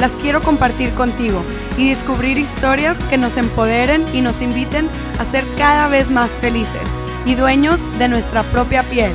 las 0.00 0.16
quiero 0.16 0.40
compartir 0.40 0.94
contigo 0.94 1.44
y 1.76 1.90
descubrir 1.90 2.38
historias 2.38 2.98
que 3.10 3.18
nos 3.18 3.36
empoderen 3.36 4.06
y 4.14 4.22
nos 4.22 4.40
inviten 4.40 4.88
a 5.18 5.26
ser 5.26 5.44
cada 5.58 5.88
vez 5.88 6.10
más 6.10 6.30
felices 6.30 6.82
y 7.26 7.34
dueños 7.34 7.78
de 7.98 8.08
nuestra 8.08 8.42
propia 8.44 8.82
piel. 8.84 9.12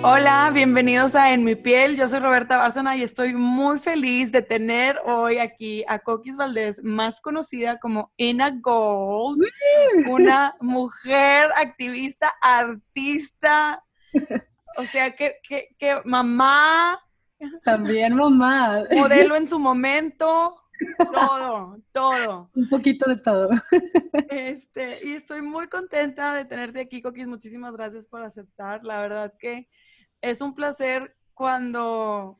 Hola, 0.00 0.52
bienvenidos 0.54 1.16
a 1.16 1.32
En 1.32 1.42
mi 1.42 1.56
piel. 1.56 1.96
Yo 1.96 2.06
soy 2.06 2.20
Roberta 2.20 2.56
Bárcena 2.56 2.96
y 2.96 3.02
estoy 3.02 3.34
muy 3.34 3.80
feliz 3.80 4.30
de 4.30 4.42
tener 4.42 4.96
hoy 5.04 5.38
aquí 5.38 5.84
a 5.88 5.98
Coquis 5.98 6.36
Valdés, 6.36 6.80
más 6.84 7.20
conocida 7.20 7.80
como 7.80 8.12
Ina 8.16 8.56
Gold, 8.60 9.42
una 10.08 10.54
mujer 10.60 11.50
activista, 11.56 12.32
artista, 12.40 13.84
o 14.76 14.84
sea, 14.84 15.16
que, 15.16 15.34
que, 15.42 15.74
que 15.76 16.00
mamá. 16.04 17.00
También 17.64 18.14
mamá. 18.14 18.84
Modelo 18.90 19.36
en 19.36 19.48
su 19.48 19.58
momento. 19.58 20.56
Todo, 21.12 21.78
todo. 21.92 22.50
Un 22.54 22.68
poquito 22.68 23.08
de 23.08 23.16
todo. 23.16 23.50
Este, 24.30 25.00
y 25.04 25.12
estoy 25.12 25.42
muy 25.42 25.66
contenta 25.68 26.34
de 26.34 26.44
tenerte 26.44 26.80
aquí, 26.80 27.02
Coquis. 27.02 27.26
Muchísimas 27.26 27.72
gracias 27.72 28.06
por 28.06 28.22
aceptar. 28.22 28.84
La 28.84 29.00
verdad 29.00 29.34
que 29.38 29.68
es 30.20 30.40
un 30.40 30.54
placer 30.54 31.16
cuando, 31.34 32.38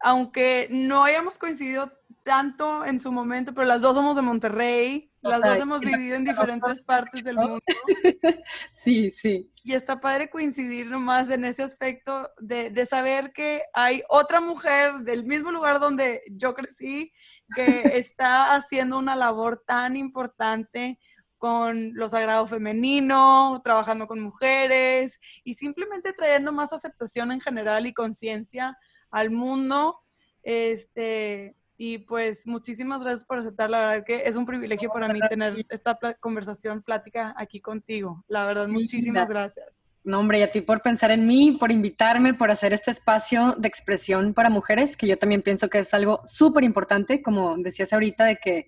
aunque 0.00 0.68
no 0.70 1.04
hayamos 1.04 1.38
coincidido 1.38 1.92
tanto 2.24 2.84
en 2.84 2.98
su 3.00 3.12
momento, 3.12 3.54
pero 3.54 3.68
las 3.68 3.82
dos 3.82 3.94
somos 3.94 4.16
de 4.16 4.22
Monterrey, 4.22 5.12
las 5.20 5.42
dos 5.42 5.58
hemos 5.60 5.80
vivido 5.80 6.16
en 6.16 6.24
diferentes 6.24 6.82
partes 6.82 7.24
del 7.24 7.36
mundo. 7.36 7.58
Sí, 8.82 9.10
sí. 9.10 9.50
Y 9.64 9.72
está 9.72 9.98
padre 9.98 10.30
coincidir 10.30 10.86
nomás 10.86 11.30
en 11.30 11.44
ese 11.44 11.62
aspecto 11.62 12.30
de, 12.38 12.70
de, 12.70 12.86
saber 12.86 13.32
que 13.32 13.62
hay 13.72 14.02
otra 14.08 14.40
mujer 14.40 14.98
del 15.00 15.24
mismo 15.24 15.50
lugar 15.50 15.80
donde 15.80 16.22
yo 16.30 16.54
crecí 16.54 17.10
que 17.56 17.64
está 17.98 18.54
haciendo 18.54 18.98
una 18.98 19.16
labor 19.16 19.64
tan 19.66 19.96
importante 19.96 21.00
con 21.44 21.92
lo 21.94 22.08
sagrado 22.08 22.46
femenino, 22.46 23.60
trabajando 23.62 24.06
con 24.06 24.20
mujeres 24.20 25.20
y 25.44 25.52
simplemente 25.54 26.14
trayendo 26.14 26.52
más 26.52 26.72
aceptación 26.72 27.32
en 27.32 27.40
general 27.40 27.86
y 27.86 27.92
conciencia 27.92 28.78
al 29.10 29.30
mundo. 29.30 30.00
Este, 30.42 31.54
y 31.76 31.98
pues 31.98 32.46
muchísimas 32.46 33.02
gracias 33.02 33.24
por 33.24 33.38
aceptar. 33.38 33.70
La 33.70 33.80
verdad 33.80 34.04
que 34.04 34.22
es 34.24 34.36
un 34.36 34.46
privilegio 34.46 34.90
para 34.90 35.08
mí 35.08 35.20
tener 35.28 35.64
esta 35.68 35.98
conversación, 36.20 36.82
plática 36.82 37.34
aquí 37.36 37.60
contigo. 37.60 38.24
La 38.28 38.46
verdad, 38.46 38.68
muchísimas 38.68 39.28
gracias. 39.28 39.82
No, 40.04 40.20
hombre, 40.20 40.40
y 40.40 40.42
a 40.42 40.52
ti 40.52 40.60
por 40.60 40.82
pensar 40.82 41.10
en 41.10 41.26
mí, 41.26 41.56
por 41.58 41.72
invitarme, 41.72 42.34
por 42.34 42.50
hacer 42.50 42.74
este 42.74 42.90
espacio 42.90 43.54
de 43.58 43.68
expresión 43.68 44.34
para 44.34 44.50
mujeres, 44.50 44.98
que 44.98 45.06
yo 45.06 45.18
también 45.18 45.40
pienso 45.40 45.68
que 45.68 45.78
es 45.78 45.94
algo 45.94 46.20
súper 46.26 46.62
importante, 46.62 47.22
como 47.22 47.56
decías 47.56 47.92
ahorita, 47.92 48.24
de 48.24 48.36
que 48.36 48.66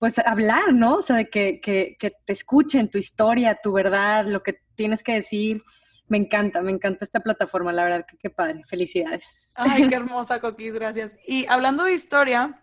pues 0.00 0.18
hablar, 0.18 0.72
¿no? 0.74 0.96
O 0.96 1.02
sea, 1.02 1.14
de 1.14 1.30
que, 1.30 1.60
que, 1.60 1.96
que, 1.96 2.10
te 2.26 2.32
escuchen 2.32 2.90
tu 2.90 2.98
historia, 2.98 3.60
tu 3.62 3.72
verdad, 3.72 4.26
lo 4.26 4.42
que 4.42 4.56
tienes 4.74 5.04
que 5.04 5.12
decir. 5.12 5.62
Me 6.08 6.18
encanta, 6.18 6.60
me 6.62 6.72
encanta 6.72 7.04
esta 7.04 7.20
plataforma, 7.20 7.72
la 7.72 7.84
verdad 7.84 8.06
que 8.06 8.16
qué 8.18 8.30
padre. 8.30 8.62
Felicidades. 8.66 9.52
Ay, 9.56 9.88
qué 9.88 9.94
hermosa, 9.96 10.40
Coquis, 10.40 10.74
gracias. 10.74 11.12
Y 11.26 11.46
hablando 11.46 11.84
de 11.84 11.94
historia, 11.94 12.62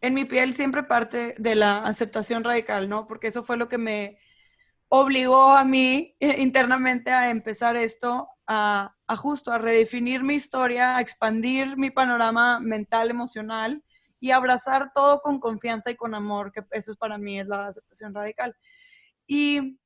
en 0.00 0.14
mi 0.14 0.24
piel 0.24 0.54
siempre 0.54 0.82
parte 0.82 1.34
de 1.38 1.54
la 1.54 1.78
aceptación 1.78 2.44
radical, 2.44 2.88
¿no? 2.88 3.06
Porque 3.06 3.28
eso 3.28 3.42
fue 3.44 3.56
lo 3.56 3.68
que 3.68 3.78
me 3.78 4.18
obligó 4.88 5.56
a 5.56 5.64
mí 5.64 6.14
eh, 6.20 6.36
internamente 6.40 7.10
a 7.10 7.30
empezar 7.30 7.74
esto, 7.76 8.28
a, 8.46 8.94
a 9.06 9.16
justo, 9.16 9.50
a 9.50 9.58
redefinir 9.58 10.22
mi 10.22 10.34
historia, 10.34 10.96
a 10.96 11.00
expandir 11.00 11.76
mi 11.76 11.90
panorama 11.90 12.60
mental, 12.60 13.10
emocional 13.10 13.82
y 14.20 14.30
abrazar 14.30 14.92
todo 14.94 15.20
con 15.20 15.40
confianza 15.40 15.90
y 15.90 15.96
con 15.96 16.14
amor, 16.14 16.52
que 16.52 16.62
eso 16.70 16.94
para 16.96 17.18
mí 17.18 17.40
es 17.40 17.46
la 17.46 17.68
aceptación 17.68 18.14
radical. 18.14 18.54
Y 19.26 19.78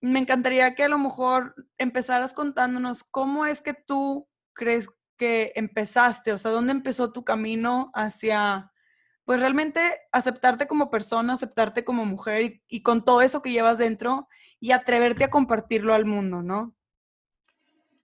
me 0.00 0.18
encantaría 0.18 0.74
que 0.74 0.84
a 0.84 0.88
lo 0.88 0.98
mejor 0.98 1.54
empezaras 1.78 2.32
contándonos 2.32 3.04
cómo 3.04 3.46
es 3.46 3.60
que 3.60 3.74
tú 3.74 4.28
crees 4.52 4.88
que 5.16 5.52
empezaste, 5.56 6.32
o 6.32 6.38
sea, 6.38 6.50
dónde 6.50 6.72
empezó 6.72 7.12
tu 7.12 7.24
camino 7.24 7.90
hacia, 7.94 8.72
pues 9.24 9.40
realmente 9.40 9.80
aceptarte 10.12 10.66
como 10.66 10.90
persona, 10.90 11.32
aceptarte 11.32 11.84
como 11.84 12.04
mujer 12.04 12.60
y, 12.68 12.82
con 12.82 13.04
todo 13.04 13.22
eso 13.22 13.42
que 13.42 13.52
llevas 13.52 13.78
dentro 13.78 14.28
y 14.60 14.72
atreverte 14.72 15.24
a 15.24 15.30
compartirlo 15.30 15.94
al 15.94 16.04
mundo, 16.04 16.42
¿no? 16.42 16.74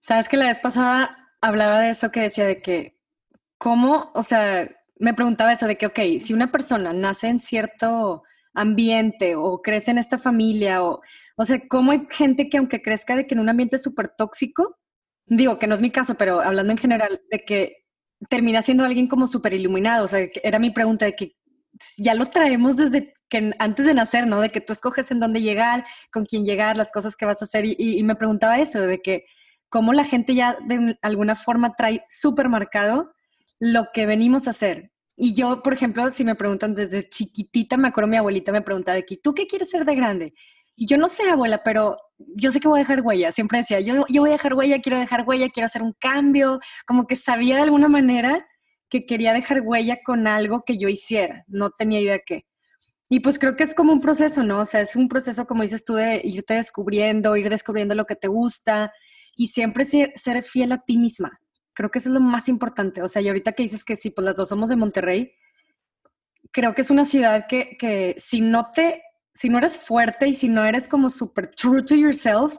Sabes 0.01 0.29
que 0.29 0.37
la 0.37 0.47
vez 0.47 0.59
pasada 0.59 1.31
hablaba 1.41 1.81
de 1.81 1.91
eso 1.91 2.11
que 2.11 2.21
decía 2.21 2.47
de 2.47 2.61
que, 2.63 2.99
¿cómo, 3.59 4.11
o 4.15 4.23
sea, 4.23 4.69
me 4.97 5.15
preguntaba 5.15 5.53
eso 5.53 5.67
de 5.67 5.77
que, 5.77 5.87
ok, 5.87 6.01
si 6.21 6.33
una 6.33 6.51
persona 6.51 6.93
nace 6.93 7.29
en 7.29 7.41
cierto 7.41 8.23
ambiente 8.55 9.37
o 9.37 9.63
crece 9.63 9.91
en 9.91 9.99
esta 9.99 10.19
familia 10.19 10.83
o, 10.83 11.03
o 11.37 11.45
sea, 11.45 11.61
¿cómo 11.69 11.93
hay 11.93 12.07
gente 12.11 12.49
que 12.49 12.59
aunque 12.59 12.83
crezca 12.83 13.17
de 13.17 13.27
que 13.27 13.35
en 13.35 13.41
un 13.41 13.49
ambiente 13.49 13.79
súper 13.79 14.11
tóxico, 14.17 14.79
digo 15.27 15.59
que 15.59 15.67
no 15.67 15.75
es 15.75 15.81
mi 15.81 15.91
caso, 15.91 16.17
pero 16.17 16.41
hablando 16.41 16.73
en 16.73 16.79
general, 16.79 17.21
de 17.31 17.45
que 17.45 17.77
termina 18.29 18.63
siendo 18.63 18.85
alguien 18.85 19.09
como 19.09 19.27
súper 19.27 19.55
iluminado, 19.55 20.05
o 20.05 20.09
sea, 20.09 20.27
era 20.43 20.59
mi 20.59 20.71
pregunta 20.71 21.05
de 21.07 21.15
que 21.15 21.37
ya 21.97 22.15
lo 22.15 22.27
traemos 22.27 22.77
desde 22.77 23.15
que 23.29 23.53
antes 23.59 23.87
de 23.87 23.95
nacer, 23.95 24.27
¿no? 24.27 24.41
De 24.41 24.51
que 24.51 24.61
tú 24.61 24.73
escoges 24.73 25.11
en 25.11 25.21
dónde 25.21 25.41
llegar, 25.41 25.87
con 26.13 26.25
quién 26.27 26.45
llegar, 26.45 26.77
las 26.77 26.93
cosas 26.93 27.17
que 27.17 27.25
vas 27.25 27.41
a 27.43 27.47
hacer 27.47 27.65
y, 27.65 27.77
y 27.79 28.03
me 28.03 28.15
preguntaba 28.15 28.61
eso, 28.61 28.81
de 28.81 29.01
que 29.01 29.25
cómo 29.69 29.95
la 29.95 30.05
gente 30.05 30.35
ya 30.35 30.59
de 30.67 30.99
alguna 31.01 31.35
forma 31.35 31.75
trae 31.75 32.05
súper 32.09 32.51
marcado 32.51 33.15
lo 33.59 33.87
que 33.95 34.05
venimos 34.07 34.47
a 34.47 34.51
hacer. 34.51 34.93
Y 35.17 35.35
yo, 35.35 35.63
por 35.63 35.73
ejemplo, 35.73 36.11
si 36.11 36.25
me 36.25 36.35
preguntan 36.35 36.75
desde 36.75 37.09
chiquitita, 37.09 37.77
me 37.77 37.89
acuerdo 37.89 38.09
mi 38.09 38.17
abuelita 38.17 38.53
me 38.53 38.61
preguntaba 38.61 38.97
de 38.97 39.07
que, 39.07 39.17
¿tú 39.17 39.35
qué 39.35 39.47
quieres 39.47 39.71
ser 39.71 39.85
de 39.85 39.95
grande? 39.95 40.35
Yo 40.87 40.97
no 40.99 41.09
sé, 41.09 41.29
abuela, 41.29 41.63
pero 41.63 41.99
yo 42.19 42.51
sé 42.53 42.61
que 42.61 42.69
voy 42.69 42.81
a 42.81 42.83
dejar 42.83 43.03
huella. 43.03 43.33
Siempre 43.33 43.59
decía, 43.59 43.81
yo, 43.81 44.05
yo 44.09 44.23
voy 44.23 44.31
a 44.31 44.33
dejar 44.33 44.55
huella, 44.55 44.81
quiero 44.81 44.99
dejar 44.99 45.25
huella, 45.27 45.49
quiero 45.51 45.67
hacer 45.67 45.83
un 45.83 45.95
cambio. 45.99 46.61
Como 46.87 47.07
que 47.07 47.17
sabía 47.17 47.57
de 47.57 47.63
alguna 47.63 47.89
manera 47.89 48.47
que 48.89 49.07
quería 49.07 49.33
dejar 49.33 49.63
huella 49.63 49.99
con 50.05 50.27
algo 50.27 50.63
que 50.67 50.79
yo 50.79 50.89
hiciera. 50.89 51.45
No 51.47 51.71
tenía 51.71 52.01
idea 52.01 52.19
qué. 52.25 52.47
Y 53.09 53.21
pues 53.21 53.39
creo 53.39 53.57
que 53.57 53.65
es 53.65 53.75
como 53.75 53.93
un 53.93 54.01
proceso, 54.01 54.43
¿no? 54.43 54.61
O 54.61 54.65
sea, 54.65 54.81
es 54.81 54.97
un 54.97 55.09
proceso, 55.09 55.47
como 55.47 55.63
dices 55.63 55.85
tú, 55.85 55.95
de 55.95 56.23
irte 56.25 56.55
descubriendo, 56.55 57.37
ir 57.37 57.51
descubriendo 57.51 57.95
lo 57.95 58.07
que 58.07 58.17
te 58.17 58.29
gusta 58.29 58.93
y 59.37 59.49
siempre 59.49 59.85
ser, 59.85 60.13
ser 60.15 60.43
fiel 60.43 60.73
a 60.73 60.83
ti 60.83 60.97
misma. 60.97 61.39
Creo 61.75 61.91
que 61.91 61.99
eso 61.99 62.09
es 62.09 62.15
lo 62.15 62.21
más 62.21 62.49
importante. 62.49 63.03
O 63.03 63.09
sea, 63.09 63.21
y 63.23 63.29
ahorita 63.29 63.53
que 63.53 63.65
dices 63.65 63.85
que 63.85 63.97
sí, 63.97 64.11
pues 64.11 64.25
las 64.25 64.37
dos 64.37 64.49
somos 64.49 64.71
de 64.71 64.77
Monterrey, 64.77 65.33
creo 66.53 66.75
que 66.75 66.83
es 66.83 66.91
una 66.91 67.05
ciudad 67.05 67.47
que, 67.47 67.77
que 67.79 68.15
si 68.19 68.41
no 68.41 68.71
te, 68.73 69.03
si 69.35 69.49
no 69.49 69.59
eres 69.59 69.77
fuerte 69.77 70.29
y 70.29 70.35
si 70.35 70.49
no 70.49 70.65
eres 70.65 70.89
como 70.89 71.11
súper 71.11 71.49
true 71.49 71.83
to 71.83 71.95
yourself, 71.95 72.59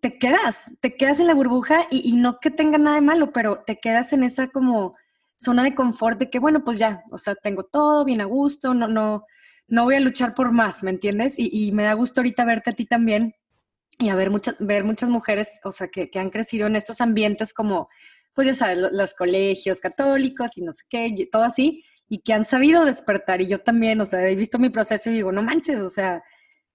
te 0.00 0.18
quedas, 0.18 0.62
te 0.80 0.96
quedas 0.96 1.20
en 1.20 1.26
la 1.26 1.34
burbuja 1.34 1.86
y, 1.90 2.08
y, 2.08 2.16
no 2.16 2.38
que 2.40 2.50
tenga 2.50 2.78
nada 2.78 2.96
de 2.96 3.02
malo, 3.02 3.32
pero 3.32 3.64
te 3.66 3.78
quedas 3.78 4.12
en 4.12 4.22
esa 4.22 4.48
como 4.48 4.96
zona 5.36 5.64
de 5.64 5.74
confort 5.74 6.18
de 6.18 6.30
que, 6.30 6.38
bueno, 6.38 6.64
pues 6.64 6.78
ya, 6.78 7.02
o 7.10 7.18
sea, 7.18 7.34
tengo 7.34 7.64
todo 7.64 8.04
bien 8.04 8.20
a 8.20 8.24
gusto, 8.24 8.74
no, 8.74 8.88
no, 8.88 9.24
no 9.66 9.84
voy 9.84 9.96
a 9.96 10.00
luchar 10.00 10.34
por 10.34 10.52
más, 10.52 10.82
¿me 10.82 10.90
entiendes? 10.90 11.38
Y, 11.38 11.50
y 11.52 11.72
me 11.72 11.84
da 11.84 11.94
gusto 11.94 12.20
ahorita 12.20 12.44
verte 12.44 12.70
a 12.70 12.74
ti 12.74 12.86
también 12.86 13.34
y 13.98 14.08
a 14.10 14.14
ver 14.14 14.30
muchas, 14.30 14.56
ver 14.60 14.84
muchas 14.84 15.10
mujeres, 15.10 15.58
o 15.64 15.72
sea, 15.72 15.88
que, 15.88 16.10
que 16.10 16.18
han 16.18 16.30
crecido 16.30 16.66
en 16.66 16.76
estos 16.76 17.00
ambientes 17.00 17.52
como 17.52 17.88
pues 18.38 18.46
ya 18.46 18.54
sabes, 18.54 18.92
los 18.92 19.14
colegios 19.14 19.80
católicos 19.80 20.56
y 20.56 20.62
no 20.62 20.72
sé 20.72 20.84
qué, 20.88 21.08
y 21.08 21.28
todo 21.28 21.42
así, 21.42 21.82
y 22.08 22.20
que 22.20 22.32
han 22.32 22.44
sabido 22.44 22.84
despertar. 22.84 23.40
Y 23.40 23.48
yo 23.48 23.60
también, 23.60 24.00
o 24.00 24.06
sea, 24.06 24.26
he 24.28 24.34
visto 24.34 24.58
mi 24.58 24.70
proceso 24.70 25.10
y 25.10 25.14
digo, 25.14 25.32
no 25.32 25.42
manches, 25.42 25.78
o 25.78 25.90
sea, 25.90 26.22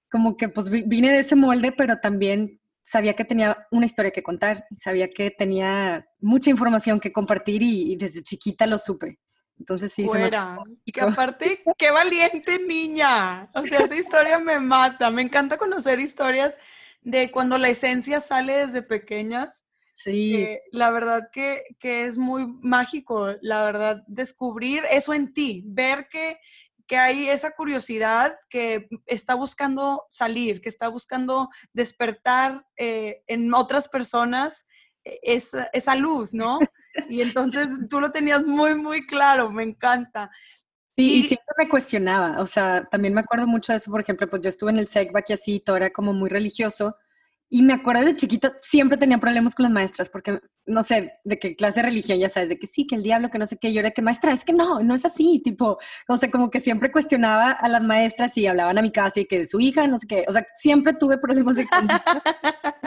como 0.10 0.38
que 0.38 0.50
pues 0.50 0.70
vine 0.70 1.12
de 1.12 1.20
ese 1.20 1.36
molde, 1.36 1.72
pero 1.72 2.00
también 2.00 2.60
sabía 2.84 3.16
que 3.16 3.26
tenía 3.26 3.66
una 3.72 3.86
historia 3.86 4.12
que 4.12 4.22
contar, 4.22 4.66
sabía 4.76 5.10
que 5.10 5.32
tenía 5.32 6.06
mucha 6.20 6.50
información 6.50 7.00
que 7.00 7.12
compartir 7.12 7.64
y, 7.64 7.94
y 7.94 7.96
desde 7.96 8.22
chiquita 8.22 8.68
lo 8.68 8.78
supe. 8.78 9.20
Entonces 9.58 9.94
sí, 9.94 10.06
Fuera. 10.06 10.58
Y 10.84 10.92
que 10.92 11.02
aparte, 11.02 11.64
qué 11.78 11.92
valiente 11.92 12.60
niña. 12.60 13.50
O 13.54 13.64
sea, 13.64 13.80
esa 13.80 13.96
historia 13.96 14.40
me 14.40 14.60
mata. 14.60 15.10
Me 15.10 15.22
encanta 15.22 15.58
conocer 15.58 16.00
historias 16.00 16.58
de 17.02 17.32
cuando 17.32 17.58
la 17.58 17.70
esencia 17.70 18.20
sale 18.20 18.66
desde 18.66 18.82
pequeñas 18.82 19.64
Sí. 20.04 20.36
Eh, 20.36 20.64
la 20.74 20.92
verdad 20.92 21.30
que, 21.32 21.64
que, 21.80 22.06
es 22.06 22.18
muy 22.18 22.46
mágico, 22.62 23.36
la 23.42 23.64
verdad, 23.64 24.04
descubrir 24.08 24.84
eso 24.92 25.14
en 25.14 25.34
ti, 25.34 25.64
ver 25.66 26.10
que, 26.10 26.40
que 26.88 26.98
hay 26.98 27.30
esa 27.30 27.52
curiosidad 27.52 28.36
que 28.50 28.90
está 29.06 29.36
buscando 29.36 30.04
salir, 30.10 30.60
que 30.60 30.68
está 30.68 30.90
buscando 30.90 31.50
despertar 31.72 32.66
eh, 32.76 33.24
en 33.28 33.54
otras 33.54 33.88
personas 33.88 34.68
e, 35.06 35.20
esa, 35.24 35.70
esa 35.72 35.96
luz, 35.96 36.34
¿no? 36.34 36.60
Y 37.10 37.22
entonces 37.22 37.68
tú 37.90 38.00
lo 38.00 38.12
tenías 38.12 38.46
muy, 38.46 38.76
muy 38.76 39.08
claro, 39.08 39.50
me 39.50 39.64
encanta. 39.64 40.30
Sí, 40.96 41.22
y, 41.22 41.24
siempre 41.24 41.56
me 41.58 41.68
cuestionaba, 41.68 42.40
o 42.40 42.46
sea, 42.46 42.88
también 42.92 43.16
me 43.16 43.22
acuerdo 43.22 43.48
mucho 43.48 43.72
de 43.72 43.78
eso, 43.78 43.90
por 43.90 44.02
ejemplo, 44.02 44.30
pues 44.30 44.44
yo 44.44 44.50
estuve 44.50 44.70
en 44.70 44.78
el 44.78 44.88
SECBAC 44.88 45.30
y 45.30 45.34
así, 45.34 45.60
todo 45.60 45.78
era 45.78 45.92
como 45.92 46.14
muy 46.14 46.30
religioso, 46.30 46.96
y 47.54 47.62
me 47.62 47.74
acuerdo 47.74 48.04
de 48.04 48.16
chiquita, 48.16 48.52
siempre 48.60 48.98
tenía 48.98 49.20
problemas 49.20 49.54
con 49.54 49.62
las 49.62 49.72
maestras, 49.72 50.10
porque 50.10 50.40
no 50.66 50.82
sé, 50.82 51.20
de 51.24 51.38
qué 51.38 51.56
clase 51.56 51.82
de 51.82 51.86
religión, 51.86 52.18
ya 52.18 52.28
sabes, 52.28 52.50
de 52.50 52.58
que 52.58 52.66
sí, 52.66 52.88
que 52.88 52.96
el 52.96 53.04
diablo, 53.04 53.30
que 53.30 53.38
no 53.38 53.46
sé 53.46 53.60
qué, 53.62 53.72
yo 53.72 53.80
era 53.80 53.92
que 53.92 54.02
maestra, 54.02 54.34
es 54.34 54.44
que 54.44 54.54
no, 54.54 54.80
no 54.80 54.96
es 54.96 55.06
así, 55.06 55.40
tipo, 55.44 55.78
o 56.08 56.18
sea, 56.18 56.32
como 56.32 56.50
que 56.50 56.60
siempre 56.60 56.92
cuestionaba 56.92 57.52
a 57.52 57.70
las 57.70 57.84
maestras 57.84 58.36
y 58.40 58.48
hablaban 58.48 58.80
a 58.80 58.82
mi 58.82 58.92
casa 58.92 59.20
y 59.20 59.28
que 59.28 59.38
de 59.38 59.46
su 59.46 59.60
hija, 59.60 59.86
no 59.86 60.00
sé 60.00 60.08
qué, 60.08 60.26
o 60.28 60.32
sea, 60.34 60.44
siempre 60.56 60.94
tuve 60.94 61.20
problemas 61.20 61.56
de 61.56 61.68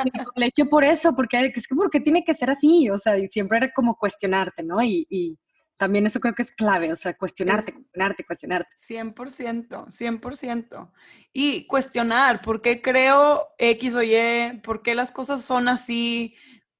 el 0.04 0.24
colegio 0.34 0.68
por 0.68 0.82
eso, 0.82 1.14
porque 1.14 1.52
es 1.54 1.68
que, 1.68 1.76
¿por 1.76 1.88
qué 1.88 2.00
tiene 2.00 2.24
que 2.24 2.34
ser 2.34 2.50
así? 2.50 2.90
O 2.90 2.98
sea, 2.98 3.16
y 3.16 3.28
siempre 3.28 3.58
era 3.58 3.70
como 3.72 3.94
cuestionarte, 3.94 4.64
¿no? 4.64 4.82
y 4.82 5.38
también 5.76 6.06
eso 6.06 6.20
creo 6.20 6.34
que 6.34 6.42
es 6.42 6.52
clave, 6.52 6.92
o 6.92 6.96
sea, 6.96 7.16
cuestionarte, 7.16 7.72
cuestionarte, 7.72 8.24
cuestionarte. 8.24 8.76
100%, 8.76 9.86
100%. 9.88 10.92
Y 11.32 11.66
cuestionar 11.66 12.40
por 12.40 12.62
qué 12.62 12.80
creo 12.80 13.46
X 13.58 13.94
o 13.94 14.02
Y, 14.02 14.60
por 14.62 14.82
qué 14.82 14.94
las 14.94 15.12
cosas 15.12 15.42
son 15.42 15.68
así, 15.68 16.34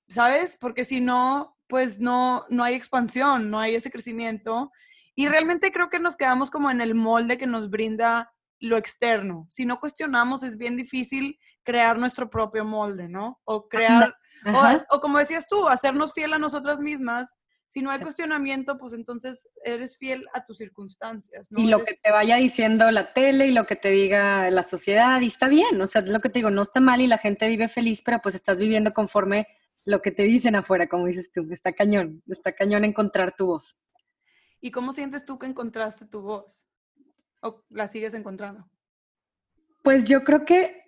¿sabes? 0.09 0.57
Porque 0.59 0.85
si 0.85 1.01
no, 1.01 1.59
pues 1.67 1.99
no, 1.99 2.45
no 2.49 2.65
hay 2.65 2.75
expansión, 2.75 3.51
no 3.51 3.61
hay 3.61 3.75
ese 3.75 3.91
crecimiento. 3.91 4.73
Y 5.15 5.29
realmente 5.29 5.73
creo 5.73 5.91
que 5.91 6.01
nos 6.01 6.17
quedamos 6.17 6.51
como 6.51 6.71
en 6.71 6.81
el 6.81 6.95
molde 6.95 7.37
que 7.37 7.47
nos 7.47 7.69
brinda 7.69 8.33
lo 8.61 8.79
externo. 8.79 9.45
Si 9.51 9.67
no 9.67 9.79
cuestionamos, 9.79 10.43
es 10.43 10.57
bien 10.57 10.77
difícil 10.77 11.39
crear 11.65 11.99
nuestro 11.99 12.31
propio 12.31 12.65
molde, 12.65 13.09
¿no? 13.09 13.41
O 13.45 13.69
crear, 13.69 14.15
o, 14.47 14.97
o, 14.97 15.01
como 15.01 15.19
decías 15.19 15.47
tú, 15.47 15.69
hacernos 15.69 16.15
fiel 16.15 16.33
a 16.33 16.39
nosotras 16.39 16.81
mismas 16.81 17.37
si 17.69 17.83
no 17.83 17.91
hay 17.91 18.01
cuestionamiento, 18.01 18.79
pues 18.79 18.93
entonces 18.93 19.49
eres 19.65 19.99
fiel 19.99 20.27
a 20.35 20.47
tus 20.47 20.59
circunstancias. 20.59 21.49
Y 21.57 21.67
lo 21.67 21.85
que 21.85 21.95
te 21.95 22.11
vaya 22.11 22.37
diciendo 22.37 22.91
la 22.91 23.13
tele 23.13 23.49
y 23.49 23.53
lo 23.53 23.67
que 23.67 23.77
te 23.77 23.91
diga 23.91 24.51
la 24.51 24.63
sociedad, 24.63 25.21
y 25.21 25.27
está 25.27 25.49
bien, 25.49 25.81
o 25.81 25.87
sea, 25.87 26.03
lo 26.03 26.21
que 26.21 26.29
te 26.29 26.39
digo, 26.39 26.51
no 26.51 26.63
está 26.63 26.81
mal 26.81 27.01
y 27.01 27.07
la 27.07 27.19
gente 27.19 27.49
vive 27.49 27.69
feliz, 27.69 28.03
pero 28.03 28.21
pues 28.23 28.35
estás 28.35 28.59
viviendo 28.59 28.93
conforme 28.93 29.47
lo 29.85 30.03
que 30.03 30.11
te 30.11 30.23
dicen 30.25 30.57
afuera, 30.57 30.89
como 30.89 31.07
dices 31.07 31.31
tú, 31.33 31.47
está 31.53 31.73
cañón, 31.73 32.23
está 32.29 32.53
cañón 32.53 32.85
encontrar 32.85 33.35
tu 33.37 33.47
voz. 33.47 33.77
¿Y 34.61 34.71
cómo 34.71 34.93
sientes 34.93 35.25
tú 35.25 35.39
que 35.39 35.47
encontraste 35.47 36.07
tu 36.07 36.23
voz? 36.23 36.65
¿O 37.41 37.65
la 37.71 37.89
sigues 37.89 38.15
encontrando? 38.15 38.69
Pues 39.83 40.09
yo 40.09 40.25
creo 40.25 40.45
que 40.45 40.86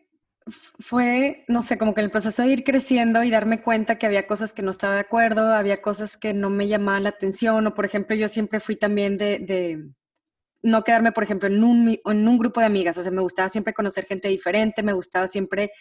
fue, 0.50 1.44
no 1.48 1.62
sé, 1.62 1.78
como 1.78 1.94
que 1.94 2.00
el 2.00 2.10
proceso 2.10 2.42
de 2.42 2.48
ir 2.48 2.64
creciendo 2.64 3.22
y 3.22 3.30
darme 3.30 3.62
cuenta 3.62 3.98
que 3.98 4.06
había 4.06 4.26
cosas 4.26 4.52
que 4.52 4.62
no 4.62 4.70
estaba 4.70 4.94
de 4.94 5.00
acuerdo, 5.00 5.52
había 5.52 5.82
cosas 5.82 6.16
que 6.16 6.34
no 6.34 6.50
me 6.50 6.68
llamaban 6.68 7.04
la 7.04 7.10
atención, 7.10 7.66
o 7.66 7.74
por 7.74 7.84
ejemplo, 7.84 8.16
yo 8.16 8.28
siempre 8.28 8.60
fui 8.60 8.76
también 8.76 9.18
de, 9.18 9.38
de 9.38 9.88
no 10.62 10.84
quedarme, 10.84 11.12
por 11.12 11.24
ejemplo, 11.24 11.48
en 11.48 11.62
un, 11.62 11.98
en 12.04 12.28
un 12.28 12.38
grupo 12.38 12.60
de 12.60 12.66
amigas, 12.66 12.98
o 12.98 13.02
sea, 13.02 13.12
me 13.12 13.22
gustaba 13.22 13.48
siempre 13.48 13.74
conocer 13.74 14.06
gente 14.06 14.28
diferente, 14.28 14.82
me 14.82 14.92
gustaba 14.92 15.26
siempre 15.26 15.72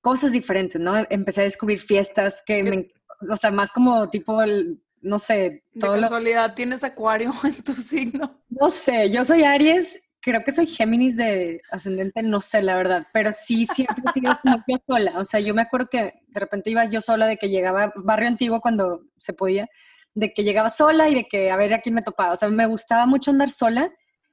cosas 0.00 0.32
diferentes, 0.32 0.80
¿no? 0.80 0.94
Empecé 1.10 1.40
a 1.42 1.44
descubrir 1.44 1.78
fiestas 1.78 2.42
que 2.46 2.62
me, 2.62 2.88
o 3.28 3.36
sea, 3.36 3.50
más 3.50 3.72
como 3.72 4.08
tipo, 4.08 4.40
el, 4.42 4.82
no 5.00 5.18
sé. 5.18 5.64
Todo 5.78 5.94
de 5.94 6.02
casualidad, 6.02 6.54
¿tienes 6.54 6.84
acuario 6.84 7.32
en 7.44 7.62
tu 7.62 7.74
signo? 7.74 8.42
No 8.48 8.70
sé, 8.70 9.10
yo 9.10 9.24
soy 9.24 9.44
Aries 9.44 9.98
creo 10.26 10.42
que 10.42 10.50
soy 10.50 10.66
Géminis 10.66 11.16
de 11.16 11.62
ascendente, 11.70 12.20
no 12.24 12.40
sé 12.40 12.60
la 12.60 12.76
verdad, 12.76 13.06
pero 13.12 13.32
sí 13.32 13.64
siempre 13.64 14.02
he 14.08 14.12
sido 14.12 14.36
como 14.42 14.56
yo 14.66 14.76
sola. 14.84 15.12
O 15.20 15.24
sea, 15.24 15.38
yo 15.38 15.54
me 15.54 15.62
acuerdo 15.62 15.86
que 15.88 16.14
de 16.26 16.40
repente 16.40 16.68
iba 16.68 16.84
yo 16.86 17.00
sola 17.00 17.28
de 17.28 17.36
que 17.36 17.48
llegaba 17.48 17.92
barrio 17.94 18.26
antiguo 18.26 18.60
cuando 18.60 19.02
se 19.16 19.34
podía, 19.34 19.68
de 20.14 20.34
que 20.34 20.42
llegaba 20.42 20.68
sola 20.68 21.08
y 21.08 21.14
de 21.14 21.28
que 21.28 21.52
a 21.52 21.56
ver 21.56 21.72
a 21.74 21.80
quién 21.80 21.94
me 21.94 22.02
topaba. 22.02 22.32
O 22.32 22.36
sea, 22.36 22.48
me 22.48 22.66
gustaba 22.66 23.06
mucho 23.06 23.30
andar 23.30 23.50
sola 23.50 23.92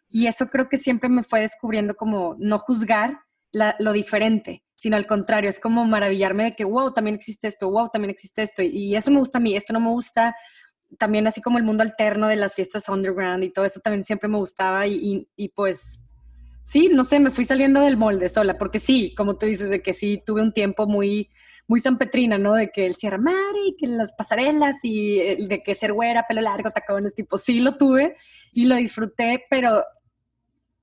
y 0.10 0.26
eso 0.26 0.48
creo 0.48 0.68
que 0.68 0.78
siempre 0.78 1.10
me 1.10 1.22
fue 1.22 1.42
descubriendo 1.42 1.94
como 1.94 2.36
no 2.40 2.58
juzgar 2.58 3.20
lo 3.52 3.94
diferente, 3.94 4.64
sino 4.76 4.98
al 4.98 5.06
contrario, 5.06 5.48
es 5.48 5.60
como 5.60 5.86
maravillarme 5.86 6.46
de 6.46 6.56
que, 6.56 6.64
wow, 6.64 6.92
también 6.92 7.16
existe 7.16 7.48
esto, 7.48 7.70
wow, 7.70 7.90
también 7.94 8.10
existe 8.10 8.42
esto, 8.42 8.64
y 8.64 8.96
eso 8.96 9.12
me 9.12 9.20
gusta 9.20 9.38
a 9.38 9.42
mí, 9.42 9.56
esto 9.56 9.74
no 9.74 9.80
me 9.80 9.90
gusta, 9.90 10.36
también 10.98 11.28
así 11.28 11.42
como 11.42 11.58
el 11.58 11.64
mundo 11.64 11.84
alterno 11.84 12.28
de 12.28 12.36
las 12.36 12.56
fiestas 12.56 12.90
underground 12.90 13.44
y 13.44 13.52
todo 13.52 13.66
eso 13.66 13.80
también 13.80 14.04
siempre 14.04 14.30
me 14.30 14.38
gustaba 14.38 14.88
y, 14.88 15.28
y, 15.36 15.50
pues 15.50 16.08
sí, 16.66 16.90
no 16.92 17.04
sé, 17.04 17.20
me 17.20 17.32
fui 17.32 17.46
saliendo 17.46 17.82
del 17.82 17.98
molde 17.98 18.30
sola, 18.30 18.58
porque 18.58 18.80
sí, 18.80 19.14
como 19.16 19.38
tú 19.38 19.46
dices, 19.46 19.70
de 19.70 19.82
que 19.82 19.94
sí, 19.94 20.22
tuve 20.26 20.42
un 20.42 20.54
tiempo 20.54 20.88
muy, 20.88 21.30
muy 21.68 21.80
sanpetrina, 21.80 22.38
¿no? 22.38 22.54
De 22.54 22.70
que 22.72 22.86
el 22.86 22.96
Sierra 22.96 23.18
Mari, 23.18 23.76
que 23.78 23.88
las 23.88 24.14
pasarelas 24.14 24.78
y 24.84 25.20
eh, 25.20 25.38
de 25.48 25.64
que 25.64 25.76
ser 25.76 25.94
güera, 25.94 26.26
pelo 26.28 26.42
largo, 26.42 26.72
tacones, 26.72 27.14
tipo, 27.14 27.38
sí 27.38 27.60
lo 27.60 27.78
tuve 27.78 28.16
y 28.52 28.66
lo 28.66 28.76
disfruté, 28.76 29.46
pero 29.50 29.84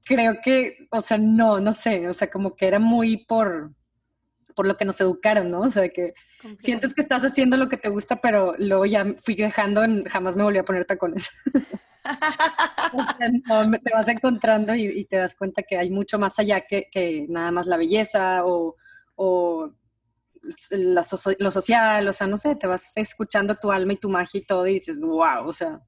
creo 0.04 0.36
que, 0.42 0.88
o 0.90 1.00
sea, 1.00 1.18
no, 1.18 1.60
no 1.60 1.72
sé, 1.72 2.08
o 2.08 2.14
sea, 2.14 2.30
como 2.30 2.56
que 2.56 2.66
era 2.66 2.78
muy 2.78 3.24
por, 3.26 3.72
por 4.54 4.66
lo 4.66 4.76
que 4.76 4.84
nos 4.84 5.00
educaron, 5.00 5.50
¿no? 5.50 5.60
O 5.60 5.70
sea, 5.70 5.88
que 5.88 6.14
Sientes 6.58 6.94
que 6.94 7.02
estás 7.02 7.22
haciendo 7.24 7.56
lo 7.56 7.68
que 7.68 7.76
te 7.76 7.88
gusta, 7.88 8.16
pero 8.16 8.54
luego 8.58 8.86
ya 8.86 9.04
fui 9.22 9.34
dejando, 9.34 9.84
en, 9.84 10.04
jamás 10.04 10.36
me 10.36 10.42
volví 10.42 10.58
a 10.58 10.64
poner 10.64 10.84
tacones. 10.84 11.30
te 13.84 13.92
vas 13.92 14.08
encontrando 14.08 14.74
y, 14.74 15.04
te 15.04 15.16
das 15.16 15.36
cuenta 15.36 15.62
que 15.62 15.76
hay 15.76 15.90
mucho 15.90 16.18
más 16.18 16.38
allá 16.38 16.62
que, 16.66 17.26
nada 17.28 17.50
más 17.50 17.66
la 17.66 17.76
belleza 17.76 18.42
o, 18.44 18.76
lo 20.70 21.02
social, 21.50 22.08
o 22.08 22.12
sea, 22.12 22.26
no 22.26 22.36
sé, 22.38 22.56
te 22.56 22.66
vas 22.66 22.96
escuchando 22.96 23.54
tu 23.56 23.70
alma 23.70 23.92
y 23.92 23.96
tu 23.98 24.08
magia 24.08 24.40
y 24.40 24.44
todo 24.44 24.66
y 24.66 24.74
dices, 24.74 24.98
wow, 25.00 25.46
o 25.46 25.52
sea. 25.52 25.80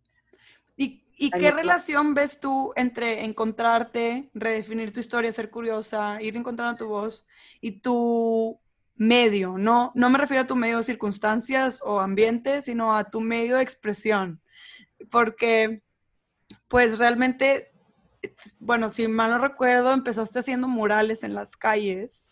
¿Y, 0.76 1.02
y 1.16 1.30
qué 1.30 1.50
relación 1.50 2.12
ves 2.12 2.40
tú 2.40 2.72
entre 2.76 3.24
encontrarte, 3.24 4.30
redefinir 4.34 4.92
tu 4.92 5.00
historia, 5.00 5.32
ser 5.32 5.50
curiosa, 5.50 6.20
ir 6.20 6.36
encontrando 6.36 6.76
tu 6.76 6.88
voz 6.88 7.24
y 7.60 7.80
tu 7.80 8.61
medio, 8.94 9.56
no, 9.58 9.92
no 9.94 10.10
me 10.10 10.18
refiero 10.18 10.42
a 10.42 10.46
tu 10.46 10.56
medio 10.56 10.78
de 10.78 10.84
circunstancias 10.84 11.80
o 11.84 12.00
ambiente, 12.00 12.62
sino 12.62 12.94
a 12.94 13.04
tu 13.04 13.20
medio 13.20 13.56
de 13.56 13.62
expresión, 13.62 14.40
porque 15.10 15.82
pues 16.68 16.98
realmente, 16.98 17.72
bueno, 18.60 18.88
si 18.90 19.08
mal 19.08 19.30
no 19.30 19.38
recuerdo, 19.38 19.92
empezaste 19.92 20.38
haciendo 20.38 20.68
murales 20.68 21.22
en 21.22 21.34
las 21.34 21.56
calles, 21.56 22.30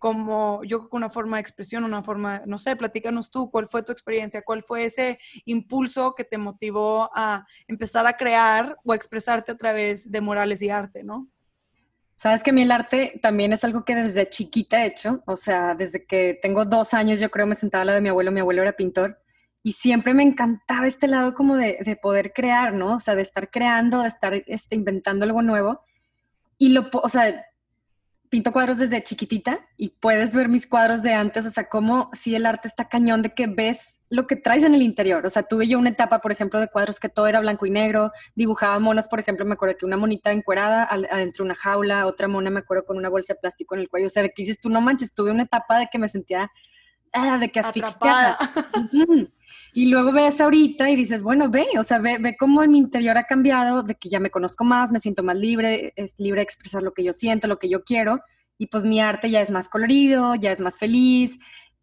como 0.00 0.64
yo 0.64 0.78
creo 0.78 0.90
que 0.90 0.96
una 0.96 1.10
forma 1.10 1.36
de 1.36 1.42
expresión, 1.42 1.84
una 1.84 2.02
forma, 2.02 2.42
no 2.46 2.56
sé, 2.56 2.74
platícanos 2.74 3.30
tú, 3.30 3.50
¿cuál 3.50 3.68
fue 3.68 3.82
tu 3.82 3.92
experiencia? 3.92 4.42
¿Cuál 4.42 4.62
fue 4.62 4.86
ese 4.86 5.18
impulso 5.44 6.14
que 6.14 6.24
te 6.24 6.38
motivó 6.38 7.10
a 7.14 7.46
empezar 7.68 8.06
a 8.06 8.16
crear 8.16 8.78
o 8.82 8.92
a 8.92 8.96
expresarte 8.96 9.52
a 9.52 9.58
través 9.58 10.10
de 10.10 10.20
murales 10.22 10.62
y 10.62 10.70
arte, 10.70 11.04
no? 11.04 11.28
Sabes 12.20 12.42
que 12.42 12.50
a 12.50 12.52
mí 12.52 12.60
el 12.60 12.70
arte 12.70 13.18
también 13.22 13.54
es 13.54 13.64
algo 13.64 13.82
que 13.82 13.94
desde 13.94 14.28
chiquita 14.28 14.84
he 14.84 14.88
hecho, 14.88 15.22
o 15.24 15.38
sea, 15.38 15.74
desde 15.74 16.04
que 16.04 16.38
tengo 16.42 16.66
dos 16.66 16.92
años 16.92 17.18
yo 17.18 17.30
creo 17.30 17.46
me 17.46 17.54
sentaba 17.54 17.80
al 17.80 17.86
lado 17.86 17.96
de 17.96 18.02
mi 18.02 18.10
abuelo, 18.10 18.30
mi 18.30 18.40
abuelo 18.40 18.60
era 18.60 18.74
pintor, 18.74 19.18
y 19.62 19.72
siempre 19.72 20.12
me 20.12 20.22
encantaba 20.22 20.86
este 20.86 21.06
lado 21.06 21.32
como 21.32 21.56
de, 21.56 21.78
de 21.82 21.96
poder 21.96 22.34
crear, 22.34 22.74
¿no? 22.74 22.96
O 22.96 23.00
sea, 23.00 23.14
de 23.14 23.22
estar 23.22 23.50
creando, 23.50 24.02
de 24.02 24.08
estar 24.08 24.34
este, 24.34 24.74
inventando 24.74 25.24
algo 25.24 25.40
nuevo. 25.40 25.80
Y 26.58 26.74
lo, 26.74 26.90
o 26.92 27.08
sea, 27.08 27.46
pinto 28.28 28.52
cuadros 28.52 28.76
desde 28.76 29.02
chiquitita 29.02 29.66
y 29.78 29.88
puedes 29.88 30.34
ver 30.34 30.50
mis 30.50 30.66
cuadros 30.66 31.02
de 31.02 31.14
antes, 31.14 31.46
o 31.46 31.50
sea, 31.50 31.70
como 31.70 32.10
si 32.12 32.34
el 32.34 32.44
arte 32.44 32.68
está 32.68 32.86
cañón 32.90 33.22
de 33.22 33.32
que 33.32 33.46
ves 33.46 33.98
lo 34.10 34.26
que 34.26 34.36
traes 34.36 34.64
en 34.64 34.74
el 34.74 34.82
interior. 34.82 35.24
O 35.24 35.30
sea, 35.30 35.44
tuve 35.44 35.68
yo 35.68 35.78
una 35.78 35.90
etapa, 35.90 36.18
por 36.20 36.32
ejemplo, 36.32 36.60
de 36.60 36.68
cuadros 36.68 36.98
que 36.98 37.08
todo 37.08 37.28
era 37.28 37.40
blanco 37.40 37.64
y 37.64 37.70
negro, 37.70 38.10
dibujaba 38.34 38.78
monas, 38.80 39.08
por 39.08 39.20
ejemplo, 39.20 39.46
me 39.46 39.54
acuerdo 39.54 39.76
que 39.78 39.86
una 39.86 39.96
monita 39.96 40.32
encuerada 40.32 40.84
adentro 40.84 41.44
de 41.44 41.50
una 41.50 41.54
jaula, 41.54 42.06
otra 42.06 42.26
mona 42.26 42.50
me 42.50 42.58
acuerdo 42.58 42.84
con 42.84 42.96
una 42.96 43.08
bolsa 43.08 43.34
de 43.34 43.40
plástico 43.40 43.76
en 43.76 43.82
el 43.82 43.88
cuello, 43.88 44.08
o 44.08 44.10
sea, 44.10 44.24
de 44.24 44.30
que 44.30 44.42
dices 44.42 44.60
tú, 44.60 44.68
no 44.68 44.80
manches, 44.80 45.14
tuve 45.14 45.30
una 45.30 45.44
etapa 45.44 45.78
de 45.78 45.88
que 45.90 45.98
me 45.98 46.08
sentía, 46.08 46.50
ah, 47.12 47.38
de 47.38 47.50
que 47.50 47.60
asfixiada. 47.60 48.36
Y 49.72 49.86
luego 49.86 50.12
ves 50.12 50.40
ahorita 50.40 50.90
y 50.90 50.96
dices, 50.96 51.22
bueno, 51.22 51.48
ve, 51.48 51.68
o 51.78 51.84
sea, 51.84 51.98
ve, 51.98 52.18
ve 52.18 52.36
cómo 52.36 52.64
en 52.64 52.72
mi 52.72 52.78
interior 52.78 53.16
ha 53.16 53.24
cambiado, 53.24 53.84
de 53.84 53.94
que 53.94 54.08
ya 54.08 54.18
me 54.18 54.30
conozco 54.30 54.64
más, 54.64 54.90
me 54.90 54.98
siento 54.98 55.22
más 55.22 55.36
libre, 55.36 55.92
es 55.94 56.16
libre 56.18 56.40
de 56.40 56.42
expresar 56.42 56.82
lo 56.82 56.92
que 56.92 57.04
yo 57.04 57.12
siento, 57.12 57.46
lo 57.46 57.60
que 57.60 57.68
yo 57.68 57.84
quiero, 57.84 58.20
y 58.58 58.66
pues 58.66 58.82
mi 58.82 59.00
arte 59.00 59.30
ya 59.30 59.40
es 59.40 59.52
más 59.52 59.68
colorido, 59.68 60.34
ya 60.34 60.50
es 60.50 60.60
más 60.60 60.76
feliz, 60.76 61.38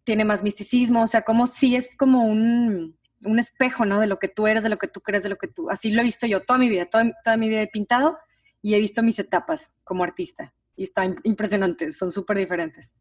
tiene 0.07 0.23
más 0.23 0.41
misticismo, 0.41 1.03
o 1.03 1.07
sea, 1.07 1.23
como 1.23 1.47
si 1.47 1.75
es 1.75 1.97
como 1.97 2.23
un, 2.23 2.97
un 3.25 3.39
espejo, 3.39 3.83
¿no? 3.83 3.99
De 3.99 4.07
lo 4.07 4.19
que 4.19 4.29
tú 4.29 4.47
eres, 4.47 4.63
de 4.63 4.69
lo 4.69 4.77
que 4.77 4.87
tú 4.87 5.01
crees, 5.01 5.21
de 5.21 5.27
lo 5.27 5.35
que 5.35 5.49
tú, 5.49 5.69
así 5.69 5.91
lo 5.91 5.99
he 5.99 6.05
visto 6.05 6.25
yo 6.25 6.39
toda 6.39 6.57
mi 6.57 6.69
vida, 6.69 6.85
toda, 6.85 7.11
toda 7.25 7.35
mi 7.35 7.49
vida 7.49 7.61
he 7.61 7.67
pintado 7.67 8.17
y 8.61 8.73
he 8.73 8.79
visto 8.79 9.03
mis 9.03 9.19
etapas 9.19 9.75
como 9.83 10.05
artista, 10.05 10.53
y 10.77 10.85
está 10.85 11.03
impresionante, 11.23 11.91
son 11.91 12.09
súper 12.09 12.37
diferentes. 12.37 12.95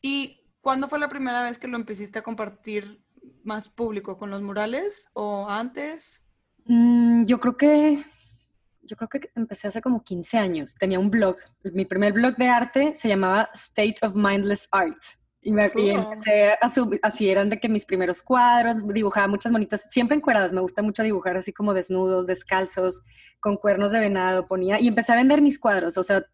¿Y 0.00 0.40
cuándo 0.60 0.86
fue 0.86 1.00
la 1.00 1.08
primera 1.08 1.42
vez 1.42 1.58
que 1.58 1.66
lo 1.66 1.76
empezaste 1.76 2.20
a 2.20 2.22
compartir 2.22 3.02
más 3.42 3.68
público? 3.68 4.16
¿Con 4.16 4.30
los 4.30 4.40
murales 4.40 5.10
o 5.14 5.50
antes? 5.50 6.30
Mm, 6.66 7.24
yo 7.24 7.40
creo 7.40 7.56
que 7.56 8.04
yo 8.82 8.96
creo 8.96 9.08
que 9.08 9.32
empecé 9.34 9.66
hace 9.66 9.82
como 9.82 10.04
15 10.04 10.38
años. 10.38 10.76
Tenía 10.76 11.00
un 11.00 11.10
blog. 11.10 11.36
Mi 11.64 11.84
primer 11.84 12.12
blog 12.12 12.36
de 12.36 12.48
arte 12.48 12.92
se 12.94 13.08
llamaba 13.08 13.50
State 13.52 13.96
of 14.02 14.14
Mindless 14.14 14.68
Art. 14.70 15.19
Y, 15.42 15.52
me, 15.52 15.70
empecé 15.74 16.52
a 16.60 16.68
subir, 16.68 17.00
así 17.02 17.30
eran 17.30 17.48
de 17.48 17.58
que 17.58 17.68
mis 17.68 17.86
primeros 17.86 18.20
cuadros, 18.20 18.86
dibujaba 18.86 19.26
muchas 19.26 19.50
monitas, 19.50 19.86
siempre 19.88 20.16
encueradas, 20.16 20.52
me 20.52 20.60
gusta 20.60 20.82
mucho 20.82 21.02
dibujar 21.02 21.36
así 21.38 21.52
como 21.52 21.72
desnudos, 21.72 22.26
descalzos, 22.26 23.02
con 23.40 23.56
cuernos 23.56 23.90
de 23.90 24.00
venado, 24.00 24.46
ponía, 24.46 24.78
y 24.78 24.88
empecé 24.88 25.12
a 25.12 25.16
vender 25.16 25.40
mis 25.40 25.58
cuadros, 25.58 25.96
o 25.96 26.02
sea, 26.02 26.26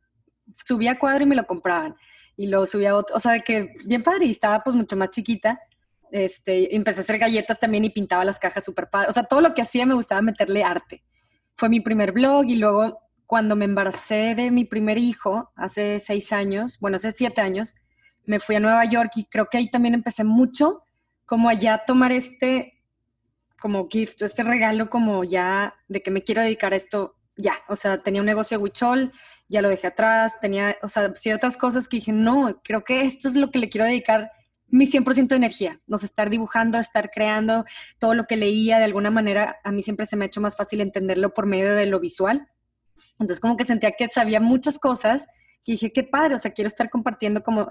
subía 0.57 0.99
cuadro 0.99 1.23
y 1.23 1.27
me 1.27 1.37
lo 1.37 1.47
compraban, 1.47 1.95
y 2.37 2.49
luego 2.49 2.67
subía 2.67 2.97
otro, 2.97 3.17
o 3.17 3.21
sea, 3.21 3.33
de 3.33 3.43
que 3.43 3.77
bien 3.85 4.03
padre, 4.03 4.27
y 4.27 4.33
estaba 4.33 4.61
pues 4.65 4.75
mucho 4.75 4.97
más 4.97 5.11
chiquita, 5.11 5.61
este, 6.11 6.75
empecé 6.75 7.01
a 7.01 7.03
hacer 7.05 7.19
galletas 7.19 7.61
también 7.61 7.85
y 7.85 7.91
pintaba 7.91 8.25
las 8.25 8.41
cajas 8.41 8.65
súper 8.65 8.91
padre, 8.91 9.09
o 9.09 9.13
sea, 9.13 9.23
todo 9.23 9.41
lo 9.41 9.55
que 9.55 9.63
hacía 9.63 9.87
me 9.87 9.95
gustaba 9.95 10.21
meterle 10.21 10.65
arte. 10.65 11.05
Fue 11.57 11.69
mi 11.69 11.81
primer 11.81 12.11
blog 12.11 12.45
y 12.47 12.57
luego 12.57 12.99
cuando 13.27 13.57
me 13.57 13.65
embaracé 13.65 14.35
de 14.35 14.51
mi 14.51 14.65
primer 14.65 14.99
hijo, 14.99 15.53
hace 15.57 16.01
seis 16.01 16.33
años, 16.33 16.79
bueno, 16.81 16.97
hace 16.97 17.13
siete 17.13 17.41
años, 17.41 17.75
me 18.27 18.41
fui 18.41 18.57
a 18.57 18.61
Nueva 18.61 18.85
York 18.85 19.13
y 19.17 19.25
creo 19.25 19.47
que 19.47 19.59
ahí 19.59 19.71
también 19.71 19.95
empecé 19.95 20.25
mucho 20.25 20.85
como 21.25 21.49
allá 21.49 21.83
tomar 21.87 22.13
este 22.13 22.75
como 23.61 23.89
gift, 23.89 24.23
este 24.23 24.43
regalo 24.43 24.91
como 24.91 25.25
ya 25.25 25.75
de 25.89 26.03
que 26.03 26.11
me 26.11 26.23
quiero 26.23 26.43
dedicar 26.43 26.73
a 26.73 26.77
esto 26.77 27.17
ya, 27.37 27.55
o 27.69 27.77
sea, 27.77 27.99
tenía 27.99 28.21
un 28.21 28.27
negocio 28.27 28.57
de 28.57 28.65
huichol, 28.65 29.13
ya 29.49 29.63
lo 29.63 29.69
dejé 29.69 29.89
atrás, 29.89 30.41
tenía, 30.41 30.77
o 30.83 30.89
sea, 30.89 31.15
ciertas 31.15 31.57
cosas 31.57 31.89
que 31.89 31.99
dije, 31.99 32.13
no, 32.13 32.61
creo 32.65 32.83
que 32.85 33.03
esto 33.03 33.29
es 33.29 33.37
lo 33.37 33.51
que 33.51 33.59
le 33.59 33.69
quiero 33.69 33.85
dedicar 33.85 34.31
mi 34.69 34.87
100% 34.87 35.29
de 35.29 35.37
energía, 35.37 35.81
no 35.87 35.99
sé, 35.99 36.07
estar 36.07 36.29
dibujando, 36.29 36.79
estar 36.79 37.11
creando, 37.11 37.65
todo 37.99 38.15
lo 38.15 38.27
que 38.27 38.37
leía 38.37 38.79
de 38.79 38.85
alguna 38.85 39.11
manera, 39.11 39.59
a 39.63 39.71
mí 39.71 39.83
siempre 39.83 40.07
se 40.07 40.17
me 40.17 40.25
ha 40.25 40.27
hecho 40.27 40.41
más 40.41 40.57
fácil 40.57 40.81
entenderlo 40.81 41.33
por 41.33 41.47
medio 41.47 41.75
de 41.75 41.87
lo 41.87 42.01
visual. 42.01 42.49
Entonces 43.13 43.41
como 43.41 43.57
que 43.57 43.65
sentía 43.65 43.93
que 43.93 44.09
sabía 44.09 44.41
muchas 44.41 44.79
cosas 44.79 45.27
que 45.65 45.73
dije, 45.73 45.93
qué 45.93 46.03
padre, 46.03 46.35
o 46.35 46.39
sea, 46.39 46.53
quiero 46.53 46.67
estar 46.67 46.91
compartiendo 46.91 47.43
como 47.43 47.69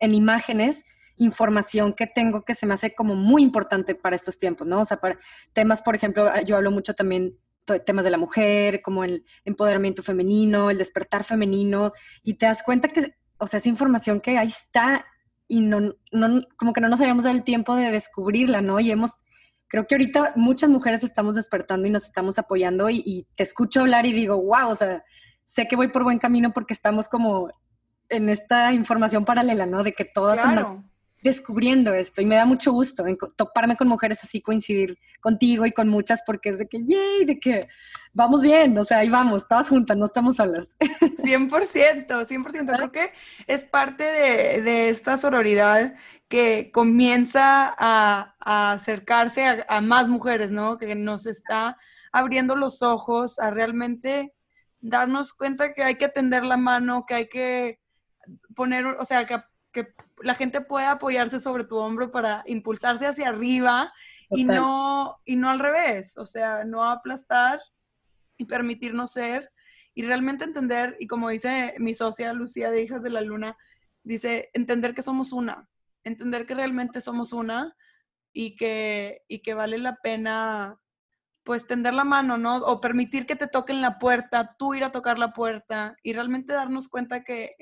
en 0.00 0.14
imágenes 0.14 0.84
información 1.16 1.92
que 1.92 2.06
tengo 2.06 2.44
que 2.44 2.54
se 2.54 2.64
me 2.64 2.74
hace 2.74 2.94
como 2.94 3.14
muy 3.14 3.42
importante 3.42 3.94
para 3.94 4.16
estos 4.16 4.38
tiempos, 4.38 4.66
¿no? 4.66 4.80
O 4.80 4.84
sea, 4.86 4.96
para 4.96 5.18
temas, 5.52 5.82
por 5.82 5.94
ejemplo, 5.94 6.26
yo 6.46 6.56
hablo 6.56 6.70
mucho 6.70 6.94
también 6.94 7.36
temas 7.78 8.04
de 8.04 8.10
la 8.10 8.16
mujer, 8.16 8.82
como 8.82 9.04
el 9.04 9.24
empoderamiento 9.44 10.02
femenino, 10.02 10.70
el 10.70 10.78
despertar 10.78 11.22
femenino, 11.24 11.92
y 12.22 12.34
te 12.34 12.46
das 12.46 12.62
cuenta 12.62 12.88
que, 12.88 13.14
o 13.38 13.46
sea, 13.46 13.58
esa 13.58 13.68
información 13.68 14.20
que 14.20 14.38
ahí 14.38 14.48
está 14.48 15.04
y 15.46 15.60
no, 15.60 15.94
no, 16.10 16.42
como 16.56 16.72
que 16.72 16.80
no 16.80 16.88
nos 16.88 17.00
habíamos 17.00 17.24
dado 17.24 17.36
el 17.36 17.44
tiempo 17.44 17.76
de 17.76 17.90
descubrirla, 17.90 18.60
¿no? 18.60 18.80
Y 18.80 18.90
hemos, 18.90 19.12
creo 19.68 19.86
que 19.86 19.94
ahorita 19.94 20.32
muchas 20.36 20.70
mujeres 20.70 21.04
estamos 21.04 21.36
despertando 21.36 21.86
y 21.86 21.90
nos 21.90 22.04
estamos 22.04 22.38
apoyando 22.38 22.88
y, 22.88 23.26
te 23.34 23.42
escucho 23.42 23.80
hablar 23.80 24.06
y 24.06 24.12
digo, 24.12 24.36
wow, 24.42 24.70
o 24.70 24.74
sea, 24.74 25.04
sé 25.44 25.68
que 25.68 25.76
voy 25.76 25.88
por 25.88 26.04
buen 26.04 26.18
camino 26.18 26.52
porque 26.52 26.72
estamos 26.72 27.08
como 27.08 27.52
en 28.10 28.28
esta 28.28 28.72
información 28.72 29.24
paralela, 29.24 29.66
¿no? 29.66 29.82
De 29.82 29.92
que 29.92 30.04
todas 30.04 30.40
claro 30.40 30.84
descubriendo 31.22 31.92
esto 31.92 32.22
y 32.22 32.26
me 32.26 32.36
da 32.36 32.44
mucho 32.44 32.72
gusto 32.72 33.04
toparme 33.36 33.76
con 33.76 33.88
mujeres 33.88 34.22
así, 34.22 34.40
coincidir 34.40 34.98
contigo 35.20 35.66
y 35.66 35.72
con 35.72 35.88
muchas 35.88 36.22
porque 36.24 36.50
es 36.50 36.58
de 36.58 36.66
que, 36.66 36.82
yay, 36.84 37.24
de 37.26 37.38
que 37.38 37.68
vamos 38.12 38.42
bien, 38.42 38.76
o 38.78 38.84
sea, 38.84 38.98
ahí 38.98 39.10
vamos, 39.10 39.46
todas 39.46 39.68
juntas, 39.68 39.96
no 39.96 40.06
estamos 40.06 40.36
solas. 40.36 40.76
100%, 40.80 42.06
100%. 42.06 42.76
Creo 42.76 42.92
que 42.92 43.12
es 43.46 43.64
parte 43.64 44.04
de, 44.04 44.88
esta 44.88 45.16
sororidad 45.18 45.94
que 46.28 46.70
comienza 46.72 47.74
a, 47.78 48.34
acercarse 48.72 49.46
a, 49.46 49.66
a, 49.68 49.80
más 49.80 50.08
mujeres, 50.08 50.50
¿no? 50.50 50.78
Que 50.78 50.94
nos 50.94 51.26
está 51.26 51.76
abriendo 52.12 52.56
los 52.56 52.82
ojos 52.82 53.38
a 53.38 53.50
realmente 53.50 54.32
darnos 54.80 55.34
cuenta 55.34 55.74
que 55.74 55.82
hay 55.82 55.96
que 55.96 56.08
tender 56.08 56.44
la 56.44 56.56
mano, 56.56 57.04
que 57.06 57.14
hay 57.14 57.28
que 57.28 57.79
poner, 58.54 58.86
o 58.86 59.04
sea, 59.04 59.26
que 59.26 59.36
que 59.72 59.94
la 60.22 60.34
gente 60.34 60.60
pueda 60.60 60.92
apoyarse 60.92 61.40
sobre 61.40 61.64
tu 61.64 61.76
hombro 61.76 62.10
para 62.10 62.42
impulsarse 62.46 63.06
hacia 63.06 63.28
arriba 63.28 63.92
y 64.30 64.44
no, 64.44 65.20
y 65.24 65.36
no 65.36 65.50
al 65.50 65.58
revés, 65.58 66.16
o 66.16 66.26
sea, 66.26 66.64
no 66.64 66.84
aplastar 66.84 67.60
y 68.36 68.44
permitirnos 68.44 69.12
ser 69.12 69.50
y 69.94 70.02
realmente 70.02 70.44
entender, 70.44 70.96
y 71.00 71.06
como 71.06 71.28
dice 71.28 71.74
mi 71.78 71.94
socia 71.94 72.32
Lucía 72.32 72.70
de 72.70 72.82
Hijas 72.82 73.02
de 73.02 73.10
la 73.10 73.20
Luna, 73.20 73.56
dice, 74.02 74.50
entender 74.54 74.94
que 74.94 75.02
somos 75.02 75.32
una, 75.32 75.68
entender 76.04 76.46
que 76.46 76.54
realmente 76.54 77.00
somos 77.00 77.32
una 77.32 77.76
y 78.32 78.56
que, 78.56 79.22
y 79.28 79.40
que 79.40 79.54
vale 79.54 79.78
la 79.78 79.96
pena 79.96 80.80
pues 81.42 81.66
tender 81.66 81.94
la 81.94 82.04
mano, 82.04 82.36
¿no? 82.36 82.58
O 82.58 82.80
permitir 82.80 83.26
que 83.26 83.34
te 83.34 83.48
toquen 83.48 83.80
la 83.80 83.98
puerta, 83.98 84.54
tú 84.58 84.74
ir 84.74 84.84
a 84.84 84.92
tocar 84.92 85.18
la 85.18 85.32
puerta 85.32 85.96
y 86.02 86.12
realmente 86.12 86.52
darnos 86.52 86.86
cuenta 86.86 87.24
que 87.24 87.56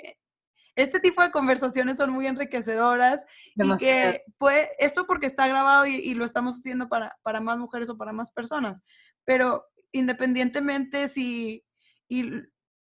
este 0.79 1.01
tipo 1.01 1.23
de 1.23 1.33
conversaciones 1.33 1.97
son 1.97 2.13
muy 2.13 2.29
enriquecedoras 2.29 3.27
y 3.57 3.77
que 3.79 4.23
pues, 4.39 4.69
esto 4.79 5.07
porque 5.07 5.27
está 5.27 5.49
grabado 5.49 5.87
y, 5.87 6.15
lo 6.15 6.25
estamos 6.25 6.57
haciendo 6.57 6.89
para, 6.89 7.19
para, 7.23 7.41
más 7.41 7.59
mujeres 7.59 7.91
o 7.91 7.99
para 7.99 8.13
más 8.13 8.31
personas, 8.31 8.85
pero 9.25 9.67
independientemente 9.91 11.09
si, 11.09 11.65
y 12.09 12.31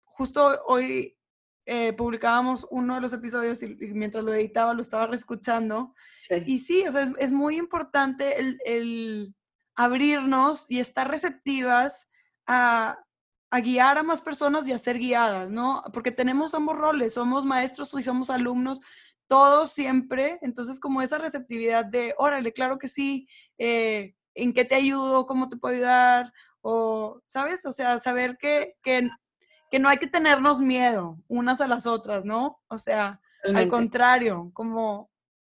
justo 0.06 0.60
hoy 0.66 1.16
eh, 1.68 1.94
publicábamos 1.94 2.66
uno 2.72 2.96
de 2.96 3.02
los 3.02 3.14
episodios 3.14 3.62
y, 3.62 3.76
mientras 3.76 4.24
lo 4.24 4.34
editaba 4.34 4.74
lo 4.74 4.82
estaba 4.82 5.06
reescuchando, 5.06 5.94
y 6.48 6.60
sí, 6.60 6.88
o 6.88 6.92
sea, 6.92 7.04
es, 7.04 7.12
es 7.20 7.32
muy 7.32 7.58
importante 7.58 8.40
el, 8.40 8.58
el 8.66 9.36
abrirnos 9.76 10.66
y 10.68 10.80
estar 10.80 11.12
receptivas 11.12 12.10
a, 12.48 12.98
a 13.54 13.60
guiar 13.60 14.00
a 14.00 14.04
más 14.04 14.20
personas 14.20 14.68
y 14.68 14.72
a 14.72 14.80
ser 14.80 14.98
guiadas, 14.98 15.52
¿no? 15.52 15.84
Porque 15.94 16.10
tenemos 16.10 16.56
ambos 16.56 16.76
roles, 16.76 17.14
somos 17.14 17.46
maestros 17.46 17.94
y 17.94 18.02
somos 18.02 18.32
alumnos, 18.32 18.82
todos 19.28 19.72
siempre, 19.72 20.40
entonces 20.42 20.80
como 20.80 21.04
esa 21.04 21.20
receptividad 21.20 21.86
de, 21.86 22.16
órale, 22.18 22.52
claro 22.52 22.80
que 22.80 22.88
sí, 22.88 23.28
eh, 23.60 24.16
¿en 24.34 24.54
qué 24.54 24.66
te 24.66 24.74
ayudo? 24.74 25.28
¿Cómo 25.28 25.50
te 25.50 25.58
puedo 25.58 25.76
ayudar? 25.76 26.34
O, 26.62 27.22
¿sabes? 27.28 27.64
O 27.68 27.72
sea, 27.72 28.00
saber 28.00 28.40
que, 28.40 28.76
que, 28.82 29.08
que 29.70 29.78
no 29.78 29.88
hay 29.88 29.98
que 29.98 30.08
tenernos 30.08 30.60
miedo 30.60 31.20
unas 31.28 31.62
a 31.62 31.68
las 31.68 31.86
otras, 31.86 32.26
¿no? 32.26 32.60
O 32.70 32.80
sea, 32.80 33.22
al 33.44 33.68
contrario, 33.68 34.50
como 34.54 35.12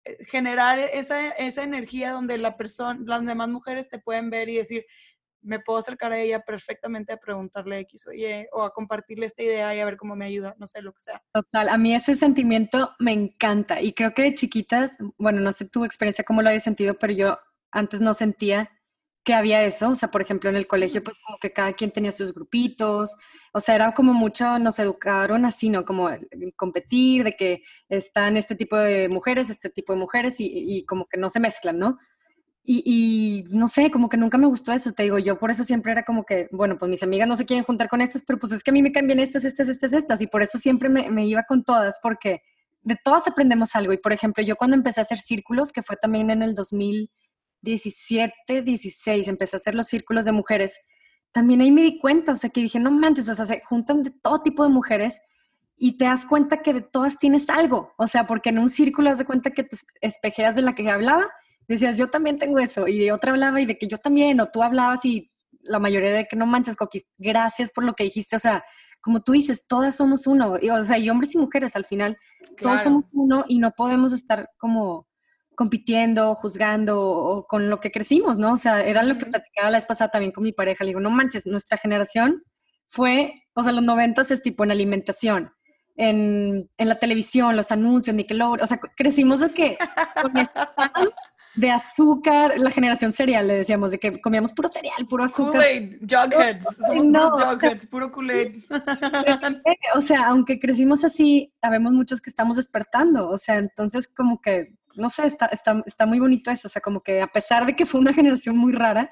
eh, 0.04 0.24
generar 0.24 0.80
esa, 0.80 1.28
esa 1.30 1.62
energía 1.62 2.10
donde 2.10 2.38
la 2.38 2.56
persona, 2.56 2.98
las 3.06 3.24
demás 3.24 3.48
mujeres 3.50 3.88
te 3.88 4.00
pueden 4.00 4.30
ver 4.30 4.48
y 4.48 4.56
decir, 4.56 4.84
me 5.44 5.60
puedo 5.60 5.78
acercar 5.78 6.12
a 6.12 6.18
ella 6.18 6.40
perfectamente 6.40 7.12
a 7.12 7.18
preguntarle 7.18 7.78
X 7.80 8.06
o 8.08 8.12
Y 8.12 8.46
o 8.52 8.62
a 8.62 8.72
compartirle 8.72 9.26
esta 9.26 9.42
idea 9.42 9.74
y 9.74 9.80
a 9.80 9.84
ver 9.84 9.96
cómo 9.96 10.16
me 10.16 10.24
ayuda, 10.24 10.54
no 10.58 10.66
sé, 10.66 10.82
lo 10.82 10.92
que 10.92 11.02
sea. 11.02 11.22
Total, 11.32 11.68
a 11.68 11.78
mí 11.78 11.94
ese 11.94 12.14
sentimiento 12.14 12.92
me 12.98 13.12
encanta 13.12 13.80
y 13.80 13.92
creo 13.92 14.14
que 14.14 14.22
de 14.22 14.34
chiquitas, 14.34 14.90
bueno, 15.18 15.40
no 15.40 15.52
sé 15.52 15.68
tu 15.68 15.84
experiencia 15.84 16.24
cómo 16.24 16.42
lo 16.42 16.48
habías 16.48 16.64
sentido, 16.64 16.94
pero 16.94 17.12
yo 17.12 17.38
antes 17.70 18.00
no 18.00 18.14
sentía 18.14 18.70
que 19.24 19.34
había 19.34 19.62
eso, 19.62 19.88
o 19.90 19.94
sea, 19.94 20.10
por 20.10 20.20
ejemplo, 20.20 20.50
en 20.50 20.56
el 20.56 20.66
colegio, 20.66 21.02
pues 21.02 21.16
como 21.24 21.38
que 21.38 21.52
cada 21.52 21.72
quien 21.72 21.90
tenía 21.90 22.12
sus 22.12 22.34
grupitos, 22.34 23.16
o 23.54 23.60
sea, 23.60 23.74
era 23.74 23.94
como 23.94 24.12
mucho, 24.12 24.58
nos 24.58 24.78
educaron 24.78 25.46
así, 25.46 25.70
¿no? 25.70 25.84
Como 25.86 26.10
competir, 26.56 27.24
de 27.24 27.34
que 27.34 27.62
están 27.88 28.36
este 28.36 28.54
tipo 28.54 28.76
de 28.76 29.08
mujeres, 29.08 29.48
este 29.48 29.70
tipo 29.70 29.94
de 29.94 29.98
mujeres 29.98 30.40
y, 30.40 30.50
y 30.52 30.84
como 30.84 31.06
que 31.06 31.16
no 31.16 31.30
se 31.30 31.40
mezclan, 31.40 31.78
¿no? 31.78 31.98
Y, 32.66 33.44
no 33.50 33.68
sé, 33.68 33.90
como 33.90 34.08
que 34.08 34.16
nunca 34.16 34.38
me 34.38 34.46
gustó 34.46 34.72
eso, 34.72 34.92
te 34.92 35.02
digo, 35.02 35.18
yo 35.18 35.38
por 35.38 35.50
eso 35.50 35.64
siempre 35.64 35.92
era 35.92 36.02
como 36.02 36.24
que, 36.24 36.48
bueno, 36.50 36.78
pues 36.78 36.88
mis 36.88 37.02
amigas 37.02 37.28
no 37.28 37.36
se 37.36 37.44
quieren 37.44 37.62
juntar 37.62 37.90
con 37.90 38.00
estas, 38.00 38.24
pero 38.26 38.38
pues 38.38 38.52
es 38.52 38.64
que 38.64 38.70
a 38.70 38.72
mí 38.72 38.80
me 38.80 38.90
cambian 38.90 39.20
estas, 39.20 39.44
estas, 39.44 39.68
estas, 39.68 39.92
estas, 39.92 40.22
y 40.22 40.26
por 40.26 40.40
eso 40.40 40.58
siempre 40.58 40.88
me, 40.88 41.26
iba 41.26 41.42
con 41.46 41.62
todas, 41.62 41.98
porque 42.02 42.40
de 42.80 42.96
todas 43.04 43.28
aprendemos 43.28 43.76
algo. 43.76 43.92
Y 43.92 43.98
por 43.98 44.14
ejemplo, 44.14 44.42
yo 44.42 44.56
cuando 44.56 44.76
empecé 44.76 45.00
a 45.00 45.02
hacer 45.02 45.18
círculos, 45.18 45.72
que 45.72 45.82
fue 45.82 45.96
también 45.96 46.30
en 46.30 46.42
el 46.42 46.54
2017, 46.54 48.62
16, 48.62 49.28
empecé 49.28 49.56
a 49.56 49.58
hacer 49.58 49.74
los 49.74 49.86
círculos 49.86 50.24
de 50.24 50.32
mujeres, 50.32 50.80
también 51.32 51.60
ahí 51.60 51.70
me 51.70 51.82
di 51.82 51.98
cuenta, 51.98 52.32
o 52.32 52.36
sea, 52.36 52.48
que 52.48 52.62
dije, 52.62 52.80
no 52.80 52.90
manches, 52.90 53.28
o 53.28 53.34
sea, 53.34 53.44
se 53.44 53.60
juntan 53.60 54.02
de 54.02 54.10
todo 54.10 54.40
tipo 54.40 54.62
de 54.62 54.70
mujeres 54.70 55.20
y 55.76 55.98
te 55.98 56.06
das 56.06 56.24
cuenta 56.24 56.62
que 56.62 56.72
de 56.72 56.80
todas 56.80 57.18
tienes 57.18 57.50
algo, 57.50 57.92
o 57.98 58.06
sea, 58.06 58.26
porque 58.26 58.48
en 58.48 58.58
un 58.58 58.70
círculo 58.70 59.10
das 59.10 59.18
de 59.18 59.26
cuenta 59.26 59.50
que 59.50 59.64
te 59.64 59.76
espejeas 60.00 60.54
de 60.54 60.62
la 60.62 60.74
que 60.74 60.88
hablaba 60.88 61.28
decías, 61.68 61.96
yo 61.96 62.08
también 62.08 62.38
tengo 62.38 62.58
eso, 62.58 62.86
y 62.86 62.98
de 62.98 63.12
otra 63.12 63.32
hablaba 63.32 63.60
y 63.60 63.66
de 63.66 63.78
que 63.78 63.88
yo 63.88 63.98
también, 63.98 64.40
o 64.40 64.50
tú 64.50 64.62
hablabas 64.62 65.04
y 65.04 65.30
la 65.62 65.78
mayoría 65.78 66.12
de 66.12 66.26
que 66.26 66.36
no 66.36 66.46
manches, 66.46 66.76
Coquis, 66.76 67.06
gracias 67.18 67.70
por 67.70 67.84
lo 67.84 67.94
que 67.94 68.04
dijiste, 68.04 68.36
o 68.36 68.38
sea, 68.38 68.64
como 69.00 69.22
tú 69.22 69.32
dices, 69.32 69.66
todas 69.66 69.96
somos 69.96 70.26
uno, 70.26 70.54
y, 70.60 70.70
o 70.70 70.84
sea, 70.84 70.98
y 70.98 71.10
hombres 71.10 71.34
y 71.34 71.38
mujeres 71.38 71.76
al 71.76 71.84
final, 71.84 72.16
todos 72.60 72.82
somos 72.82 73.04
uno 73.12 73.44
y 73.48 73.58
no 73.58 73.72
podemos 73.72 74.12
estar 74.12 74.48
como 74.58 75.06
compitiendo, 75.54 76.34
juzgando 76.34 77.00
o 77.00 77.46
con 77.46 77.70
lo 77.70 77.80
que 77.80 77.92
crecimos, 77.92 78.38
¿no? 78.38 78.54
O 78.54 78.56
sea, 78.56 78.80
era 78.82 79.02
lo 79.02 79.18
que 79.18 79.26
platicaba 79.26 79.70
la 79.70 79.78
vez 79.78 79.86
pasada 79.86 80.10
también 80.10 80.32
con 80.32 80.42
mi 80.42 80.52
pareja, 80.52 80.84
le 80.84 80.90
digo, 80.90 81.00
no 81.00 81.10
manches, 81.10 81.46
nuestra 81.46 81.78
generación 81.78 82.42
fue, 82.88 83.44
o 83.54 83.62
sea, 83.62 83.72
los 83.72 83.84
noventas 83.84 84.30
es 84.30 84.42
tipo 84.42 84.64
en 84.64 84.70
alimentación, 84.70 85.52
en, 85.96 86.70
en 86.76 86.88
la 86.88 86.98
televisión, 86.98 87.56
los 87.56 87.70
anuncios, 87.72 88.16
Nickelodeon, 88.16 88.62
o 88.62 88.66
sea, 88.66 88.78
crecimos 88.96 89.40
de 89.40 89.50
que 89.50 89.78
de 91.56 91.70
azúcar, 91.70 92.58
la 92.58 92.70
generación 92.70 93.12
cereal, 93.12 93.46
le 93.46 93.54
decíamos, 93.54 93.90
de 93.90 93.98
que 93.98 94.20
comíamos 94.20 94.52
puro 94.52 94.68
cereal, 94.68 95.06
puro 95.08 95.24
azúcar. 95.24 95.52
Kool-Aid, 95.52 95.98
Jugheads, 96.00 96.64
somos 96.86 97.06
no. 97.06 97.30
Jugheads, 97.30 97.86
puro 97.86 98.10
Kool-Aid. 98.10 98.64
o 99.94 100.02
sea, 100.02 100.26
aunque 100.26 100.58
crecimos 100.58 101.04
así, 101.04 101.52
sabemos 101.60 101.92
muchos 101.92 102.20
que 102.20 102.30
estamos 102.30 102.56
despertando, 102.56 103.28
o 103.28 103.38
sea, 103.38 103.56
entonces 103.56 104.08
como 104.08 104.40
que, 104.40 104.74
no 104.96 105.10
sé, 105.10 105.26
está, 105.26 105.46
está, 105.46 105.82
está 105.86 106.06
muy 106.06 106.18
bonito 106.18 106.50
eso, 106.50 106.68
o 106.68 106.70
sea, 106.70 106.82
como 106.82 107.02
que 107.02 107.22
a 107.22 107.28
pesar 107.28 107.66
de 107.66 107.76
que 107.76 107.86
fue 107.86 108.00
una 108.00 108.12
generación 108.12 108.56
muy 108.56 108.72
rara, 108.72 109.10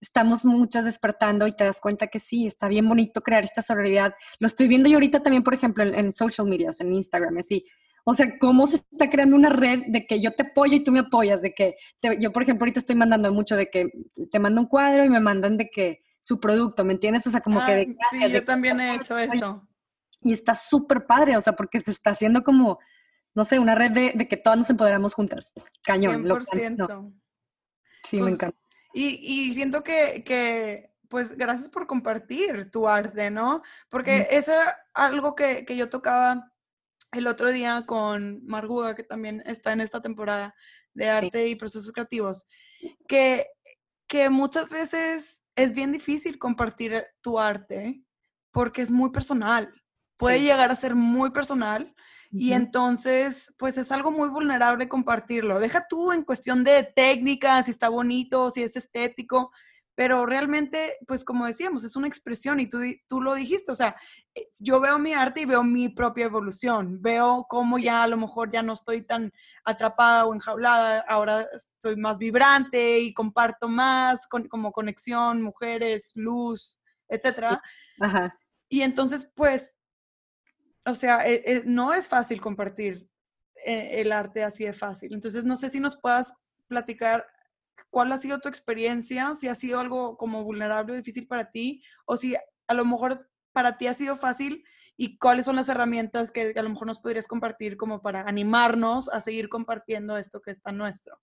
estamos 0.00 0.44
muchas 0.44 0.84
despertando 0.84 1.46
y 1.46 1.52
te 1.52 1.64
das 1.64 1.80
cuenta 1.80 2.06
que 2.06 2.20
sí, 2.20 2.46
está 2.46 2.68
bien 2.68 2.88
bonito 2.88 3.20
crear 3.20 3.44
esta 3.44 3.62
sororidad. 3.62 4.14
Lo 4.38 4.46
estoy 4.46 4.66
viendo 4.66 4.88
yo 4.88 4.96
ahorita 4.96 5.22
también, 5.22 5.42
por 5.42 5.54
ejemplo, 5.54 5.84
en, 5.84 6.12
social 6.12 6.46
media, 6.46 6.70
en 6.78 6.92
Instagram, 6.92 7.36
así. 7.38 7.64
O 8.04 8.14
sea, 8.14 8.38
cómo 8.38 8.66
se 8.66 8.76
está 8.76 9.10
creando 9.10 9.36
una 9.36 9.50
red 9.50 9.82
de 9.88 10.06
que 10.06 10.20
yo 10.20 10.32
te 10.34 10.44
apoyo 10.44 10.76
y 10.76 10.84
tú 10.84 10.92
me 10.92 11.00
apoyas, 11.00 11.42
de 11.42 11.52
que 11.54 11.76
yo, 12.18 12.32
por 12.32 12.42
ejemplo, 12.42 12.64
ahorita 12.64 12.80
estoy 12.80 12.96
mandando 12.96 13.32
mucho 13.32 13.56
de 13.56 13.70
que 13.70 13.90
te 14.30 14.38
mando 14.38 14.60
un 14.60 14.66
cuadro 14.66 15.04
y 15.04 15.08
me 15.08 15.20
mandan 15.20 15.56
de 15.56 15.70
que 15.70 16.02
su 16.20 16.38
producto, 16.38 16.84
¿me 16.84 16.92
entiendes? 16.92 17.26
O 17.26 17.30
sea, 17.30 17.40
como 17.40 17.64
que... 17.64 17.72
De, 17.72 17.96
sí, 18.10 18.30
yo 18.30 18.44
también 18.44 18.80
he 18.80 18.94
hecho 18.94 19.18
eso. 19.18 19.66
Y 20.22 20.32
está 20.32 20.54
súper 20.54 21.06
padre, 21.06 21.36
o 21.36 21.40
sea, 21.40 21.54
porque 21.54 21.80
se 21.80 21.90
está 21.90 22.10
haciendo 22.10 22.44
como, 22.44 22.78
no 23.34 23.44
sé, 23.44 23.58
una 23.58 23.74
red 23.74 23.92
de, 23.92 24.28
que 24.28 24.36
todas 24.36 24.58
nos 24.58 24.70
empoderamos 24.70 25.14
juntas. 25.14 25.52
Cañón. 25.82 26.24
100%. 26.24 27.12
Sí, 28.02 28.16
me 28.16 28.22
pues, 28.22 28.34
encanta. 28.34 28.58
Y, 28.92 29.52
siento 29.54 29.82
que, 29.82 30.92
pues, 31.08 31.36
gracias 31.36 31.68
por 31.68 31.86
compartir 31.86 32.70
tu 32.70 32.88
arte, 32.88 33.30
¿no? 33.30 33.62
Porque 33.88 34.28
eso 34.30 34.52
es 34.52 34.68
algo 34.94 35.34
que, 35.34 35.64
yo 35.76 35.88
tocaba 35.88 36.52
el 37.12 37.26
otro 37.26 37.50
día 37.50 37.84
con 37.86 38.44
Marguga, 38.46 38.94
que 38.94 39.02
también 39.02 39.42
está 39.46 39.72
en 39.72 39.80
esta 39.80 40.00
temporada 40.00 40.54
de 40.94 41.08
arte 41.08 41.48
y 41.48 41.56
procesos 41.56 41.92
creativos, 41.92 42.46
que, 43.08 43.46
que 44.06 44.30
muchas 44.30 44.70
veces 44.70 45.42
es 45.56 45.72
bien 45.72 45.92
difícil 45.92 46.38
compartir 46.38 47.04
tu 47.20 47.38
arte 47.38 48.02
porque 48.50 48.82
es 48.82 48.90
muy 48.90 49.10
personal. 49.10 49.72
Puede 50.16 50.40
llegar 50.40 50.70
a 50.70 50.76
ser 50.76 50.94
muy 50.94 51.30
personal 51.30 51.94
y 52.32 52.52
entonces, 52.52 53.52
pues 53.58 53.76
es 53.76 53.90
algo 53.90 54.12
muy 54.12 54.28
vulnerable 54.28 54.88
compartirlo. 54.88 55.58
Deja 55.58 55.86
tú 55.88 56.12
en 56.12 56.22
cuestión 56.22 56.62
de 56.62 56.84
técnica, 56.84 57.62
si 57.62 57.72
está 57.72 57.88
bonito, 57.88 58.50
si 58.50 58.62
es 58.62 58.76
estético, 58.76 59.50
pero 60.00 60.24
realmente, 60.24 60.96
pues 61.06 61.26
como 61.26 61.44
decíamos, 61.44 61.84
es 61.84 61.94
una 61.94 62.08
expresión 62.08 62.58
y 62.58 62.70
tú, 62.70 62.78
tú 63.06 63.20
lo 63.20 63.34
dijiste, 63.34 63.70
o 63.70 63.74
sea, 63.74 63.94
eh, 64.34 64.48
yo 64.58 64.80
veo 64.80 64.98
mi 64.98 65.12
arte 65.12 65.42
y 65.42 65.44
veo 65.44 65.62
mi 65.62 65.90
propia 65.90 66.24
evolución, 66.24 67.02
veo 67.02 67.44
cómo 67.50 67.78
ya 67.78 68.04
a 68.04 68.06
lo 68.06 68.16
mejor 68.16 68.50
ya 68.50 68.62
no 68.62 68.72
estoy 68.72 69.02
tan 69.02 69.30
atrapada 69.62 70.24
o 70.24 70.32
enjaulada, 70.32 71.00
ahora 71.00 71.46
estoy 71.54 71.96
más 71.96 72.16
vibrante 72.16 73.00
y 73.00 73.12
comparto 73.12 73.68
más 73.68 74.26
con, 74.26 74.48
como 74.48 74.72
conexión, 74.72 75.42
mujeres, 75.42 76.12
luz, 76.14 76.78
etcétera. 77.06 77.60
Ajá. 78.00 78.34
Y 78.70 78.80
entonces, 78.80 79.30
pues, 79.34 79.76
o 80.86 80.94
sea, 80.94 81.28
e, 81.28 81.42
e, 81.44 81.62
no 81.66 81.92
es 81.92 82.08
fácil 82.08 82.40
compartir 82.40 83.06
eh, 83.66 84.00
el 84.00 84.12
arte 84.12 84.44
así 84.44 84.64
de 84.64 84.72
fácil. 84.72 85.12
Entonces, 85.12 85.44
no 85.44 85.56
sé 85.56 85.68
si 85.68 85.78
nos 85.78 85.98
puedas 85.98 86.32
platicar 86.68 87.26
cuál 87.88 88.12
ha 88.12 88.18
sido 88.18 88.38
tu 88.40 88.48
experiencia, 88.48 89.34
si 89.34 89.48
ha 89.48 89.54
sido 89.54 89.80
algo 89.80 90.16
como 90.16 90.44
vulnerable 90.44 90.92
o 90.92 90.96
difícil 90.96 91.26
para 91.26 91.50
ti, 91.50 91.82
o 92.04 92.16
si 92.16 92.34
a 92.34 92.74
lo 92.74 92.84
mejor 92.84 93.28
para 93.52 93.78
ti 93.78 93.86
ha 93.86 93.94
sido 93.94 94.16
fácil 94.16 94.64
y 94.96 95.16
cuáles 95.18 95.46
son 95.46 95.56
las 95.56 95.68
herramientas 95.68 96.30
que 96.30 96.52
a 96.54 96.62
lo 96.62 96.68
mejor 96.68 96.86
nos 96.86 97.00
podrías 97.00 97.26
compartir 97.26 97.76
como 97.76 98.02
para 98.02 98.20
animarnos 98.22 99.08
a 99.08 99.20
seguir 99.20 99.48
compartiendo 99.48 100.16
esto 100.18 100.40
que 100.42 100.50
está 100.50 100.72
nuestro. 100.72 101.18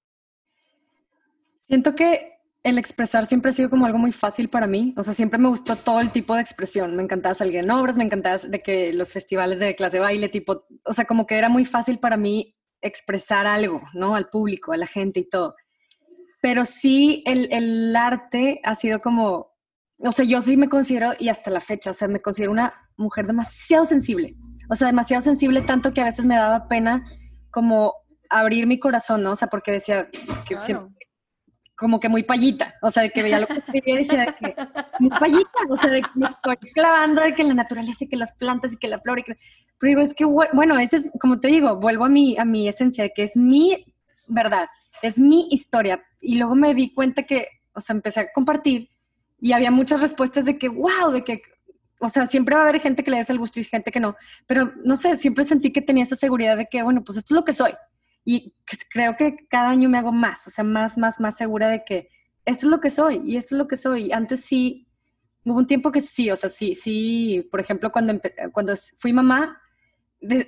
Siento 1.67 1.95
que 1.95 2.37
el 2.63 2.77
expresar 2.77 3.27
siempre 3.27 3.51
ha 3.51 3.53
sido 3.53 3.69
como 3.69 3.85
algo 3.85 3.97
muy 3.97 4.11
fácil 4.11 4.49
para 4.49 4.67
mí. 4.67 4.93
O 4.97 5.03
sea, 5.03 5.13
siempre 5.13 5.39
me 5.39 5.47
gustó 5.47 5.75
todo 5.75 6.01
el 6.01 6.11
tipo 6.11 6.35
de 6.35 6.41
expresión. 6.41 6.95
Me 6.95 7.03
encantaba 7.03 7.33
salir 7.33 7.57
en 7.57 7.71
obras, 7.71 7.97
me 7.97 8.03
encantaba 8.03 8.37
de 8.37 8.61
que 8.61 8.93
los 8.93 9.13
festivales 9.13 9.59
de 9.59 9.75
clase 9.75 9.97
de 9.97 10.01
baile, 10.01 10.29
tipo, 10.29 10.65
o 10.83 10.93
sea, 10.93 11.05
como 11.05 11.25
que 11.25 11.37
era 11.37 11.49
muy 11.49 11.65
fácil 11.65 11.99
para 11.99 12.17
mí 12.17 12.57
expresar 12.81 13.47
algo, 13.47 13.81
¿no? 13.93 14.15
Al 14.15 14.29
público, 14.29 14.73
a 14.73 14.77
la 14.77 14.87
gente 14.87 15.21
y 15.21 15.29
todo. 15.29 15.55
Pero 16.41 16.65
sí, 16.65 17.23
el, 17.25 17.47
el 17.51 17.95
arte 17.95 18.59
ha 18.63 18.75
sido 18.75 18.99
como, 18.99 19.55
o 19.97 20.11
sea, 20.11 20.25
yo 20.25 20.41
sí 20.41 20.57
me 20.57 20.69
considero, 20.69 21.13
y 21.17 21.29
hasta 21.29 21.51
la 21.51 21.61
fecha, 21.61 21.91
o 21.91 21.93
sea, 21.93 22.07
me 22.07 22.21
considero 22.21 22.51
una 22.51 22.73
mujer 22.95 23.25
demasiado 23.25 23.85
sensible. 23.85 24.35
O 24.69 24.75
sea, 24.75 24.87
demasiado 24.87 25.21
sensible, 25.21 25.61
tanto 25.61 25.93
que 25.93 26.01
a 26.01 26.05
veces 26.05 26.25
me 26.25 26.35
daba 26.35 26.67
pena 26.67 27.05
como 27.51 27.93
abrir 28.29 28.67
mi 28.67 28.79
corazón, 28.79 29.23
¿no? 29.23 29.31
O 29.31 29.35
sea, 29.35 29.47
porque 29.47 29.71
decía 29.71 30.09
que 30.47 30.59
siempre, 30.59 30.97
como 31.77 31.99
que 31.99 32.09
muy 32.09 32.23
payita, 32.23 32.75
o 32.81 32.89
sea, 32.89 33.03
de 33.03 33.11
que 33.11 33.23
veía 33.23 33.39
lo 33.39 33.47
que 33.47 33.53
escribía 33.53 33.93
y 33.93 34.03
decía 34.03 34.35
que 34.37 34.55
muy 34.99 35.09
payita, 35.11 35.59
o 35.69 35.77
sea, 35.77 35.91
de 35.91 36.01
que 36.01 36.09
me 36.15 36.25
estoy 36.25 36.57
clavando 36.73 37.21
de 37.21 37.35
que 37.35 37.43
la 37.43 37.53
naturaleza 37.53 38.03
y 38.03 38.09
que 38.09 38.17
las 38.17 38.33
plantas 38.33 38.73
y 38.73 38.77
que 38.77 38.87
la 38.87 38.99
flora 38.99 39.21
y 39.21 39.23
que... 39.23 39.37
Pero 39.79 39.89
digo, 39.89 40.01
es 40.01 40.15
que, 40.15 40.25
bueno, 40.25 40.77
ese 40.79 40.97
es, 40.97 41.11
como 41.21 41.39
te 41.39 41.49
digo, 41.49 41.79
vuelvo 41.79 42.05
a 42.05 42.09
mi, 42.09 42.35
a 42.37 42.45
mi 42.45 42.67
esencia, 42.67 43.03
de 43.03 43.13
que 43.13 43.21
es 43.21 43.37
mi 43.37 43.85
verdad, 44.25 44.67
es 45.03 45.19
mi 45.19 45.47
historia. 45.51 46.03
Y 46.19 46.37
luego 46.37 46.55
me 46.55 46.73
di 46.73 46.93
cuenta 46.93 47.23
que, 47.23 47.47
o 47.73 47.81
sea, 47.81 47.95
empecé 47.95 48.21
a 48.21 48.31
compartir 48.33 48.89
y 49.39 49.51
había 49.51 49.71
muchas 49.71 50.01
respuestas 50.01 50.45
de 50.45 50.57
que, 50.57 50.67
wow, 50.67 51.11
de 51.11 51.23
que, 51.23 51.41
o 51.99 52.09
sea, 52.09 52.27
siempre 52.27 52.55
va 52.55 52.61
a 52.61 52.69
haber 52.69 52.81
gente 52.81 53.03
que 53.03 53.11
le 53.11 53.17
des 53.17 53.29
el 53.29 53.39
gusto 53.39 53.59
y 53.59 53.63
gente 53.63 53.91
que 53.91 53.99
no, 53.99 54.15
pero 54.45 54.71
no 54.83 54.95
sé, 54.95 55.15
siempre 55.15 55.43
sentí 55.43 55.71
que 55.71 55.81
tenía 55.81 56.03
esa 56.03 56.15
seguridad 56.15 56.57
de 56.57 56.67
que, 56.67 56.81
bueno, 56.83 57.03
pues 57.03 57.17
esto 57.17 57.33
es 57.33 57.35
lo 57.35 57.45
que 57.45 57.53
soy. 57.53 57.71
Y 58.25 58.55
pues, 58.67 58.85
creo 58.89 59.15
que 59.15 59.47
cada 59.49 59.69
año 59.69 59.89
me 59.89 59.97
hago 59.97 60.11
más, 60.11 60.47
o 60.47 60.49
sea, 60.49 60.63
más, 60.63 60.97
más, 60.97 61.19
más 61.19 61.37
segura 61.37 61.69
de 61.69 61.83
que 61.85 62.09
esto 62.45 62.65
es 62.65 62.71
lo 62.71 62.79
que 62.79 62.89
soy 62.89 63.21
y 63.25 63.37
esto 63.37 63.55
es 63.55 63.59
lo 63.59 63.67
que 63.67 63.77
soy. 63.77 64.11
Antes 64.11 64.41
sí, 64.41 64.87
hubo 65.45 65.57
un 65.57 65.67
tiempo 65.67 65.91
que 65.91 66.01
sí, 66.01 66.29
o 66.31 66.35
sea, 66.35 66.49
sí, 66.49 66.75
sí, 66.75 67.47
por 67.51 67.59
ejemplo, 67.59 67.91
cuando, 67.91 68.19
cuando 68.51 68.73
fui 68.99 69.13
mamá, 69.13 69.61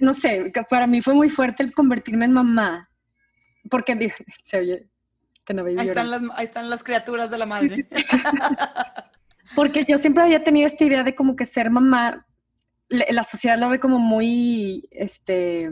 no 0.01 0.13
sé, 0.13 0.51
para 0.69 0.87
mí 0.87 1.01
fue 1.01 1.13
muy 1.13 1.29
fuerte 1.29 1.63
el 1.63 1.71
convertirme 1.71 2.25
en 2.25 2.33
mamá, 2.33 2.89
porque 3.69 4.11
se 4.43 4.59
oye 4.59 4.89
que 5.49 5.55
no 5.55 5.65
ahí, 5.65 5.87
están 5.87 6.11
las, 6.11 6.21
ahí 6.35 6.45
están 6.45 6.69
las 6.69 6.83
criaturas 6.83 7.31
de 7.31 7.37
la 7.39 7.45
madre. 7.47 7.87
porque 9.55 9.83
yo 9.87 9.97
siempre 9.97 10.23
había 10.23 10.43
tenido 10.43 10.67
esta 10.67 10.85
idea 10.85 11.03
de 11.03 11.15
como 11.15 11.35
que 11.35 11.47
ser 11.47 11.71
mamá, 11.71 12.27
la 12.87 13.23
sociedad 13.23 13.57
lo 13.57 13.69
ve 13.69 13.79
como 13.79 13.97
muy, 13.97 14.87
este, 14.91 15.71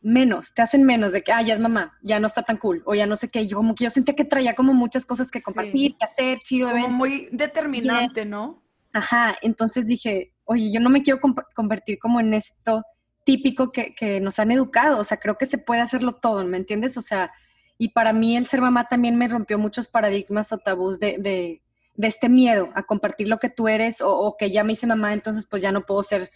menos, 0.00 0.54
te 0.54 0.62
hacen 0.62 0.84
menos 0.84 1.12
de 1.12 1.22
que, 1.22 1.32
ah, 1.32 1.42
ya 1.42 1.54
es 1.54 1.60
mamá, 1.60 1.98
ya 2.02 2.18
no 2.18 2.26
está 2.26 2.42
tan 2.42 2.56
cool, 2.56 2.82
o 2.86 2.94
ya 2.94 3.06
no 3.06 3.16
sé 3.16 3.28
qué. 3.28 3.46
Yo 3.46 3.58
como 3.58 3.74
que 3.74 3.84
yo 3.84 3.90
sentía 3.90 4.14
que 4.14 4.24
traía 4.24 4.54
como 4.54 4.72
muchas 4.72 5.04
cosas 5.04 5.30
que 5.30 5.42
compartir, 5.42 5.96
que 5.98 6.04
hacer, 6.04 6.38
chido. 6.40 6.70
Como 6.70 6.88
muy 6.88 7.28
determinante, 7.30 8.24
¿no? 8.24 8.62
Ajá, 8.94 9.36
entonces 9.42 9.86
dije, 9.86 10.32
oye, 10.44 10.72
yo 10.72 10.80
no 10.80 10.88
me 10.88 11.02
quiero 11.02 11.20
convertir 11.54 11.98
como 11.98 12.20
en 12.20 12.32
esto 12.32 12.82
típico 13.24 13.70
que, 13.70 13.94
que, 13.94 14.20
nos 14.20 14.38
han 14.38 14.50
educado, 14.50 14.98
o 14.98 15.04
sea, 15.04 15.18
creo 15.18 15.36
que 15.36 15.46
se 15.46 15.58
puede 15.58 15.80
hacerlo 15.82 16.12
todo, 16.12 16.44
¿me 16.44 16.56
entiendes? 16.56 16.96
O 16.96 17.02
sea, 17.02 17.32
y 17.78 17.88
para 17.88 18.12
mí 18.12 18.36
el 18.36 18.46
ser 18.46 18.60
mamá 18.60 18.86
también 18.88 19.16
me 19.16 19.28
rompió 19.28 19.58
muchos 19.58 19.88
paradigmas 19.88 20.52
o 20.52 20.58
tabús 20.58 20.98
de, 20.98 21.18
de, 21.18 21.62
de 21.94 22.06
este 22.06 22.28
miedo 22.28 22.70
a 22.74 22.84
compartir 22.84 23.28
lo 23.28 23.38
que 23.38 23.48
tú 23.48 23.68
eres 23.68 24.00
o, 24.00 24.10
o 24.10 24.36
que 24.36 24.50
ya 24.50 24.64
me 24.64 24.74
hice 24.74 24.86
mamá, 24.86 25.12
entonces 25.12 25.46
pues 25.46 25.62
ya 25.62 25.72
no 25.72 25.84
puedo 25.84 26.02
ser 26.02 26.30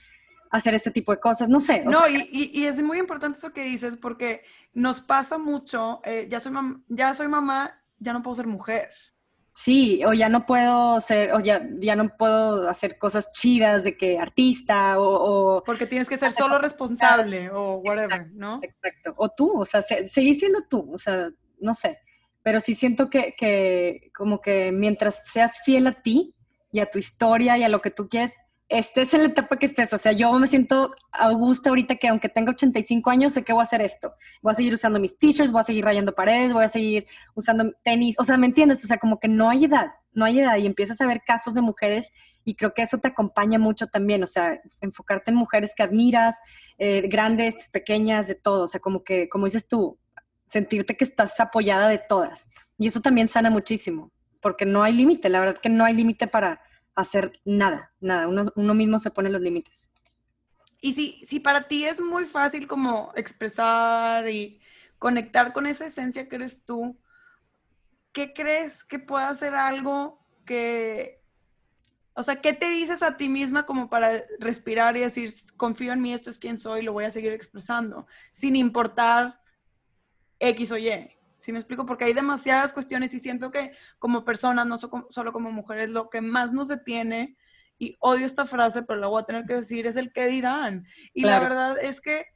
hacer 0.51 0.75
este 0.75 0.91
tipo 0.91 1.13
de 1.13 1.21
cosas, 1.21 1.49
no 1.49 1.61
sé. 1.61 1.85
No, 1.85 2.09
y, 2.09 2.65
es 2.65 2.81
muy 2.81 2.99
importante 2.99 3.39
eso 3.39 3.53
que 3.53 3.65
dices 3.65 3.97
porque 3.97 4.43
nos 4.73 5.01
pasa 5.01 5.39
mucho, 5.39 6.01
eh, 6.05 6.27
ya, 6.31 6.41
soy 6.41 6.53
ya 6.89 7.15
soy 7.15 7.29
mamá, 7.29 7.83
ya 7.99 8.13
no 8.13 8.23
puedo 8.23 8.37
ser 8.37 8.47
mujer. 8.47 8.91
Sí, 9.61 10.05
o 10.05 10.13
ya 10.13 10.29
no 10.29 10.47
puedo 10.47 11.01
ser, 11.01 11.33
o 11.33 11.41
ya, 11.41 11.69
ya 11.81 11.97
no 11.97 12.17
puedo 12.17 12.69
hacer 12.71 12.97
cosas 12.97 13.33
chidas 13.33 13.83
de 13.83 13.97
que 13.97 14.17
artista 14.17 15.01
o... 15.01 15.65
Porque 15.67 15.85
tienes 15.85 16.09
que 16.09 16.17
ser 16.17 16.31
solo 16.31 16.61
responsable 16.61 17.51
o 17.51 17.79
whatever, 17.79 18.29
¿no? 18.35 18.61
Exacto. 18.63 19.15
O 19.17 19.31
tú, 19.31 19.61
o 19.61 19.65
sea, 19.65 19.83
seguir 19.83 20.39
siendo 20.39 20.61
tú, 20.71 20.89
o 20.93 20.97
sea, 20.97 21.31
no 21.59 21.75
sé. 21.75 21.99
Pero 22.45 22.61
sí 22.61 22.77
siento 22.77 23.11
que, 23.11 23.35
que 23.37 24.13
como 24.17 24.41
que 24.41 24.71
mientras 24.71 25.27
seas 25.27 25.61
fiel 25.65 25.89
a 25.89 26.03
ti 26.03 26.37
y 26.71 26.79
a 26.79 26.89
tu 26.89 27.01
historia 27.01 27.59
y 27.59 27.65
a 27.65 27.69
lo 27.69 27.83
que 27.83 27.91
tú 27.91 28.09
quieres, 28.09 28.37
estés 28.69 29.15
en 29.15 29.23
la 29.23 29.29
etapa 29.29 29.57
que 29.57 29.67
estés. 29.67 29.93
O 29.93 29.99
sea, 29.99 30.13
yo 30.13 30.33
me 30.35 30.47
siento 30.47 30.95
a 31.11 31.31
gusto 31.33 31.71
ahorita 31.71 31.97
que 31.97 32.09
aunque 32.09 32.29
tenga 32.29 32.53
85 32.53 33.11
años, 33.11 33.33
sé 33.33 33.43
que 33.43 33.53
voy 33.53 33.61
a 33.61 33.63
hacer 33.63 33.81
esto. 33.81 34.13
Voy 34.43 34.53
a 34.53 34.55
seguir 34.55 34.75
usando 34.75 35.01
mis 35.01 35.19
t-shirts, 35.19 35.53
voy 35.53 35.61
a 35.61 35.65
seguir 35.65 35.85
rayando 35.85 36.15
paredes, 36.15 36.53
voy 36.53 36.65
a 36.65 36.69
seguir 36.69 37.07
usando 37.35 37.73
tenis. 37.83 38.17
O 38.19 38.25
sea, 38.25 38.37
¿me 38.37 38.47
entiendes? 38.47 38.85
O 38.85 38.87
sea, 38.87 38.99
como 38.99 39.19
que 39.19 39.29
no 39.29 39.49
hay 39.51 39.65
edad, 39.65 39.89
no 40.13 40.25
hay 40.25 40.41
edad. 40.41 40.57
Y 40.57 40.67
empiezas 40.67 41.01
a 41.01 41.07
ver 41.07 41.23
casos 41.27 41.55
de 41.55 41.63
mujeres 41.63 42.13
y 42.45 42.55
creo 42.55 42.75
que 42.75 42.83
eso 42.83 42.99
te 42.99 43.09
acompaña 43.09 43.59
mucho 43.59 43.87
también. 43.87 44.23
O 44.23 44.27
sea, 44.27 44.61
enfocarte 44.81 45.31
en 45.31 45.37
mujeres 45.37 45.75
que 45.75 45.83
admiras, 45.83 46.39
eh, 46.77 47.03
grandes, 47.09 47.69
pequeñas, 47.71 48.29
de 48.29 48.35
todo. 48.35 48.65
O 48.65 48.69
sea, 48.69 48.81
como 48.81 49.03
que, 49.03 49.29
como 49.29 49.47
dices 49.47 49.67
tú, 49.67 49.99
sentirte 50.47 50.97
que 50.97 51.05
estás 51.05 51.39
apoyada 51.41 51.89
de 51.89 51.99
todas. 51.99 52.51
Y 52.79 52.87
eso 52.87 53.01
también 53.01 53.29
sana 53.29 53.51
muchísimo, 53.51 54.13
porque 54.41 54.67
no 54.67 54.83
hay 54.83 54.93
límite. 54.93 55.29
La 55.29 55.41
verdad 55.41 55.61
que 55.61 55.69
no 55.69 55.85
hay 55.85 55.95
límite 55.95 56.27
para 56.27 56.61
hacer 56.99 57.41
nada, 57.45 57.93
nada. 58.01 58.27
Uno, 58.27 58.75
mismo 58.75 58.99
se 58.99 59.13
pone 59.13 59.31
los 59.31 59.41
límites. 59.41 59.91
Y 60.81 60.95
si, 60.95 61.25
si 61.25 61.39
para 61.39 61.69
ti 61.69 61.85
es 61.85 62.01
muy 62.01 62.25
fácil 62.25 62.67
como 62.67 63.13
expresar 63.15 64.29
y 64.29 64.61
conectar 64.99 65.53
con 65.53 65.67
esa 65.67 65.87
esencia 65.87 66.29
que 66.29 66.37
eres 66.37 66.65
tú, 66.65 66.99
¿qué 68.13 68.33
crees 68.33 68.83
que 68.83 68.99
pueda 68.99 69.33
ser 69.37 69.55
algo 69.55 70.27
que, 70.45 71.23
o 72.15 72.23
sea, 72.25 72.41
¿qué 72.41 72.53
te 72.53 72.69
dices 72.69 73.03
a 73.05 73.17
ti 73.17 73.29
misma 73.29 73.65
como 73.65 73.89
para 73.89 74.11
respirar 74.41 74.97
y 74.97 75.01
decir, 75.01 75.33
confío 75.57 75.93
en 75.93 76.03
mí, 76.03 76.13
esto 76.13 76.31
es 76.31 76.39
quien 76.39 76.59
soy, 76.59 76.83
lo 76.83 76.93
voy 76.93 77.05
a 77.05 77.13
seguir 77.13 77.33
expresando, 77.33 78.09
sin 78.33 78.57
importar 78.57 79.41
X 80.41 80.73
o 80.73 80.79
Y? 80.79 81.18
¿Sí 81.39 81.53
me 81.53 81.59
explico? 81.59 81.87
Porque 81.87 82.05
hay 82.05 82.13
demasiadas 82.13 82.73
cuestiones 82.73 83.15
y 83.15 83.21
siento 83.21 83.51
que 83.51 83.73
como 83.99 84.25
personas, 84.25 84.67
no 84.67 84.79
solo 85.11 85.33
como 85.33 85.53
mujeres, 85.53 85.89
lo 85.89 86.11
que 86.11 86.21
más 86.21 86.53
nos 86.53 86.69
detiene, 86.69 87.37
y 87.79 87.97
odio 88.01 88.27
esta 88.27 88.45
frase, 88.45 88.83
pero 88.83 88.99
la 88.99 89.07
voy 89.07 89.23
a 89.23 89.27
tener 89.27 89.47
que 89.47 89.55
decir, 89.55 89.87
es 89.87 89.97
el 89.97 90.13
que 90.13 90.27
dirán. 90.27 90.85
Y 91.15 91.23
la 91.23 91.39
verdad 91.39 91.77
es 91.81 92.01
que 92.01 92.27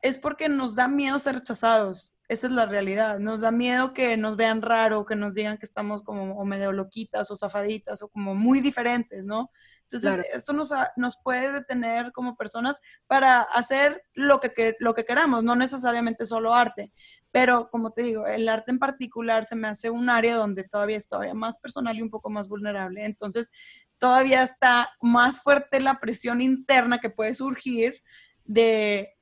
es 0.00 0.16
porque 0.16 0.48
nos 0.48 0.74
da 0.74 0.88
miedo 0.88 1.18
ser 1.18 1.34
rechazados. 1.34 2.14
Esa 2.28 2.46
es 2.46 2.52
la 2.52 2.66
realidad. 2.66 3.18
Nos 3.18 3.40
da 3.40 3.50
miedo 3.50 3.92
que 3.92 4.16
nos 4.16 4.36
vean 4.36 4.62
raro, 4.62 5.04
que 5.04 5.16
nos 5.16 5.34
digan 5.34 5.58
que 5.58 5.66
estamos 5.66 6.02
como 6.02 6.38
o 6.38 6.44
medio 6.44 6.70
loquitas 6.70 7.28
o 7.32 7.36
zafaditas 7.36 8.00
o 8.02 8.08
como 8.08 8.36
muy 8.36 8.60
diferentes, 8.60 9.24
¿no? 9.24 9.50
Entonces, 9.82 10.24
eso 10.32 10.52
nos, 10.52 10.70
nos, 10.94 11.16
puede 11.16 11.52
detener 11.52 12.12
como 12.12 12.36
personas 12.36 12.78
para 13.08 13.42
hacer 13.42 14.04
lo 14.14 14.38
que, 14.38 14.76
lo 14.78 14.94
que 14.94 15.04
queramos, 15.04 15.42
no 15.42 15.56
necesariamente 15.56 16.26
solo 16.26 16.54
arte. 16.54 16.92
Pero, 17.32 17.70
como 17.70 17.92
te 17.92 18.02
digo, 18.02 18.26
el 18.26 18.48
arte 18.48 18.72
en 18.72 18.78
particular 18.78 19.46
se 19.46 19.54
me 19.56 19.68
hace 19.68 19.90
un 19.90 20.10
área 20.10 20.36
donde 20.36 20.64
todavía 20.64 20.96
es 20.96 21.06
todavía 21.06 21.34
más 21.34 21.58
personal 21.58 21.96
y 21.96 22.02
un 22.02 22.10
poco 22.10 22.28
más 22.30 22.48
vulnerable. 22.48 23.04
Entonces, 23.04 23.50
todavía 23.98 24.42
está 24.42 24.90
más 25.00 25.42
fuerte 25.42 25.80
la 25.80 26.00
presión 26.00 26.40
interna 26.40 26.98
que 26.98 27.10
puede 27.10 27.34
surgir 27.34 28.02
de 28.44 29.16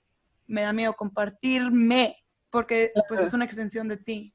me 0.46 0.62
da 0.62 0.72
miedo 0.72 0.94
compartirme, 0.94 2.16
porque 2.50 2.92
pues 3.08 3.20
es 3.20 3.34
una 3.34 3.44
extensión 3.44 3.88
de 3.88 3.98
ti. 3.98 4.34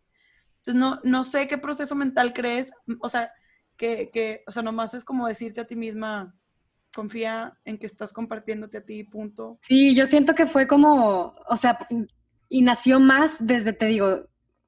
Entonces, 0.57 0.75
no, 0.75 0.99
no 1.03 1.23
sé 1.23 1.47
qué 1.47 1.57
proceso 1.57 1.95
mental 1.95 2.33
crees, 2.33 2.71
o 3.01 3.09
sea, 3.09 3.31
que, 3.75 4.11
que, 4.11 4.43
o 4.47 4.51
sea, 4.51 4.61
nomás 4.61 4.93
es 4.93 5.03
como 5.03 5.27
decirte 5.27 5.61
a 5.61 5.65
ti 5.67 5.75
misma, 5.75 6.35
confía 6.93 7.57
en 7.65 7.77
que 7.79 7.87
estás 7.87 8.13
compartiéndote 8.13 8.77
a 8.77 8.85
ti, 8.85 9.03
punto. 9.03 9.57
Sí, 9.61 9.95
yo 9.95 10.05
siento 10.05 10.35
que 10.35 10.45
fue 10.45 10.67
como, 10.67 11.35
o 11.49 11.57
sea, 11.57 11.79
y 12.49 12.61
nació 12.61 12.99
más 12.99 13.37
desde, 13.39 13.73
te 13.73 13.87
digo, 13.87 14.27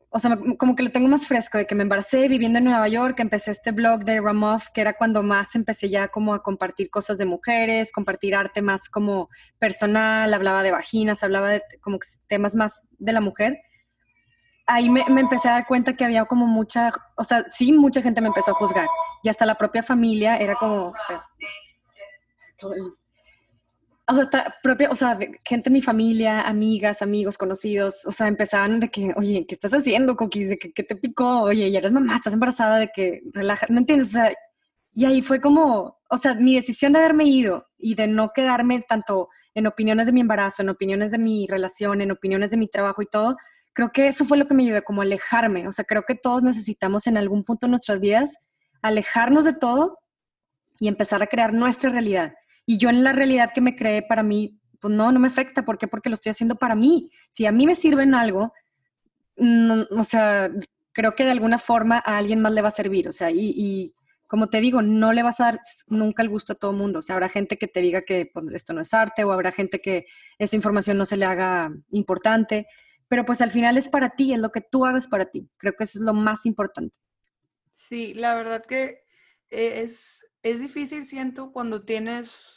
o 0.09 0.19
sea, 0.19 0.37
como 0.57 0.77
que 0.77 0.83
lo 0.83 0.91
tengo 0.91 1.09
más 1.09 1.27
fresco, 1.27 1.57
de 1.57 1.67
que 1.67 1.75
me 1.75 1.83
embaracé 1.83 2.29
viviendo 2.29 2.59
en 2.59 2.63
Nueva 2.63 2.87
York, 2.87 3.19
empecé 3.19 3.51
este 3.51 3.71
blog 3.71 4.05
de 4.05 4.21
Ramoff, 4.21 4.69
que 4.73 4.79
era 4.79 4.93
cuando 4.93 5.23
más 5.23 5.55
empecé 5.55 5.89
ya 5.89 6.07
como 6.07 6.33
a 6.33 6.41
compartir 6.41 6.89
cosas 6.89 7.17
de 7.17 7.25
mujeres, 7.25 7.91
compartir 7.91 8.33
arte 8.33 8.61
más 8.61 8.87
como 8.87 9.29
personal, 9.59 10.33
hablaba 10.33 10.63
de 10.63 10.71
vaginas, 10.71 11.21
hablaba 11.21 11.49
de 11.49 11.63
como 11.81 11.99
temas 12.27 12.55
más 12.55 12.87
de 12.97 13.11
la 13.11 13.19
mujer. 13.19 13.59
Ahí 14.67 14.89
me, 14.89 15.03
me, 15.09 15.19
empecé 15.19 15.49
a 15.49 15.53
dar 15.53 15.67
cuenta 15.67 15.97
que 15.97 16.05
había 16.05 16.23
como 16.23 16.47
mucha, 16.47 16.91
o 17.17 17.23
sea, 17.25 17.45
sí, 17.51 17.73
mucha 17.73 18.01
gente 18.01 18.21
me 18.21 18.29
empezó 18.29 18.51
a 18.51 18.55
juzgar. 18.55 18.87
Y 19.21 19.27
hasta 19.27 19.45
la 19.45 19.55
propia 19.55 19.83
familia 19.83 20.37
era 20.37 20.55
como 20.55 20.93
o 24.07 24.13
sea, 24.13 24.23
hasta 24.23 24.55
propia, 24.61 24.89
o 24.91 24.95
sea, 24.95 25.17
gente 25.43 25.69
de 25.69 25.73
mi 25.73 25.81
familia, 25.81 26.41
amigas, 26.41 27.01
amigos, 27.01 27.37
conocidos, 27.37 28.05
o 28.05 28.11
sea, 28.11 28.27
empezaban 28.27 28.79
de 28.79 28.89
que, 28.89 29.13
oye, 29.15 29.45
¿qué 29.47 29.55
estás 29.55 29.73
haciendo, 29.73 30.15
Coquis? 30.15 30.49
¿De 30.49 30.57
que, 30.57 30.71
qué 30.71 30.83
te 30.83 30.95
picó? 30.95 31.41
Oye, 31.41 31.71
ya 31.71 31.79
eres 31.79 31.91
mamá, 31.91 32.15
estás 32.15 32.33
embarazada, 32.33 32.77
de 32.77 32.91
que 32.93 33.21
relaja, 33.33 33.65
¿no 33.69 33.79
entiendes? 33.79 34.09
O 34.09 34.11
sea, 34.11 34.33
y 34.93 35.05
ahí 35.05 35.21
fue 35.21 35.41
como, 35.41 35.97
o 36.09 36.17
sea, 36.17 36.35
mi 36.35 36.55
decisión 36.55 36.93
de 36.93 36.99
haberme 36.99 37.25
ido 37.25 37.67
y 37.77 37.95
de 37.95 38.07
no 38.07 38.31
quedarme 38.33 38.81
tanto 38.87 39.29
en 39.55 39.67
opiniones 39.67 40.05
de 40.05 40.13
mi 40.13 40.21
embarazo, 40.21 40.61
en 40.61 40.69
opiniones 40.69 41.11
de 41.11 41.17
mi 41.17 41.47
relación, 41.47 42.01
en 42.01 42.11
opiniones 42.11 42.51
de 42.51 42.57
mi 42.57 42.67
trabajo 42.67 43.01
y 43.01 43.07
todo, 43.07 43.37
creo 43.73 43.91
que 43.91 44.07
eso 44.07 44.25
fue 44.25 44.37
lo 44.37 44.47
que 44.47 44.53
me 44.53 44.63
ayudó, 44.63 44.83
como 44.83 45.01
alejarme. 45.01 45.67
O 45.67 45.71
sea, 45.71 45.83
creo 45.85 46.03
que 46.03 46.15
todos 46.15 46.43
necesitamos 46.43 47.07
en 47.07 47.17
algún 47.17 47.43
punto 47.43 47.65
de 47.65 47.71
nuestras 47.71 47.99
vidas 47.99 48.37
alejarnos 48.81 49.45
de 49.45 49.53
todo 49.53 49.97
y 50.79 50.87
empezar 50.87 51.23
a 51.23 51.27
crear 51.27 51.53
nuestra 51.53 51.89
realidad 51.89 52.33
y 52.65 52.77
yo 52.77 52.89
en 52.89 53.03
la 53.03 53.11
realidad 53.11 53.51
que 53.53 53.61
me 53.61 53.75
creé 53.75 54.01
para 54.01 54.23
mí, 54.23 54.59
pues 54.79 54.93
no, 54.93 55.11
no 55.11 55.19
me 55.19 55.27
afecta. 55.27 55.63
¿Por 55.65 55.77
qué? 55.77 55.87
Porque 55.87 56.09
lo 56.09 56.15
estoy 56.15 56.31
haciendo 56.31 56.55
para 56.55 56.75
mí. 56.75 57.11
Si 57.31 57.45
a 57.45 57.51
mí 57.51 57.65
me 57.65 57.75
sirve 57.75 58.03
en 58.03 58.15
algo, 58.15 58.53
o 59.91 60.03
sea, 60.03 60.51
creo 60.91 61.15
que 61.15 61.25
de 61.25 61.31
alguna 61.31 61.57
forma 61.57 61.97
a 62.05 62.17
alguien 62.17 62.41
más 62.41 62.53
le 62.53 62.61
va 62.61 62.69
a 62.69 62.71
servir. 62.71 63.07
O 63.07 63.11
sea, 63.11 63.29
y, 63.31 63.93
como 64.27 64.49
te 64.49 64.59
digo, 64.61 64.81
no 64.81 65.13
le 65.13 65.23
vas 65.23 65.39
a 65.39 65.45
dar 65.45 65.59
nunca 65.89 66.23
el 66.23 66.29
gusto 66.29 66.53
a 66.53 66.55
todo 66.55 66.73
mundo. 66.73 66.99
O 66.99 67.01
sea, 67.01 67.15
habrá 67.15 67.29
gente 67.29 67.57
que 67.57 67.67
te 67.67 67.81
diga 67.81 68.01
que 68.01 68.29
pues, 68.33 68.45
esto 68.53 68.73
no 68.73 68.81
es 68.81 68.93
arte 68.93 69.23
o 69.23 69.31
habrá 69.31 69.51
gente 69.51 69.81
que 69.81 70.05
esa 70.39 70.55
información 70.55 70.97
no 70.97 71.05
se 71.05 71.17
le 71.17 71.25
haga 71.25 71.71
importante. 71.91 72.67
Pero 73.07 73.25
pues 73.25 73.41
al 73.41 73.51
final 73.51 73.77
es 73.77 73.87
para 73.87 74.11
ti, 74.11 74.33
es 74.33 74.39
lo 74.39 74.51
que 74.51 74.61
tú 74.61 74.85
hagas 74.85 75.07
para 75.07 75.25
ti. 75.25 75.47
Creo 75.57 75.73
que 75.73 75.83
eso 75.83 75.99
es 75.99 76.05
lo 76.05 76.13
más 76.13 76.45
importante. 76.45 76.95
Sí, 77.75 78.15
la 78.15 78.33
verdad 78.33 78.65
que 78.65 79.03
es, 79.49 80.25
es 80.41 80.59
difícil, 80.59 81.05
siento, 81.05 81.51
cuando 81.51 81.83
tienes 81.83 82.54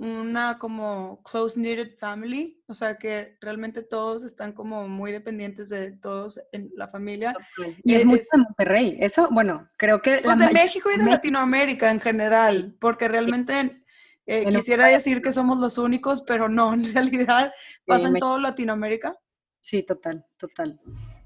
una 0.00 0.58
como 0.58 1.22
close-knitted 1.22 1.98
family, 1.98 2.62
o 2.66 2.74
sea 2.74 2.96
que 2.96 3.36
realmente 3.40 3.82
todos 3.82 4.24
están 4.24 4.52
como 4.54 4.88
muy 4.88 5.12
dependientes 5.12 5.68
de 5.68 5.92
todos 5.92 6.40
en 6.52 6.70
la 6.74 6.88
familia. 6.88 7.34
Y 7.84 7.94
es, 7.94 8.06
mucho 8.06 8.22
de 8.32 8.38
Monterrey, 8.38 8.96
eso, 8.98 9.28
bueno, 9.30 9.68
creo 9.76 10.00
que... 10.00 10.20
Pues 10.24 10.38
de 10.38 10.50
México 10.52 10.88
y 10.90 10.98
de 10.98 11.04
Latinoamérica 11.04 11.90
en 11.90 12.00
general, 12.00 12.74
porque 12.80 13.08
realmente 13.08 13.84
eh, 14.24 14.46
quisiera 14.46 14.86
decir 14.86 15.20
que 15.20 15.32
somos 15.32 15.58
los 15.58 15.76
únicos, 15.76 16.22
pero 16.22 16.48
no, 16.48 16.72
en 16.74 16.94
realidad 16.94 17.52
pasa 17.84 18.08
en 18.08 18.14
todo 18.14 18.38
Latinoamérica. 18.38 19.14
Sí, 19.60 19.82
total, 19.82 20.24
total. 20.38 20.80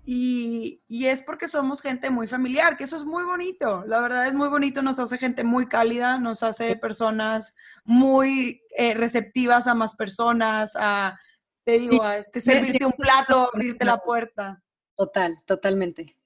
Y, 0.06 0.82
es 0.88 1.22
porque 1.22 1.48
somos 1.48 1.80
gente 1.80 2.10
muy 2.10 2.28
familiar, 2.28 2.76
que 2.76 2.84
eso 2.84 2.96
es 2.96 3.04
muy 3.04 3.24
bonito. 3.24 3.84
La 3.86 4.00
verdad 4.00 4.26
es 4.26 4.34
muy 4.34 4.48
bonito, 4.48 4.82
nos 4.82 4.98
hace 4.98 5.18
gente 5.18 5.44
muy 5.44 5.66
cálida, 5.66 6.18
nos 6.18 6.42
hace 6.42 6.76
personas 6.76 7.54
muy 7.84 8.62
eh, 8.76 8.94
receptivas 8.94 9.66
a 9.66 9.74
más 9.74 9.94
personas, 9.94 10.72
a, 10.76 11.18
te 11.64 11.78
digo, 11.78 12.02
a 12.02 12.18
este, 12.18 12.40
servirte 12.40 12.84
un 12.84 12.92
plato, 12.92 13.50
abrirte 13.52 13.84
la 13.84 13.98
puerta. 13.98 14.62
Total, 14.96 15.38
totalmente. 15.46 16.16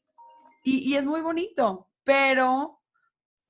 Y, 0.64 0.96
es 0.96 1.06
muy 1.06 1.20
bonito, 1.20 1.88
pero 2.04 2.80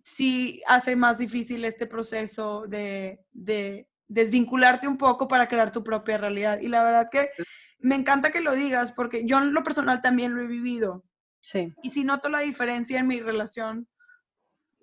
sí 0.03 0.63
hace 0.67 0.95
más 0.95 1.19
difícil 1.19 1.65
este 1.65 1.87
proceso 1.87 2.67
de, 2.69 3.25
de 3.33 3.89
desvincularte 4.07 4.87
un 4.87 4.97
poco 4.97 5.27
para 5.27 5.49
crear 5.49 5.73
tu 5.73 5.83
propia 5.83 6.19
realidad. 6.19 6.61
Y 6.61 6.69
la 6.69 6.85
verdad 6.85 7.09
que 7.11 7.31
me 7.79 7.95
encanta 7.95 8.31
que 8.31 8.41
lo 8.41 8.55
digas 8.55 8.93
porque 8.93 9.25
yo 9.27 9.39
en 9.39 9.53
lo 9.53 9.63
personal 9.63 10.03
también 10.03 10.35
lo 10.35 10.43
he 10.43 10.47
vivido. 10.47 11.05
Sí. 11.41 11.75
Y 11.83 11.91
si 11.91 12.05
noto 12.05 12.29
la 12.29 12.41
diferencia 12.41 12.99
en 12.99 13.07
mi 13.07 13.21
relación 13.21 13.89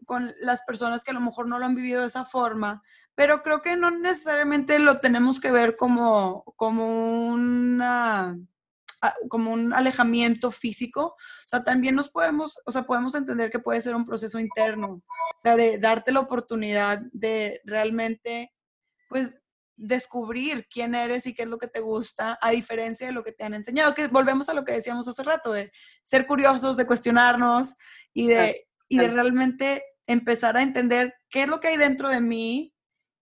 con 0.06 0.34
las 0.40 0.62
personas 0.64 1.04
que 1.04 1.12
a 1.12 1.16
lo 1.16 1.22
mejor 1.22 1.48
no 1.48 1.60
lo 1.60 1.66
han 1.66 1.76
vivido 1.76 2.02
de 2.02 2.08
esa 2.08 2.26
forma, 2.26 2.84
pero 3.16 3.42
creo 3.42 3.62
que 3.62 3.76
no 3.76 3.92
necesariamente 3.92 4.80
lo 4.80 5.00
tenemos 5.00 5.40
que 5.40 5.52
ver 5.52 5.76
como, 5.76 6.44
como 6.56 7.28
una 7.28 8.38
como 9.30 9.52
un 9.52 9.74
alejamiento 9.74 10.52
físico, 10.52 11.16
o 11.16 11.48
sea, 11.48 11.64
también 11.64 11.96
nos 11.96 12.10
podemos, 12.10 12.58
o 12.66 12.72
sea, 12.72 12.84
podemos 12.84 13.14
entender 13.16 13.50
que 13.52 13.60
puede 13.60 13.82
ser 13.82 13.96
un 13.96 14.06
proceso 14.06 14.40
interno, 14.40 14.88
o 14.88 15.40
sea, 15.40 15.56
de 15.56 15.78
darte 15.78 16.12
la 16.12 16.22
oportunidad 16.22 17.02
de 17.12 17.62
realmente, 17.66 18.52
pues, 19.08 19.38
descubrir 19.78 20.68
quién 20.70 20.96
eres 20.96 21.28
y 21.28 21.34
qué 21.34 21.44
es 21.44 21.50
lo 21.50 21.58
que 21.58 21.68
te 21.68 21.80
gusta, 21.80 22.38
a 22.42 22.52
diferencia 22.52 23.08
de 23.08 23.14
lo 23.14 23.24
que 23.24 23.32
te 23.32 23.44
han 23.44 23.54
enseñado, 23.54 23.94
que 23.94 24.08
volvemos 24.08 24.50
a 24.50 24.54
lo 24.54 24.64
que 24.64 24.74
decíamos 24.74 25.08
hace 25.08 25.24
rato, 25.24 25.52
de 25.52 25.72
ser 26.04 26.26
curiosos, 26.26 26.78
de 26.78 26.88
cuestionarnos 26.88 27.76
y 28.14 28.28
de, 28.28 28.68
y 28.88 28.98
de 28.98 29.08
realmente 29.08 29.84
empezar 30.08 30.56
a 30.58 30.62
entender 30.62 31.14
qué 31.30 31.44
es 31.44 31.48
lo 31.48 31.60
que 31.60 31.70
hay 31.70 31.78
dentro 31.78 32.10
de 32.10 32.22
mí 32.22 32.74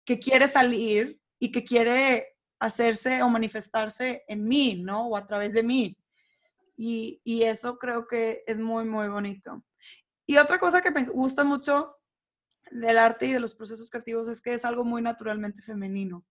que 0.05 0.19
quiere 0.19 0.49
salir 0.49 1.21
y 1.39 1.53
que 1.53 1.65
quiere 1.65 2.37
hacerse 2.59 3.23
o 3.23 3.29
manifestarse 3.29 4.25
en 4.29 4.47
mí, 4.47 4.83
¿no? 4.83 5.09
O 5.09 5.17
a 5.17 5.27
través 5.27 5.55
de 5.55 5.63
mí. 5.63 5.97
Y, 6.77 7.21
y 7.25 7.43
eso 7.43 7.79
creo 7.79 8.07
que 8.07 8.43
es 8.47 8.59
muy, 8.59 8.85
muy 8.85 9.09
bonito. 9.09 9.65
Y 10.27 10.37
otra 10.37 10.59
cosa 10.59 10.81
que 10.81 10.91
me 10.91 11.05
gusta 11.05 11.45
mucho 11.45 11.97
del 12.71 12.99
arte 12.99 13.27
y 13.27 13.33
de 13.33 13.41
los 13.41 13.55
procesos 13.55 13.91
creativos 13.91 14.29
es 14.29 14.41
que 14.41 14.55
es 14.55 14.65
algo 14.65 14.85
muy 14.85 15.03
naturalmente 15.03 15.63
femenino. 15.63 16.25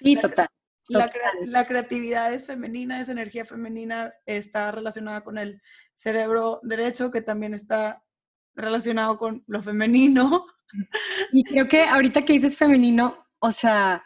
Sí, 0.00 0.16
total. 0.16 0.48
La, 0.88 1.66
creatividad 1.66 2.32
es 2.32 2.46
femenina, 2.46 3.00
es 3.00 3.08
energía 3.08 3.44
femenina, 3.44 4.14
está 4.24 4.70
relacionada 4.70 5.22
con 5.22 5.36
el 5.36 5.60
cerebro 5.94 6.60
derecho, 6.62 7.10
que 7.10 7.22
también 7.22 7.54
está 7.54 8.04
relacionado 8.54 9.18
con 9.18 9.42
lo 9.46 9.62
femenino. 9.62 10.46
Y 11.32 11.44
creo 11.44 11.68
que 11.68 11.82
ahorita 11.84 12.24
que 12.24 12.34
dices 12.34 12.56
femenino, 12.56 13.16
o 13.38 13.50
sea, 13.50 14.04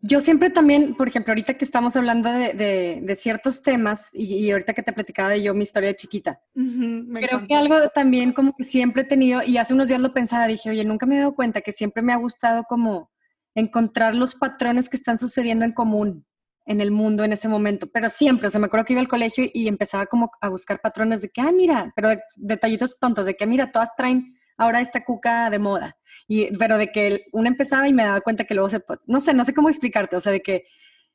yo 0.00 0.20
siempre 0.20 0.50
también, 0.50 0.94
por 0.94 1.08
ejemplo, 1.08 1.32
ahorita 1.32 1.54
que 1.54 1.64
estamos 1.64 1.96
hablando 1.96 2.30
de, 2.30 3.14
ciertos 3.16 3.62
temas 3.62 4.08
y, 4.12 4.50
ahorita 4.50 4.74
que 4.74 4.82
te 4.82 4.92
platicaba 4.92 5.30
de 5.30 5.42
yo 5.42 5.54
mi 5.54 5.62
historia 5.62 5.88
de 5.88 5.96
chiquita, 5.96 6.40
creo 6.54 7.46
que 7.46 7.54
algo 7.54 7.88
también 7.90 8.32
como 8.32 8.54
que 8.56 8.64
siempre 8.64 9.02
he 9.02 9.06
tenido, 9.06 9.42
y 9.42 9.56
hace 9.56 9.74
unos 9.74 9.88
días 9.88 10.00
lo 10.00 10.12
pensaba, 10.12 10.46
dije, 10.46 10.70
oye, 10.70 10.84
nunca 10.84 11.06
me 11.06 11.16
he 11.16 11.18
dado 11.18 11.34
cuenta 11.34 11.60
que 11.60 11.72
siempre 11.72 12.02
me 12.02 12.12
ha 12.12 12.16
gustado 12.16 12.64
como 12.68 13.10
encontrar 13.54 14.14
los 14.14 14.34
patrones 14.34 14.88
que 14.88 14.96
están 14.96 15.18
sucediendo 15.18 15.64
en 15.64 15.72
común 15.72 16.26
en 16.68 16.82
el 16.82 16.90
mundo 16.90 17.24
en 17.24 17.32
ese 17.32 17.48
momento, 17.48 17.86
pero 17.90 18.10
siempre, 18.10 18.46
o 18.46 18.50
sea, 18.50 18.60
me 18.60 18.66
acuerdo 18.66 18.84
que 18.84 18.92
iba 18.92 19.00
al 19.00 19.08
colegio 19.08 19.46
y 19.52 19.68
empezaba 19.68 20.04
como 20.04 20.30
a 20.38 20.48
buscar 20.50 20.80
patrones 20.82 21.22
de 21.22 21.30
que, 21.30 21.40
ah, 21.40 21.50
mira, 21.50 21.90
pero 21.96 22.10
detallitos 22.36 22.98
tontos, 23.00 23.24
de 23.24 23.34
que, 23.34 23.46
mira, 23.46 23.72
todas 23.72 23.96
traen 23.96 24.38
ahora 24.58 24.82
esta 24.82 25.02
cuca 25.02 25.48
de 25.48 25.58
moda, 25.58 25.96
y, 26.26 26.54
pero 26.58 26.76
de 26.76 26.92
que 26.92 27.22
uno 27.32 27.48
empezaba 27.48 27.88
y 27.88 27.94
me 27.94 28.04
daba 28.04 28.20
cuenta 28.20 28.44
que 28.44 28.54
luego 28.54 28.68
se, 28.68 28.84
no 29.06 29.18
sé, 29.20 29.32
no 29.32 29.46
sé 29.46 29.54
cómo 29.54 29.70
explicarte, 29.70 30.16
o 30.16 30.20
sea, 30.20 30.30
de 30.30 30.42
que 30.42 30.64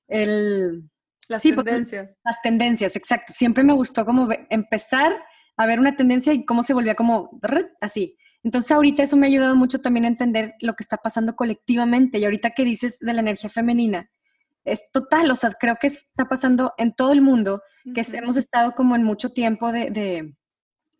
el... 0.07 0.89
Las 1.27 1.43
tendencias. 1.43 2.17
las 2.25 2.41
tendencias, 2.41 2.95
exacto. 2.95 3.31
Siempre 3.31 3.63
me 3.63 3.73
gustó 3.73 4.03
como 4.05 4.27
empezar 4.49 5.13
a 5.55 5.65
ver 5.65 5.79
una 5.79 5.95
tendencia 5.95 6.33
y 6.33 6.45
cómo 6.45 6.63
se 6.63 6.73
volvía 6.73 6.95
como 6.95 7.39
así. 7.79 8.17
Entonces 8.43 8.71
ahorita 8.71 9.03
eso 9.03 9.15
me 9.15 9.25
ha 9.25 9.29
ayudado 9.29 9.55
mucho 9.55 9.79
también 9.79 10.05
a 10.05 10.09
entender 10.09 10.55
lo 10.59 10.73
que 10.75 10.83
está 10.83 10.97
pasando 10.97 11.35
colectivamente. 11.35 12.19
Y 12.19 12.25
ahorita 12.25 12.51
que 12.51 12.65
dices 12.65 12.99
de 12.99 13.13
la 13.13 13.21
energía 13.21 13.49
femenina, 13.49 14.09
es 14.65 14.81
total, 14.91 15.29
o 15.31 15.35
sea, 15.35 15.49
creo 15.59 15.77
que 15.79 15.87
está 15.87 16.25
pasando 16.29 16.73
en 16.77 16.93
todo 16.93 17.11
el 17.11 17.21
mundo, 17.21 17.61
que 17.93 18.05
hemos 18.13 18.37
estado 18.37 18.73
como 18.73 18.95
en 18.95 19.03
mucho 19.03 19.29
tiempo 19.29 19.71
de, 19.71 20.35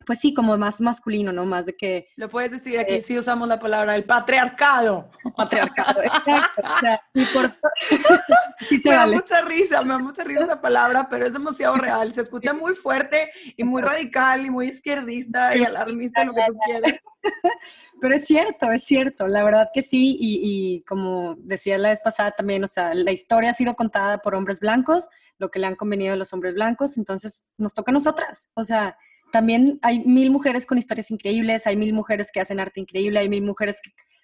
pues 0.06 0.20
sí, 0.20 0.34
como 0.34 0.58
más 0.58 0.82
masculino, 0.82 1.32
¿no? 1.32 1.46
Más 1.46 1.66
de 1.66 1.76
que... 1.76 2.08
Lo 2.16 2.30
puedes 2.30 2.52
decir 2.52 2.80
aquí, 2.80 3.02
sí 3.02 3.18
usamos 3.18 3.48
la 3.48 3.60
palabra, 3.60 3.96
el 3.96 4.04
patriarcado. 4.04 5.10
Patriarcado, 5.36 6.02
exacto. 6.04 6.62
O 6.64 6.80
sea, 6.80 7.02
y 7.14 7.26
por... 7.26 7.44
me 8.86 8.96
da 8.96 9.08
mucha 9.08 9.42
risa, 9.42 9.82
me 9.84 9.90
da 9.90 10.00
mucha 10.00 10.24
risa 10.24 10.46
esa 10.46 10.62
palabra, 10.62 11.08
pero 11.10 11.26
es 11.26 11.34
demasiado 11.34 11.76
real. 11.76 12.14
Se 12.14 12.22
escucha 12.22 12.54
muy 12.54 12.76
fuerte 12.76 13.32
y 13.58 13.64
muy 13.64 13.82
radical 13.82 14.46
y 14.46 14.50
muy 14.50 14.68
izquierdista 14.68 15.56
y 15.56 15.64
alarmista, 15.64 16.24
lo 16.24 16.34
que 16.34 16.42
tú 16.48 16.58
quieras. 16.66 16.94
Pero 18.02 18.16
es 18.16 18.26
cierto, 18.26 18.70
es 18.72 18.84
cierto, 18.84 19.28
la 19.28 19.44
verdad 19.44 19.70
que 19.74 19.82
sí, 19.82 20.18
y, 20.20 20.40
y, 20.44 20.84
como 20.84 21.36
decía 21.38 21.78
la 21.78 21.90
vez 21.90 22.02
pasada 22.02 22.32
también, 22.32 22.64
o 22.64 22.68
sea, 22.68 22.94
la 22.94 23.12
historia 23.12 23.52
ha 23.52 23.54
sido 23.54 23.76
contada 23.76 24.18
por 24.18 24.36
hombres 24.36 24.60
blancos, 24.60 25.08
lo 25.38 25.50
que 25.50 25.60
le 25.60 25.68
han 25.68 25.76
convenido 25.76 26.14
a 26.14 26.18
los 26.18 26.34
hombres 26.34 26.54
blancos, 26.54 26.98
entonces 26.98 27.50
nos 27.58 27.74
toca 27.74 27.92
a 27.92 27.94
nosotras, 27.94 28.50
o 28.56 28.64
sea, 28.64 28.98
también 29.34 29.80
hay 29.82 30.06
mil 30.06 30.30
mujeres 30.30 30.68
con 30.68 30.78
historias 30.78 31.10
increíbles, 31.10 31.66
hay 31.66 31.76
mil 31.76 31.92
mujeres 31.92 32.32
que 32.32 32.40
hacen 32.40 32.60
arte 32.60 32.80
increíble, 32.80 33.18
hay 33.18 33.30
mil 33.30 33.42
mujeres 33.42 33.82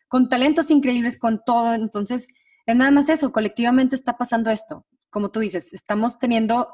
con 0.08 0.30
talentos 0.30 0.70
increíbles, 0.70 1.18
con 1.18 1.42
todo. 1.44 1.74
Entonces, 1.74 2.28
es 2.68 2.76
nada 2.76 2.92
más 2.92 3.10
eso, 3.10 3.32
colectivamente 3.32 3.96
está 3.96 4.18
pasando 4.18 4.52
esto. 4.52 4.86
Como 5.10 5.32
tú 5.32 5.40
dices, 5.40 5.74
estamos 5.74 6.20
teniendo 6.20 6.72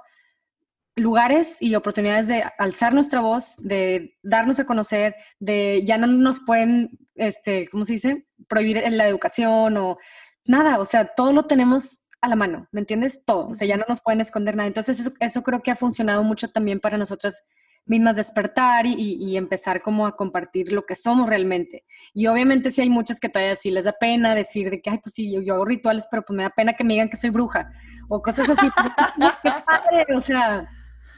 lugares 0.98 1.62
y 1.62 1.74
oportunidades 1.76 2.28
de 2.28 2.44
alzar 2.58 2.94
nuestra 2.94 3.22
voz, 3.22 3.56
de 3.58 4.18
darnos 4.22 4.60
a 4.60 4.66
conocer, 4.66 5.16
de 5.40 5.82
ya 5.86 5.98
no 5.98 6.06
nos 6.06 6.42
pueden, 6.42 7.00
este, 7.16 7.70
¿cómo 7.70 7.86
se 7.86 7.94
dice? 7.94 8.28
Prohibir 8.50 8.84
la 8.92 9.08
educación 9.08 9.78
o 9.78 9.98
nada, 10.44 10.78
o 10.80 10.84
sea, 10.84 11.06
todo 11.16 11.32
lo 11.32 11.44
tenemos 11.44 12.02
a 12.20 12.28
la 12.28 12.36
mano, 12.36 12.68
¿me 12.74 12.82
entiendes? 12.82 13.24
Todo, 13.24 13.48
o 13.48 13.54
sea, 13.54 13.66
ya 13.66 13.78
no 13.78 13.86
nos 13.88 14.02
pueden 14.02 14.20
esconder 14.20 14.58
nada. 14.58 14.68
Entonces, 14.68 15.00
eso, 15.00 15.14
eso 15.22 15.42
creo 15.42 15.62
que 15.62 15.72
ha 15.72 15.76
funcionado 15.76 16.22
mucho 16.22 16.50
también 16.50 16.82
para 16.82 16.98
nosotras 16.98 17.46
mismas 17.86 18.16
despertar 18.16 18.86
y, 18.86 19.38
empezar 19.38 19.82
como 19.82 20.08
a 20.08 20.16
compartir 20.16 20.72
lo 20.72 20.86
que 20.86 20.96
somos 20.96 21.30
realmente. 21.30 21.84
Y 22.14 22.28
obviamente 22.28 22.72
si 22.72 22.82
hay 22.82 22.90
muchas 22.90 23.20
que 23.20 23.30
todavía 23.30 23.56
sí 23.56 23.70
les 23.72 23.86
da 23.86 23.94
pena 23.94 24.34
decir 24.34 24.70
de 24.70 24.82
que, 24.82 24.90
ay, 24.90 25.00
pues 25.04 25.16
sí, 25.16 25.32
yo, 25.32 25.54
hago 25.54 25.66
rituales, 25.66 26.08
pero 26.10 26.24
pues 26.24 26.36
me 26.36 26.44
da 26.44 26.50
pena 26.50 26.74
que 26.74 26.84
me 26.84 26.94
digan 26.94 27.10
que 27.10 27.18
soy 27.18 27.30
bruja 27.30 27.72
o 28.08 28.22
cosas 28.22 28.50
así. 28.50 28.68
¡Qué 29.44 29.52
padre! 29.66 30.06
O 30.16 30.22
sea, 30.22 30.68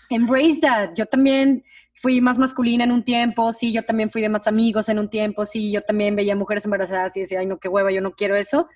embrace 0.09 0.59
that. 0.61 0.89
Yo 0.95 1.05
también 1.05 1.63
fui 1.93 2.21
más 2.21 2.37
masculina 2.37 2.83
en 2.83 2.91
un 2.91 3.03
tiempo, 3.03 3.51
sí, 3.51 3.73
yo 3.73 3.83
también 3.83 4.09
fui 4.09 4.21
de 4.21 4.29
más 4.29 4.47
amigos 4.47 4.87
en 4.89 4.99
un 4.99 5.09
tiempo, 5.09 5.45
sí, 5.45 5.71
yo 5.71 5.81
también 5.81 6.15
veía 6.15 6.35
mujeres 6.35 6.65
embarazadas 6.65 7.17
y 7.17 7.21
decía, 7.21 7.39
ay, 7.39 7.47
no, 7.47 7.57
qué 7.57 7.69
hueva, 7.69 7.91
yo 7.91 8.01
no 8.01 8.11
quiero 8.11 8.35
eso. 8.35 8.67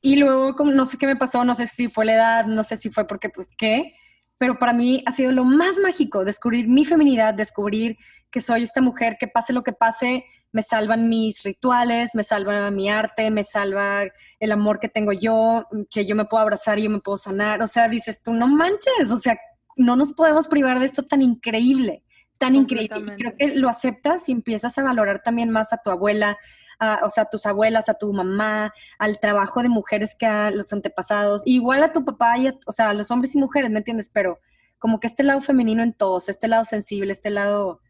Y 0.00 0.16
luego, 0.16 0.54
como, 0.54 0.70
no 0.70 0.84
sé 0.86 0.98
qué 0.98 1.06
me 1.06 1.16
pasó, 1.16 1.44
no 1.44 1.54
sé 1.54 1.66
si 1.66 1.88
fue 1.88 2.04
la 2.04 2.14
edad, 2.14 2.46
no 2.46 2.62
sé 2.62 2.76
si 2.76 2.90
fue 2.90 3.06
porque, 3.06 3.28
pues, 3.28 3.48
¿qué? 3.56 3.94
Pero 4.44 4.58
para 4.58 4.74
mí 4.74 5.02
ha 5.06 5.10
sido 5.10 5.32
lo 5.32 5.46
más 5.46 5.78
mágico 5.78 6.22
descubrir 6.22 6.68
mi 6.68 6.84
feminidad, 6.84 7.32
descubrir 7.32 7.96
que 8.30 8.42
soy 8.42 8.62
esta 8.62 8.82
mujer 8.82 9.16
que 9.18 9.26
pase 9.26 9.54
lo 9.54 9.62
que 9.64 9.72
pase, 9.72 10.22
me 10.52 10.62
salvan 10.62 11.08
mis 11.08 11.42
rituales, 11.44 12.10
me 12.14 12.22
salva 12.22 12.70
mi 12.70 12.90
arte, 12.90 13.30
me 13.30 13.42
salva 13.42 14.02
el 14.38 14.52
amor 14.52 14.80
que 14.80 14.90
tengo 14.90 15.14
yo, 15.14 15.66
que 15.90 16.04
yo 16.04 16.14
me 16.14 16.26
puedo 16.26 16.42
abrazar 16.42 16.78
y 16.78 16.82
yo 16.82 16.90
me 16.90 17.00
puedo 17.00 17.16
sanar. 17.16 17.62
O 17.62 17.66
sea, 17.66 17.88
dices 17.88 18.22
tú, 18.22 18.34
no 18.34 18.46
manches, 18.46 19.10
o 19.10 19.16
sea, 19.16 19.38
no 19.76 19.96
nos 19.96 20.12
podemos 20.12 20.46
privar 20.46 20.78
de 20.78 20.84
esto 20.84 21.04
tan 21.04 21.22
increíble, 21.22 22.02
tan 22.36 22.54
increíble. 22.54 23.14
creo 23.16 23.36
que 23.38 23.56
lo 23.56 23.70
aceptas 23.70 24.28
y 24.28 24.32
empiezas 24.32 24.76
a 24.76 24.82
valorar 24.82 25.22
también 25.22 25.48
más 25.48 25.72
a 25.72 25.78
tu 25.82 25.88
abuela, 25.88 26.36
o 27.04 27.10
sea, 27.10 27.24
a 27.24 27.30
tus 27.30 27.46
abuelas, 27.46 27.88
a 27.88 27.94
tu 27.94 28.12
mamá, 28.12 28.72
al 28.98 29.20
trabajo 29.20 29.62
de 29.62 29.68
mujeres 29.68 30.16
que 30.18 30.26
a 30.26 30.50
los 30.50 30.72
antepasados, 30.72 31.42
igual 31.44 31.82
a 31.82 31.92
tu 31.92 32.04
papá, 32.04 32.38
y 32.38 32.48
o 32.66 32.72
sea, 32.72 32.90
a 32.90 32.94
los 32.94 33.10
hombres 33.10 33.34
y 33.34 33.38
mujeres, 33.38 33.70
¿me 33.70 33.78
entiendes? 33.78 34.10
Pero 34.12 34.38
como 34.78 35.00
que 35.00 35.06
este 35.06 35.22
lado 35.22 35.40
femenino 35.40 35.82
en 35.82 35.92
todos, 35.92 36.28
este 36.28 36.48
lado 36.48 36.64
sensible, 36.64 37.12
este 37.12 37.30
lado, 37.30 37.80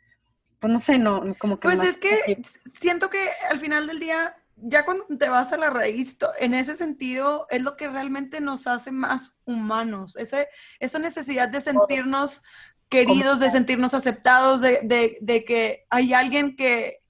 pues 0.60 0.72
no 0.72 0.78
sé, 0.78 0.98
no, 0.98 1.34
como 1.38 1.58
que... 1.58 1.68
Pues 1.68 1.82
es 1.82 1.98
que 1.98 2.40
siento 2.78 3.10
que 3.10 3.28
al 3.50 3.58
final 3.58 3.86
del 3.86 3.98
día, 3.98 4.36
ya 4.56 4.84
cuando 4.84 5.04
te 5.18 5.28
vas 5.28 5.52
a 5.52 5.56
la 5.56 5.70
raíz, 5.70 6.16
en 6.38 6.54
ese 6.54 6.76
sentido, 6.76 7.46
es 7.50 7.62
lo 7.62 7.76
que 7.76 7.88
realmente 7.88 8.40
nos 8.40 8.66
hace 8.66 8.92
más 8.92 9.40
humanos, 9.44 10.16
ese, 10.16 10.48
esa 10.78 10.98
necesidad 10.98 11.48
de 11.48 11.60
sentirnos 11.60 12.42
queridos, 12.88 13.40
de 13.40 13.50
sentirnos 13.50 13.94
aceptados, 13.94 14.60
de, 14.60 14.80
de, 14.84 15.18
de 15.20 15.44
que 15.44 15.86
hay 15.90 16.14
alguien 16.14 16.54
que, 16.56 17.03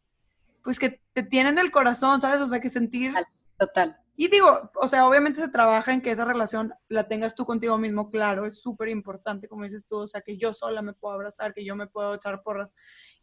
pues 0.65 0.79
que 0.79 1.01
te 1.13 1.23
tiene 1.23 1.51
en 1.51 1.59
el 1.59 1.71
corazón, 1.71 2.21
¿sabes? 2.21 2.41
O 2.41 2.47
sea, 2.47 2.59
que 2.59 2.71
sentir... 2.71 3.13
Total. 3.59 4.01
Y 4.17 4.29
digo, 4.29 4.71
o 4.77 4.87
sea, 4.87 5.09
obviamente 5.09 5.41
se 5.41 5.49
trabaja 5.49 5.93
en 5.93 6.01
que 6.01 6.13
esa 6.13 6.25
relación 6.25 6.73
la 6.89 7.09
tengas 7.09 7.35
tú 7.35 7.45
contigo 7.45 7.77
mismo, 7.79 8.11
claro, 8.11 8.47
es 8.47 8.61
súper 8.61 8.89
importante, 8.89 9.49
como 9.49 9.65
dices 9.65 9.87
tú, 9.89 9.97
o 9.97 10.07
sea, 10.07 10.21
que 10.21 10.37
yo 10.37 10.55
sola 10.55 10.83
me 10.83 10.93
puedo 10.93 11.15
abrazar, 11.15 11.53
que 11.53 11.65
yo 11.65 11.75
me 11.75 11.89
puedo 11.89 12.15
echar 12.15 12.41
porras 12.43 12.71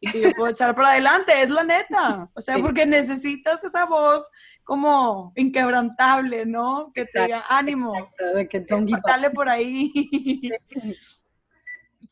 y 0.01 0.11
que 0.11 0.21
yo 0.21 0.31
puedo 0.31 0.49
echar 0.51 0.75
por 0.75 0.83
adelante, 0.83 1.31
es 1.41 1.49
la 1.49 1.63
neta, 1.63 2.29
o 2.33 2.41
sea, 2.41 2.57
porque 2.59 2.85
necesitas 2.85 3.63
esa 3.63 3.85
voz 3.85 4.29
como 4.65 5.31
inquebrantable, 5.37 6.45
¿no? 6.45 6.91
Que 6.93 7.05
te 7.05 7.23
diga 7.23 7.45
ánimo, 7.47 7.93
de 8.35 8.49
que 8.49 8.65
dale 9.07 9.29
por 9.29 9.47
ahí. 9.47 9.93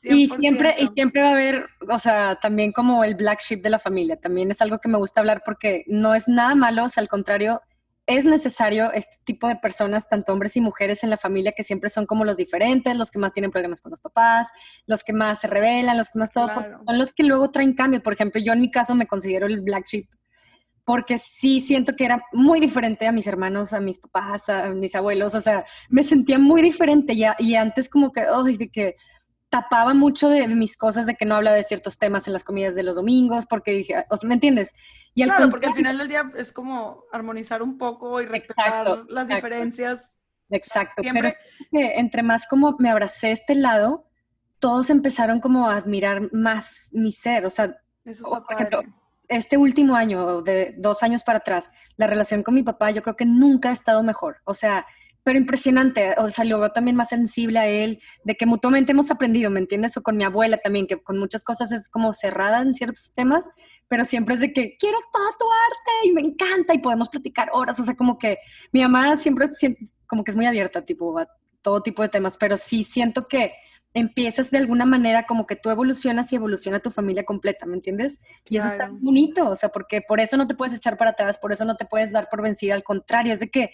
Y 0.03 0.27
siempre, 0.27 0.75
y 0.79 0.87
siempre 0.95 1.21
va 1.21 1.29
a 1.29 1.33
haber, 1.33 1.65
o 1.89 1.99
sea, 1.99 2.37
también 2.41 2.71
como 2.71 3.03
el 3.03 3.15
black 3.15 3.41
sheep 3.41 3.61
de 3.61 3.69
la 3.69 3.79
familia, 3.79 4.17
también 4.17 4.49
es 4.49 4.61
algo 4.61 4.79
que 4.79 4.87
me 4.87 4.97
gusta 4.97 5.19
hablar 5.19 5.41
porque 5.43 5.83
no 5.87 6.15
es 6.15 6.27
nada 6.27 6.55
malo, 6.55 6.85
o 6.85 6.89
sea, 6.89 7.01
al 7.01 7.09
contrario, 7.09 7.61
es 8.09 8.25
necesario 8.25 8.91
este 8.91 9.17
tipo 9.23 9.47
de 9.47 9.55
personas, 9.55 10.09
tanto 10.09 10.33
hombres 10.33 10.57
y 10.57 10.61
mujeres 10.61 11.03
en 11.03 11.11
la 11.11 11.17
familia, 11.17 11.51
que 11.51 11.63
siempre 11.63 11.91
son 11.91 12.07
como 12.07 12.25
los 12.25 12.37
diferentes, 12.37 12.95
los 12.95 13.11
que 13.11 13.19
más 13.19 13.33
tienen 13.33 13.51
problemas 13.51 13.81
con 13.81 13.91
los 13.91 13.99
papás, 13.99 14.47
los 14.87 15.03
que 15.03 15.13
más 15.13 15.41
se 15.41 15.47
rebelan, 15.47 15.95
los 15.95 16.09
que 16.09 16.17
más 16.17 16.31
todo, 16.31 16.49
son 16.49 16.97
los 16.97 17.13
que 17.13 17.23
luego 17.23 17.51
traen 17.51 17.73
cambio. 17.73 18.01
Por 18.01 18.13
ejemplo, 18.13 18.41
yo 18.41 18.53
en 18.53 18.61
mi 18.61 18.71
caso 18.71 18.95
me 18.95 19.05
considero 19.05 19.45
el 19.45 19.61
black 19.61 19.85
sheep, 19.85 20.07
porque 20.85 21.19
sí 21.19 21.61
siento 21.61 21.95
que 21.95 22.05
era 22.05 22.23
muy 22.33 22.59
diferente 22.59 23.05
a 23.05 23.11
mis 23.11 23.27
hermanos, 23.27 23.73
a 23.73 23.79
mis 23.79 23.99
papás, 23.99 24.49
a 24.49 24.69
mis 24.69 24.95
abuelos, 24.95 25.35
o 25.35 25.41
sea, 25.41 25.65
me 25.89 26.01
sentía 26.01 26.39
muy 26.39 26.63
diferente. 26.63 27.13
Y, 27.13 27.25
y 27.37 27.53
antes 27.53 27.89
como 27.89 28.11
que, 28.11 28.23
oh, 28.27 28.41
de 28.43 28.71
que 28.71 28.95
tapaba 29.49 29.93
mucho 29.93 30.29
de 30.29 30.47
mis 30.47 30.77
cosas 30.77 31.05
de 31.05 31.15
que 31.15 31.25
no 31.25 31.35
hablaba 31.35 31.57
de 31.57 31.63
ciertos 31.63 31.97
temas 31.97 32.27
en 32.27 32.33
las 32.33 32.43
comidas 32.43 32.75
de 32.75 32.83
los 32.83 32.95
domingos, 32.95 33.45
porque 33.47 33.71
dije, 33.71 34.05
¿me 34.23 34.33
entiendes? 34.33 34.73
Y 35.15 35.23
claro, 35.23 35.49
porque 35.49 35.67
al 35.67 35.73
final 35.73 35.97
del 35.97 36.07
día 36.07 36.31
es 36.35 36.51
como 36.51 37.03
armonizar 37.11 37.61
un 37.61 37.77
poco 37.77 38.21
y 38.21 38.25
respetar 38.25 39.05
las 39.09 39.27
diferencias. 39.27 40.19
Exacto, 40.51 41.01
pero 41.01 41.29
entre 41.71 42.23
más 42.23 42.47
como 42.47 42.75
me 42.79 42.89
abracé 42.89 43.31
este 43.31 43.55
lado, 43.55 44.05
todos 44.59 44.89
empezaron 44.89 45.39
como 45.39 45.69
a 45.69 45.75
admirar 45.75 46.33
más 46.33 46.87
mi 46.91 47.11
ser, 47.11 47.45
o 47.45 47.49
sea, 47.49 47.77
Eso 48.05 48.45
está 48.49 48.81
este 49.27 49.57
último 49.57 49.95
año, 49.95 50.41
de 50.41 50.73
dos 50.77 51.03
años 51.03 51.23
para 51.23 51.37
atrás, 51.37 51.71
la 51.97 52.07
relación 52.07 52.41
con 52.41 52.55
mi 52.55 52.63
papá 52.63 52.89
yo 52.91 53.03
creo 53.03 53.15
que 53.15 53.25
nunca 53.25 53.69
ha 53.69 53.73
estado 53.73 54.01
mejor, 54.01 54.37
o 54.43 54.55
sea, 54.55 54.87
pero 55.29 55.37
impresionante, 55.37 56.15
o 56.17 56.27
sea, 56.29 56.43
lo 56.43 56.57
veo 56.57 56.71
también 56.71 56.97
más 56.97 57.09
sensible 57.09 57.59
a 57.59 57.67
él, 57.67 58.01
de 58.23 58.33
que 58.33 58.47
mutuamente 58.47 58.93
hemos 58.93 59.11
aprendido, 59.11 59.51
¿me 59.51 59.59
entiendes? 59.59 59.95
O 59.95 60.01
con 60.01 60.17
mi 60.17 60.23
abuela 60.23 60.57
también, 60.57 60.87
que 60.87 60.97
con 61.03 61.19
muchas 61.19 61.43
cosas 61.43 61.71
es 61.71 61.87
como 61.87 62.13
cerrada 62.13 62.63
en 62.63 62.73
ciertos 62.73 63.11
temas, 63.13 63.47
pero 63.87 64.05
siempre 64.05 64.33
es 64.33 64.41
de 64.41 64.51
que 64.51 64.75
quiero 64.79 64.97
todo 65.13 65.29
tu 65.37 65.45
arte 65.45 66.07
y 66.07 66.13
me 66.13 66.21
encanta 66.21 66.73
y 66.73 66.79
podemos 66.79 67.09
platicar 67.09 67.51
horas, 67.53 67.79
o 67.79 67.83
sea, 67.83 67.93
como 67.93 68.17
que 68.17 68.39
mi 68.71 68.81
mamá 68.81 69.17
siempre 69.17 69.49
como 70.07 70.23
que 70.23 70.31
es 70.31 70.35
muy 70.35 70.47
abierta, 70.47 70.83
tipo, 70.83 71.19
a 71.19 71.27
todo 71.61 71.83
tipo 71.83 72.01
de 72.01 72.09
temas, 72.09 72.35
pero 72.35 72.57
sí 72.57 72.83
siento 72.83 73.27
que 73.27 73.53
empiezas 73.93 74.49
de 74.49 74.57
alguna 74.57 74.85
manera 74.85 75.27
como 75.27 75.45
que 75.45 75.57
tú 75.57 75.69
evolucionas 75.69 76.33
y 76.33 76.37
evoluciona 76.37 76.79
tu 76.79 76.89
familia 76.89 77.23
completa, 77.23 77.67
¿me 77.67 77.75
entiendes? 77.75 78.17
Y 78.49 78.57
eso 78.57 78.65
está 78.65 78.89
bonito, 78.91 79.47
o 79.47 79.55
sea, 79.55 79.69
porque 79.69 80.01
por 80.01 80.19
eso 80.19 80.37
no 80.37 80.47
te 80.47 80.55
puedes 80.55 80.73
echar 80.73 80.97
para 80.97 81.11
atrás, 81.11 81.37
por 81.37 81.51
eso 81.51 81.65
no 81.65 81.75
te 81.75 81.85
puedes 81.85 82.11
dar 82.11 82.29
por 82.31 82.41
vencida, 82.41 82.73
al 82.73 82.83
contrario, 82.83 83.31
es 83.31 83.39
de 83.39 83.51
que 83.51 83.69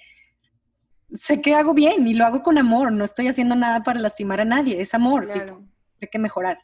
sé 1.18 1.42
que 1.42 1.56
hago 1.56 1.74
bien 1.74 2.08
y 2.08 2.14
lo 2.14 2.26
hago 2.26 2.44
con 2.44 2.58
amor, 2.58 2.92
no 2.92 3.04
estoy 3.04 3.28
haciendo 3.28 3.56
nada 3.56 3.84
para 3.84 4.00
lastimar 4.00 4.42
a 4.42 4.46
nadie, 4.46 4.82
es 4.82 4.94
amor, 4.94 5.32
tipo, 5.32 5.64
hay 6.02 6.08
que 6.08 6.20
mejorar. 6.20 6.60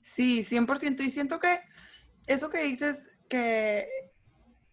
Sí, 0.00 0.42
100%. 0.42 1.00
Y 1.00 1.10
siento 1.10 1.38
que 1.40 1.60
eso 2.26 2.50
que 2.50 2.62
dices, 2.62 3.02
que, 3.28 3.88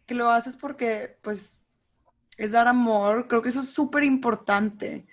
que 0.06 0.13
lo 0.13 0.30
haces 0.30 0.58
porque, 0.58 1.17
pues, 1.21 1.63
es 2.38 2.51
dar 2.51 2.67
amor, 2.67 3.27
creo 3.27 3.41
que 3.41 3.49
eso 3.49 3.62
es 3.62 3.69
súper 3.69 4.04
importante, 4.04 5.06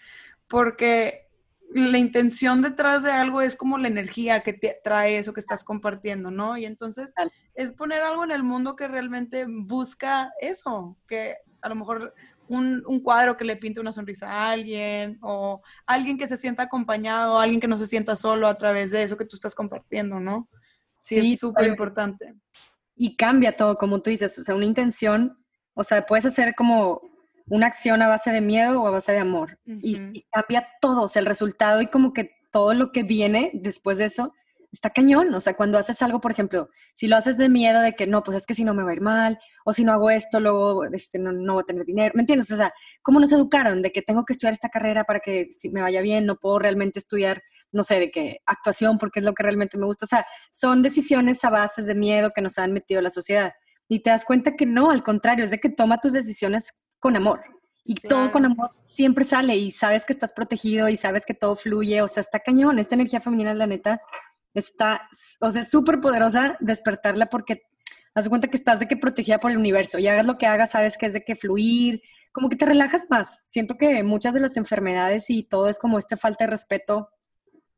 porque 0.48 1.28
la 1.70 1.98
intención 1.98 2.62
detrás 2.62 3.02
de 3.02 3.10
algo 3.10 3.42
es 3.42 3.54
como 3.54 3.76
la 3.76 3.88
energía 3.88 4.40
que 4.40 4.54
te 4.54 4.80
trae 4.82 5.18
eso 5.18 5.34
que 5.34 5.40
estás 5.40 5.64
compartiendo, 5.64 6.30
¿no? 6.30 6.56
Y 6.56 6.64
entonces 6.64 7.12
es 7.54 7.72
poner 7.72 8.02
algo 8.02 8.24
en 8.24 8.30
el 8.30 8.42
mundo 8.42 8.74
que 8.74 8.88
realmente 8.88 9.44
busca 9.46 10.32
eso, 10.40 10.96
que 11.06 11.36
a 11.60 11.68
lo 11.68 11.74
mejor 11.74 12.14
un, 12.48 13.00
cuadro 13.02 13.36
que 13.36 13.44
le 13.44 13.56
pinte 13.56 13.80
una 13.80 13.92
sonrisa 13.92 14.28
a 14.28 14.50
alguien 14.50 15.18
o 15.22 15.62
alguien 15.86 16.18
que 16.18 16.26
se 16.26 16.36
sienta 16.36 16.64
acompañado, 16.64 17.38
alguien 17.38 17.60
que 17.60 17.68
no 17.68 17.78
se 17.78 17.86
sienta 17.86 18.16
solo 18.16 18.46
a 18.46 18.56
través 18.56 18.90
de 18.90 19.02
eso 19.02 19.16
que 19.16 19.24
tú 19.24 19.36
estás 19.36 19.54
compartiendo, 19.54 20.20
¿no? 20.20 20.48
Sí, 20.96 21.32
es 21.32 21.40
súper 21.40 21.66
importante. 21.66 22.34
Y 22.96 23.16
cambia 23.16 23.56
todo, 23.56 23.76
como 23.76 24.02
tú 24.02 24.10
dices, 24.10 24.36
o 24.38 24.42
sea, 24.42 24.54
una 24.54 24.64
intención, 24.64 25.38
o 25.74 25.84
sea, 25.84 26.04
puedes 26.04 26.26
hacer 26.26 26.54
como 26.56 27.00
una 27.46 27.66
acción 27.66 28.02
a 28.02 28.08
base 28.08 28.30
de 28.32 28.40
miedo 28.40 28.82
o 28.82 28.86
a 28.86 28.90
base 28.90 29.12
de 29.12 29.18
amor. 29.18 29.58
y, 29.64 30.24
cambia 30.32 30.66
todo, 30.80 31.02
o 31.02 31.08
sea, 31.08 31.20
el 31.20 31.26
resultado 31.26 31.80
y 31.80 31.88
como 31.88 32.12
que 32.12 32.32
todo 32.50 32.74
lo 32.74 32.92
que 32.92 33.02
viene 33.02 33.50
después 33.54 33.98
de 33.98 34.06
eso 34.06 34.32
está 34.72 34.90
cañón. 34.90 35.34
O 35.34 35.40
sea, 35.40 35.54
cuando 35.54 35.78
haces 35.78 36.00
algo, 36.02 36.20
por 36.20 36.32
ejemplo, 36.32 36.68
si 36.94 37.06
lo 37.06 37.16
haces 37.16 37.36
de 37.36 37.48
miedo 37.48 37.80
de 37.80 37.94
que 37.94 38.06
no, 38.06 38.22
pues 38.22 38.36
es 38.36 38.46
que 38.46 38.54
si 38.54 38.64
no 38.64 38.74
me 38.74 38.82
va 38.82 38.90
a 38.90 38.94
ir 38.94 39.00
mal, 39.00 39.38
o 39.64 39.72
si 39.72 39.84
no 39.84 39.92
hago 39.92 40.10
esto, 40.10 40.40
luego 40.40 40.84
este, 40.86 41.18
no, 41.18 41.32
no 41.32 41.54
voy 41.54 41.62
a 41.62 41.66
tener 41.66 41.84
dinero, 41.84 42.12
¿me 42.14 42.22
entiendes? 42.22 42.50
O 42.52 42.56
sea, 42.56 42.72
¿cómo 43.02 43.20
nos 43.20 43.32
educaron 43.32 43.82
de 43.82 43.92
que 43.92 44.02
tengo 44.02 44.24
que 44.24 44.32
estudiar 44.32 44.52
esta 44.52 44.68
carrera 44.68 45.04
para 45.04 45.20
que 45.20 45.44
si 45.46 45.70
me 45.70 45.80
vaya 45.80 46.00
bien, 46.00 46.26
no 46.26 46.36
puedo 46.36 46.58
realmente 46.58 46.98
estudiar, 46.98 47.42
no 47.72 47.84
sé, 47.84 48.00
de 48.00 48.10
qué 48.10 48.38
actuación 48.46 48.98
porque 48.98 49.20
es 49.20 49.24
lo 49.24 49.34
que 49.34 49.42
realmente 49.42 49.78
me 49.78 49.86
gusta? 49.86 50.06
O 50.06 50.08
sea, 50.08 50.26
son 50.52 50.82
decisiones 50.82 51.44
a 51.44 51.50
bases 51.50 51.86
de 51.86 51.94
miedo 51.94 52.32
que 52.34 52.42
nos 52.42 52.58
han 52.58 52.72
metido 52.72 53.00
la 53.00 53.10
sociedad. 53.10 53.52
Y 53.88 54.00
te 54.00 54.10
das 54.10 54.24
cuenta 54.24 54.54
que 54.54 54.66
no, 54.66 54.90
al 54.90 55.02
contrario, 55.02 55.44
es 55.44 55.50
de 55.50 55.58
que 55.58 55.70
toma 55.70 56.00
tus 56.00 56.12
decisiones 56.12 56.82
con 56.98 57.16
amor. 57.16 57.40
Y 57.90 57.94
todo 57.94 58.30
con 58.30 58.44
amor 58.44 58.72
siempre 58.84 59.24
sale 59.24 59.56
y 59.56 59.70
sabes 59.70 60.04
que 60.04 60.12
estás 60.12 60.34
protegido 60.34 60.90
y 60.90 60.96
sabes 60.98 61.24
que 61.24 61.32
todo 61.32 61.56
fluye. 61.56 62.02
O 62.02 62.08
sea, 62.08 62.20
está 62.20 62.38
cañón. 62.38 62.78
Esta 62.78 62.96
energía 62.96 63.18
femenina, 63.18 63.54
la 63.54 63.66
neta, 63.66 64.02
está, 64.58 65.08
o 65.40 65.50
sea, 65.50 65.62
súper 65.64 66.00
poderosa 66.00 66.56
despertarla 66.60 67.26
porque 67.26 67.62
haz 68.14 68.28
cuenta 68.28 68.48
que 68.48 68.56
estás 68.56 68.80
de 68.80 68.88
que 68.88 68.96
protegida 68.96 69.38
por 69.38 69.50
el 69.50 69.58
universo 69.58 69.98
y 69.98 70.08
hagas 70.08 70.26
lo 70.26 70.38
que 70.38 70.46
hagas, 70.46 70.72
sabes 70.72 70.98
que 70.98 71.06
es 71.06 71.12
de 71.12 71.24
que 71.24 71.36
fluir, 71.36 72.02
como 72.32 72.48
que 72.48 72.56
te 72.56 72.66
relajas 72.66 73.06
más. 73.10 73.42
Siento 73.46 73.76
que 73.76 74.02
muchas 74.02 74.34
de 74.34 74.40
las 74.40 74.56
enfermedades 74.56 75.30
y 75.30 75.44
todo 75.44 75.68
es 75.68 75.78
como 75.78 75.98
esta 75.98 76.16
falta 76.16 76.44
de 76.44 76.50
respeto 76.50 77.10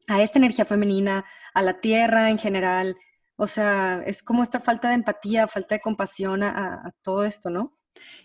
a 0.07 0.23
esta 0.23 0.39
energía 0.39 0.65
femenina, 0.65 1.25
a 1.55 1.63
la 1.63 1.81
tierra 1.81 2.31
en 2.31 2.39
general. 2.39 2.97
O 3.37 3.47
sea, 3.47 4.03
es 4.07 4.23
como 4.23 4.43
esta 4.43 4.61
falta 4.61 4.89
de 4.89 4.95
empatía, 4.95 5.49
falta 5.49 5.75
de 5.75 5.81
compasión 5.81 6.43
a 6.43 6.93
todo 7.03 7.25
esto, 7.25 7.49
¿no? 7.51 7.81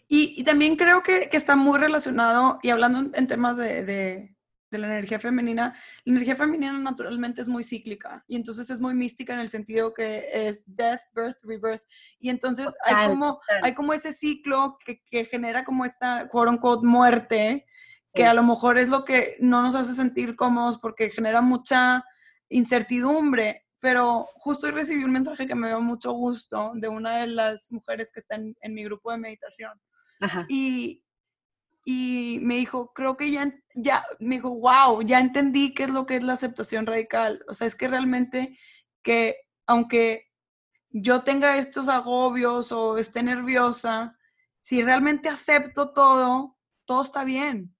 Y, 0.07 0.43
también 0.43 0.75
creo 0.75 1.01
que, 1.01 1.29
está 1.31 1.55
muy 1.55 1.79
relacionado, 1.79 2.59
y 2.61 2.69
hablando 2.69 3.09
en, 3.13 3.27
temas 3.27 3.57
de, 3.57 4.34
la 4.77 4.87
energía 4.87 5.19
femenina, 5.19 5.75
la 6.03 6.11
energía 6.11 6.35
femenina 6.35 6.77
naturalmente 6.79 7.41
es 7.41 7.47
muy 7.47 7.63
cíclica 7.63 8.23
y 8.27 8.35
entonces 8.35 8.69
es 8.69 8.79
muy 8.79 8.93
mística 8.93 9.33
en 9.33 9.39
el 9.39 9.49
sentido 9.49 9.93
que 9.93 10.25
es 10.31 10.63
death, 10.67 11.01
birth, 11.13 11.37
rebirth. 11.43 11.83
Y 12.19 12.29
entonces 12.29 12.75
hay, 12.85 13.07
como, 13.07 13.39
hay 13.61 13.73
como 13.73 13.93
ese 13.93 14.13
ciclo 14.13 14.77
que, 14.85 15.25
genera 15.25 15.63
como 15.63 15.85
esta, 15.85 16.27
quote 16.29 16.51
unquote, 16.51 16.85
muerte, 16.85 17.65
que 18.13 18.25
a 18.25 18.33
lo 18.33 18.43
mejor 18.43 18.77
es 18.77 18.87
lo 18.87 19.03
que 19.03 19.35
no 19.39 19.61
nos 19.61 19.75
hace 19.75 19.93
sentir 19.93 20.35
cómodos 20.35 20.79
porque 20.79 21.09
genera 21.09 21.41
mucha 21.41 22.05
incertidumbre 22.49 23.65
pero 23.85 24.27
justo 24.37 24.65
hoy 24.65 24.71
recibí 24.71 25.03
un 25.03 25.11
mensaje 25.11 25.45
que 25.45 25.53
me 25.53 25.67
dio 25.67 25.79
mucho 25.79 26.11
gusto 26.11 26.71
de 26.73 26.87
una 26.87 27.17
de 27.17 27.27
las 27.27 27.71
mujeres 27.71 28.11
que 28.11 28.19
está 28.19 28.33
en, 28.33 28.73
mi 28.73 28.83
grupo 28.83 29.11
de 29.11 29.19
meditación. 29.19 29.79
Y, 30.49 31.04
y 31.87 32.39
me 32.41 32.55
dijo, 32.55 32.91
creo 32.93 33.15
que 33.15 33.29
ya, 33.29 33.53
ya, 33.75 34.03
me 34.19 34.35
dijo, 34.35 34.49
wow, 34.49 35.03
ya 35.03 35.19
entendí 35.19 35.75
qué 35.75 35.83
es 35.83 35.91
lo 35.91 36.07
que 36.07 36.15
es 36.15 36.23
la 36.23 36.33
aceptación 36.33 36.87
radical. 36.87 37.45
O 37.47 37.53
sea, 37.53 37.67
es 37.67 37.75
que 37.75 37.87
realmente 37.87 38.57
que 39.03 39.37
aunque 39.67 40.31
yo 40.89 41.21
tenga 41.21 41.57
estos 41.57 41.87
agobios 41.87 42.71
o 42.71 42.97
esté 42.97 43.21
nerviosa, 43.21 44.17
si 44.61 44.81
realmente 44.81 45.29
acepto 45.29 45.93
todo, 45.93 46.57
todo 46.85 47.03
está 47.03 47.23
bien. 47.23 47.75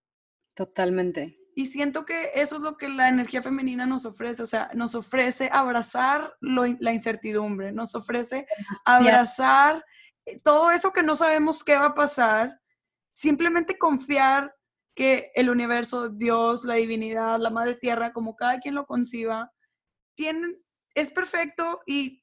Totalmente. 0.53 1.39
Y 1.55 1.65
siento 1.65 2.05
que 2.05 2.29
eso 2.35 2.57
es 2.57 2.61
lo 2.61 2.77
que 2.77 2.89
la 2.89 3.07
energía 3.07 3.41
femenina 3.41 3.87
nos 3.87 4.05
ofrece, 4.05 4.43
o 4.43 4.47
sea, 4.47 4.69
nos 4.75 4.93
ofrece 4.93 5.49
abrazar 5.51 6.35
la 6.41 6.93
incertidumbre, 6.93 7.71
nos 7.71 7.95
ofrece 7.95 8.45
abrazar 8.83 9.83
eh, 10.25 10.39
todo 10.41 10.69
eso 10.69 10.91
que 10.91 11.01
no 11.01 11.15
sabemos 11.15 11.63
qué 11.63 11.77
va 11.77 11.87
a 11.87 11.95
pasar, 11.95 12.59
simplemente 13.15 13.77
confiar 13.77 14.53
que 14.93 15.31
el 15.35 15.49
universo, 15.49 16.09
Dios, 16.09 16.63
la 16.65 16.75
divinidad, 16.75 17.39
la 17.39 17.49
madre 17.49 17.75
tierra, 17.75 18.13
como 18.13 18.35
cada 18.35 18.59
quien 18.59 18.75
lo 18.75 18.85
conciba, 18.85 19.51
tienen, 20.15 20.61
es 20.93 21.11
perfecto 21.11 21.81
y 21.85 22.21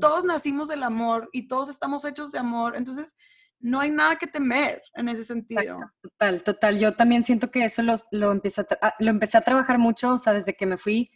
todos 0.00 0.24
nacimos 0.24 0.68
del 0.68 0.82
amor 0.82 1.28
y 1.32 1.48
todos 1.48 1.68
estamos 1.68 2.04
hechos 2.04 2.30
de 2.32 2.38
amor. 2.38 2.76
Entonces, 2.76 3.16
no 3.60 3.80
hay 3.80 3.90
nada 3.90 4.16
que 4.16 4.26
temer 4.26 4.82
en 4.94 5.08
ese 5.08 5.24
sentido. 5.24 5.80
Total, 6.00 6.42
total. 6.42 6.78
Yo 6.78 6.94
también 6.94 7.24
siento 7.24 7.50
que 7.50 7.64
eso 7.64 7.82
lo, 7.82 7.94
lo, 8.10 8.32
empecé, 8.32 8.60
a 8.60 8.66
ah, 8.82 8.94
lo 8.98 9.10
empecé 9.10 9.38
a 9.38 9.42
trabajar 9.42 9.78
mucho, 9.78 10.14
o 10.14 10.18
sea, 10.18 10.32
desde 10.32 10.54
que 10.54 10.66
me 10.66 10.78
fui, 10.78 11.10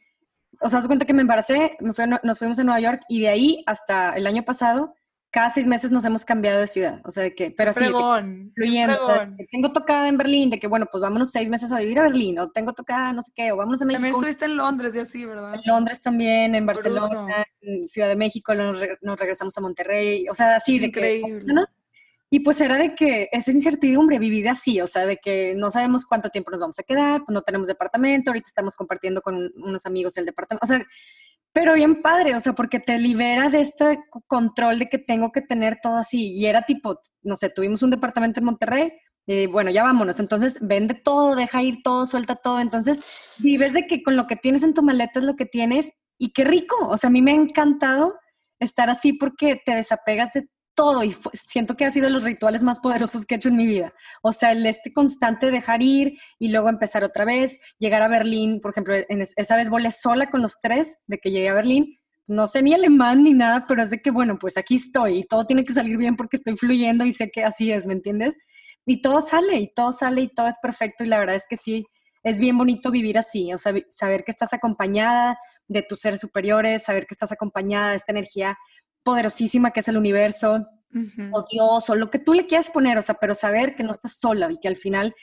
o 0.60 0.68
sea, 0.68 0.80
haz 0.80 0.86
cuenta 0.86 1.04
que 1.04 1.14
me 1.14 1.22
embaracé, 1.22 1.76
me 1.80 1.92
fui 1.92 2.04
nos 2.22 2.38
fuimos 2.38 2.58
a 2.58 2.64
Nueva 2.64 2.80
York 2.80 3.02
y 3.08 3.20
de 3.20 3.28
ahí 3.28 3.64
hasta 3.66 4.14
el 4.14 4.26
año 4.26 4.44
pasado, 4.44 4.94
cada 5.32 5.48
seis 5.48 5.66
meses 5.66 5.90
nos 5.90 6.04
hemos 6.04 6.26
cambiado 6.26 6.60
de 6.60 6.66
ciudad, 6.66 7.00
o 7.04 7.10
sea, 7.10 7.22
de 7.22 7.34
que, 7.34 7.50
pero 7.50 7.70
así, 7.70 7.86
fluyendo, 8.54 8.98
tengo 9.50 9.72
tocada 9.72 10.06
en 10.06 10.18
Berlín, 10.18 10.50
de 10.50 10.58
que, 10.58 10.66
bueno, 10.66 10.86
pues 10.92 11.00
vámonos 11.00 11.30
seis 11.30 11.48
meses 11.48 11.72
a 11.72 11.78
vivir 11.78 11.98
a 11.98 12.02
Berlín, 12.02 12.38
o 12.38 12.50
tengo 12.50 12.74
tocada 12.74 13.14
no 13.14 13.22
sé 13.22 13.32
qué, 13.34 13.50
o 13.50 13.56
vámonos 13.56 13.80
a 13.80 13.86
México. 13.86 14.02
También 14.02 14.14
estuviste 14.14 14.44
en 14.44 14.56
Londres 14.58 14.94
y 14.94 14.98
así, 14.98 15.24
¿verdad? 15.24 15.54
En 15.54 15.62
Londres 15.64 16.02
también, 16.02 16.54
en 16.54 16.66
Barcelona, 16.66 17.46
en 17.62 17.88
Ciudad 17.88 18.08
de 18.08 18.16
México, 18.16 18.54
nos, 18.54 18.78
nos, 19.00 19.18
regresamos 19.18 19.56
a 19.56 19.62
Monterrey, 19.62 20.28
o 20.28 20.34
sea, 20.34 20.56
así, 20.56 20.78
de 20.78 20.92
que... 20.92 21.22
Y 22.28 22.40
pues 22.40 22.62
era 22.62 22.76
de 22.78 22.94
que 22.94 23.28
esa 23.30 23.52
incertidumbre, 23.52 24.18
vivir 24.18 24.48
así, 24.48 24.80
o 24.80 24.86
sea, 24.86 25.04
de 25.04 25.18
que 25.18 25.54
no 25.54 25.70
sabemos 25.70 26.06
cuánto 26.06 26.30
tiempo 26.30 26.50
nos 26.50 26.60
vamos 26.60 26.78
a 26.78 26.82
quedar, 26.82 27.22
pues 27.26 27.34
no 27.34 27.42
tenemos 27.42 27.68
departamento, 27.68 28.30
ahorita 28.30 28.48
estamos 28.48 28.74
compartiendo 28.74 29.20
con 29.20 29.52
unos 29.56 29.84
amigos 29.84 30.16
el 30.16 30.24
departamento, 30.24 30.64
o 30.64 30.66
sea, 30.66 30.82
pero 31.52 31.74
bien 31.74 32.02
padre, 32.02 32.34
o 32.34 32.40
sea, 32.40 32.54
porque 32.54 32.80
te 32.80 32.98
libera 32.98 33.50
de 33.50 33.60
este 33.60 33.98
control 34.26 34.78
de 34.78 34.88
que 34.88 34.98
tengo 34.98 35.32
que 35.32 35.42
tener 35.42 35.78
todo 35.82 35.96
así. 35.96 36.32
Y 36.34 36.46
era 36.46 36.62
tipo, 36.62 37.00
no 37.22 37.36
sé, 37.36 37.50
tuvimos 37.50 37.82
un 37.82 37.90
departamento 37.90 38.40
en 38.40 38.46
Monterrey, 38.46 38.92
y 39.26 39.46
bueno, 39.46 39.70
ya 39.70 39.84
vámonos. 39.84 40.18
Entonces, 40.20 40.58
vende 40.60 40.94
todo, 40.94 41.36
deja 41.36 41.62
ir 41.62 41.82
todo, 41.82 42.06
suelta 42.06 42.36
todo. 42.36 42.60
Entonces, 42.60 43.00
vives 43.38 43.72
de 43.72 43.86
que 43.86 44.02
con 44.02 44.16
lo 44.16 44.26
que 44.26 44.36
tienes 44.36 44.62
en 44.62 44.74
tu 44.74 44.82
maleta 44.82 45.20
es 45.20 45.24
lo 45.24 45.36
que 45.36 45.46
tienes 45.46 45.92
y 46.18 46.32
qué 46.32 46.44
rico. 46.44 46.76
O 46.88 46.96
sea, 46.96 47.08
a 47.08 47.10
mí 47.10 47.22
me 47.22 47.32
ha 47.32 47.34
encantado 47.34 48.14
estar 48.58 48.90
así 48.90 49.12
porque 49.12 49.60
te 49.64 49.74
desapegas 49.74 50.32
de 50.32 50.48
todo 50.74 51.04
y 51.04 51.14
siento 51.34 51.76
que 51.76 51.84
ha 51.84 51.90
sido 51.90 52.08
los 52.10 52.22
rituales 52.22 52.62
más 52.62 52.80
poderosos 52.80 53.26
que 53.26 53.34
he 53.34 53.36
hecho 53.36 53.48
en 53.48 53.56
mi 53.56 53.66
vida. 53.66 53.92
O 54.22 54.32
sea, 54.32 54.52
el 54.52 54.64
este 54.66 54.92
constante 54.92 55.50
dejar 55.50 55.82
ir 55.82 56.18
y 56.38 56.48
luego 56.48 56.68
empezar 56.68 57.04
otra 57.04 57.24
vez, 57.24 57.60
llegar 57.78 58.02
a 58.02 58.08
Berlín, 58.08 58.60
por 58.60 58.72
ejemplo, 58.72 58.94
en 58.94 59.20
esa 59.20 59.56
vez 59.56 59.68
volé 59.68 59.90
sola 59.90 60.30
con 60.30 60.42
los 60.42 60.60
tres 60.60 60.98
de 61.06 61.18
que 61.18 61.30
llegué 61.30 61.48
a 61.48 61.54
Berlín. 61.54 61.98
No 62.26 62.46
sé 62.46 62.62
ni 62.62 62.72
alemán 62.72 63.24
ni 63.24 63.32
nada, 63.32 63.66
pero 63.68 63.82
es 63.82 63.90
de 63.90 64.00
que, 64.00 64.10
bueno, 64.10 64.38
pues 64.38 64.56
aquí 64.56 64.76
estoy 64.76 65.18
y 65.18 65.24
todo 65.24 65.44
tiene 65.44 65.64
que 65.64 65.74
salir 65.74 65.96
bien 65.96 66.16
porque 66.16 66.36
estoy 66.36 66.56
fluyendo 66.56 67.04
y 67.04 67.12
sé 67.12 67.30
que 67.30 67.44
así 67.44 67.72
es, 67.72 67.86
¿me 67.86 67.94
entiendes? 67.94 68.36
Y 68.86 69.02
todo 69.02 69.20
sale 69.20 69.56
y 69.56 69.72
todo 69.74 69.92
sale 69.92 70.22
y 70.22 70.28
todo 70.28 70.48
es 70.48 70.56
perfecto 70.62 71.04
y 71.04 71.08
la 71.08 71.18
verdad 71.18 71.36
es 71.36 71.46
que 71.48 71.56
sí, 71.56 71.86
es 72.22 72.38
bien 72.38 72.56
bonito 72.56 72.90
vivir 72.90 73.18
así, 73.18 73.52
o 73.52 73.58
sea, 73.58 73.74
saber 73.90 74.24
que 74.24 74.30
estás 74.30 74.52
acompañada 74.52 75.36
de 75.68 75.82
tus 75.82 76.00
seres 76.00 76.20
superiores, 76.20 76.84
saber 76.84 77.06
que 77.06 77.14
estás 77.14 77.32
acompañada 77.32 77.90
de 77.90 77.96
esta 77.96 78.12
energía 78.12 78.56
poderosísima 79.02 79.70
que 79.70 79.80
es 79.80 79.88
el 79.88 79.96
universo, 79.96 80.66
o 81.32 81.44
Dios, 81.50 81.88
o 81.88 81.94
lo 81.94 82.10
que 82.10 82.18
tú 82.18 82.34
le 82.34 82.46
quieras 82.46 82.68
poner, 82.70 82.98
o 82.98 83.02
sea, 83.02 83.14
pero 83.14 83.34
saber 83.34 83.74
que 83.74 83.82
no 83.82 83.92
estás 83.92 84.18
sola 84.18 84.52
y 84.52 84.58
que 84.58 84.68
al 84.68 84.76
final 84.76 85.14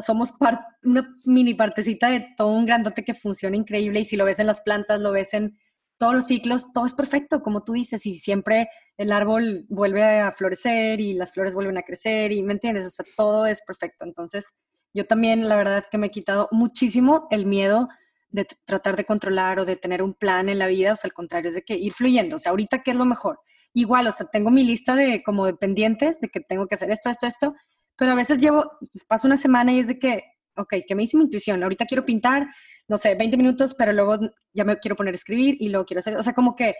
somos 0.00 0.34
una 0.82 1.16
mini 1.24 1.54
partecita 1.54 2.10
de 2.10 2.26
todo 2.36 2.48
un 2.48 2.66
grandote 2.66 3.04
que 3.04 3.14
funciona 3.14 3.56
increíble 3.56 4.00
y 4.00 4.04
si 4.04 4.16
lo 4.16 4.26
ves 4.26 4.38
en 4.38 4.46
las 4.46 4.60
plantas, 4.60 5.00
lo 5.00 5.12
ves 5.12 5.32
en 5.32 5.58
todos 5.96 6.14
los 6.14 6.26
ciclos, 6.26 6.72
todo 6.72 6.84
es 6.84 6.92
perfecto, 6.92 7.40
como 7.40 7.64
tú 7.64 7.72
dices, 7.72 8.04
y 8.04 8.16
siempre 8.16 8.68
el 8.96 9.12
árbol 9.12 9.64
vuelve 9.68 10.20
a 10.20 10.30
florecer 10.32 11.00
y 11.00 11.14
las 11.14 11.32
flores 11.32 11.54
vuelven 11.54 11.78
a 11.78 11.82
crecer 11.82 12.30
y, 12.32 12.42
¿me 12.42 12.52
entiendes? 12.52 12.86
O 12.86 12.90
sea, 12.90 13.06
todo 13.16 13.46
es 13.46 13.62
perfecto. 13.62 14.04
Entonces, 14.04 14.44
yo 14.92 15.06
también, 15.06 15.48
la 15.48 15.56
verdad, 15.56 15.84
que 15.90 15.98
me 15.98 16.08
he 16.08 16.10
quitado 16.10 16.48
muchísimo 16.52 17.26
el 17.30 17.46
miedo 17.46 17.88
de 18.34 18.48
tratar 18.64 18.96
de 18.96 19.04
controlar 19.04 19.60
o 19.60 19.64
de 19.64 19.76
tener 19.76 20.02
un 20.02 20.12
plan 20.12 20.48
en 20.48 20.58
la 20.58 20.66
vida, 20.66 20.92
o 20.92 20.96
sea, 20.96 21.08
al 21.08 21.14
contrario, 21.14 21.50
es 21.50 21.54
de 21.54 21.62
que 21.62 21.76
ir 21.76 21.92
fluyendo, 21.92 22.34
o 22.34 22.38
sea, 22.40 22.50
ahorita 22.50 22.82
qué 22.82 22.90
es 22.90 22.96
lo 22.96 23.04
mejor. 23.04 23.38
Igual, 23.72 24.08
o 24.08 24.12
sea, 24.12 24.26
tengo 24.26 24.50
mi 24.50 24.64
lista 24.64 24.96
de 24.96 25.22
como 25.22 25.46
de 25.46 25.54
pendientes, 25.54 26.18
de 26.18 26.28
que 26.28 26.40
tengo 26.40 26.66
que 26.66 26.74
hacer 26.74 26.90
esto, 26.90 27.10
esto, 27.10 27.28
esto, 27.28 27.54
pero 27.96 28.10
a 28.10 28.16
veces 28.16 28.40
llevo, 28.40 28.72
paso 29.08 29.28
una 29.28 29.36
semana 29.36 29.72
y 29.72 29.78
es 29.78 29.86
de 29.86 30.00
que, 30.00 30.24
ok, 30.56 30.74
que 30.84 30.96
me 30.96 31.02
dice 31.02 31.16
mi 31.16 31.22
intuición, 31.22 31.62
ahorita 31.62 31.86
quiero 31.86 32.04
pintar, 32.04 32.48
no 32.88 32.96
sé, 32.96 33.14
20 33.14 33.36
minutos, 33.36 33.72
pero 33.78 33.92
luego 33.92 34.18
ya 34.52 34.64
me 34.64 34.80
quiero 34.80 34.96
poner 34.96 35.14
a 35.14 35.16
escribir 35.16 35.56
y 35.60 35.68
luego 35.68 35.86
quiero 35.86 36.00
hacer, 36.00 36.16
o 36.16 36.22
sea, 36.24 36.34
como 36.34 36.56
que 36.56 36.74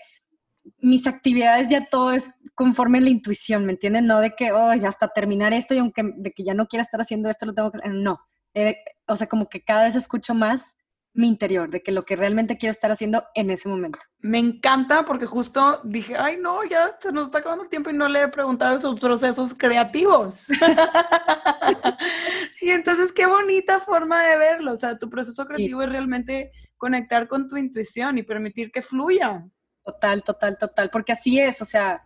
mis 0.79 1.07
actividades 1.07 1.69
ya 1.69 1.89
todo 1.89 2.11
es 2.11 2.33
conforme 2.57 2.99
a 2.99 3.03
la 3.03 3.11
intuición, 3.11 3.65
¿me 3.65 3.73
entienden? 3.73 4.07
No 4.07 4.19
de 4.19 4.35
que, 4.35 4.51
oh, 4.51 4.71
hasta 4.71 5.07
terminar 5.07 5.53
esto 5.53 5.73
y 5.75 5.79
aunque 5.79 6.03
de 6.17 6.33
que 6.33 6.43
ya 6.43 6.55
no 6.55 6.67
quiera 6.67 6.83
estar 6.83 7.01
haciendo 7.01 7.31
esto, 7.31 7.47
lo 7.47 7.55
tengo 7.55 7.71
que 7.71 7.89
no. 7.91 8.19
Eh, 8.55 8.77
o 9.07 9.17
sea, 9.17 9.29
como 9.29 9.49
que 9.49 9.63
cada 9.63 9.85
vez 9.85 9.95
escucho 9.95 10.35
más 10.35 10.75
mi 11.15 11.29
interior, 11.29 11.71
de 11.71 11.81
que 11.81 11.93
lo 11.93 12.05
que 12.05 12.17
realmente 12.17 12.59
quiero 12.59 12.73
estar 12.73 12.91
haciendo 12.91 13.25
en 13.35 13.51
ese 13.51 13.69
momento. 13.69 14.01
Me 14.19 14.39
encanta 14.39 15.05
porque 15.05 15.27
justo 15.27 15.81
dije, 15.85 16.17
ay 16.19 16.39
no, 16.41 16.65
ya 16.65 16.97
se 17.01 17.13
nos 17.13 17.27
está 17.27 17.39
acabando 17.39 17.63
el 17.63 17.71
tiempo 17.71 17.91
y 17.91 17.93
no 17.93 18.09
le 18.09 18.23
he 18.23 18.29
preguntado 18.29 18.79
sus 18.81 18.99
procesos 18.99 19.55
creativos. 19.55 20.49
y 22.61 22.71
entonces 22.71 23.13
qué 23.13 23.27
bonita 23.27 23.79
forma 23.79 24.25
de 24.25 24.37
verlo, 24.37 24.73
o 24.73 24.77
sea, 24.77 24.99
tu 24.99 25.09
proceso 25.09 25.47
creativo 25.47 25.83
es 25.83 25.91
realmente 25.91 26.51
conectar 26.77 27.29
con 27.29 27.49
tu 27.49 27.57
intuición 27.57 28.19
y 28.19 28.25
permitir 28.25 28.73
que 28.73 28.83
fluya. 28.83 29.47
Total, 29.85 30.25
total, 30.25 30.59
total, 30.59 30.91
porque 30.91 31.13
así 31.13 31.39
es, 31.39 31.63
o 31.63 31.65
sea, 31.65 32.03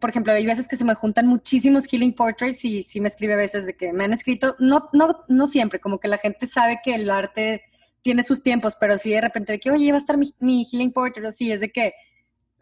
por 0.00 0.10
ejemplo, 0.10 0.32
hay 0.32 0.46
veces 0.46 0.66
que 0.66 0.76
se 0.76 0.84
me 0.84 0.94
juntan 0.94 1.26
muchísimos 1.26 1.86
healing 1.86 2.14
portraits 2.14 2.64
y 2.64 2.82
sí 2.82 3.00
me 3.00 3.08
escribe 3.08 3.34
a 3.34 3.36
veces 3.36 3.66
de 3.66 3.76
que 3.76 3.92
me 3.92 4.04
han 4.04 4.12
escrito, 4.12 4.56
no, 4.58 4.88
no, 4.92 5.24
no 5.28 5.46
siempre, 5.46 5.80
como 5.80 6.00
que 6.00 6.08
la 6.08 6.18
gente 6.18 6.46
sabe 6.46 6.80
que 6.82 6.94
el 6.94 7.10
arte 7.10 7.62
tiene 8.02 8.22
sus 8.22 8.42
tiempos, 8.42 8.76
pero 8.78 8.98
sí 8.98 9.10
de 9.10 9.20
repente 9.20 9.52
de 9.52 9.60
que, 9.60 9.70
oye, 9.70 9.92
va 9.92 9.98
a 9.98 10.00
estar 10.00 10.16
mi, 10.16 10.34
mi 10.38 10.64
healing 10.64 10.92
portrait, 10.92 11.26
así, 11.26 11.52
es 11.52 11.60
de 11.60 11.70
que, 11.70 11.92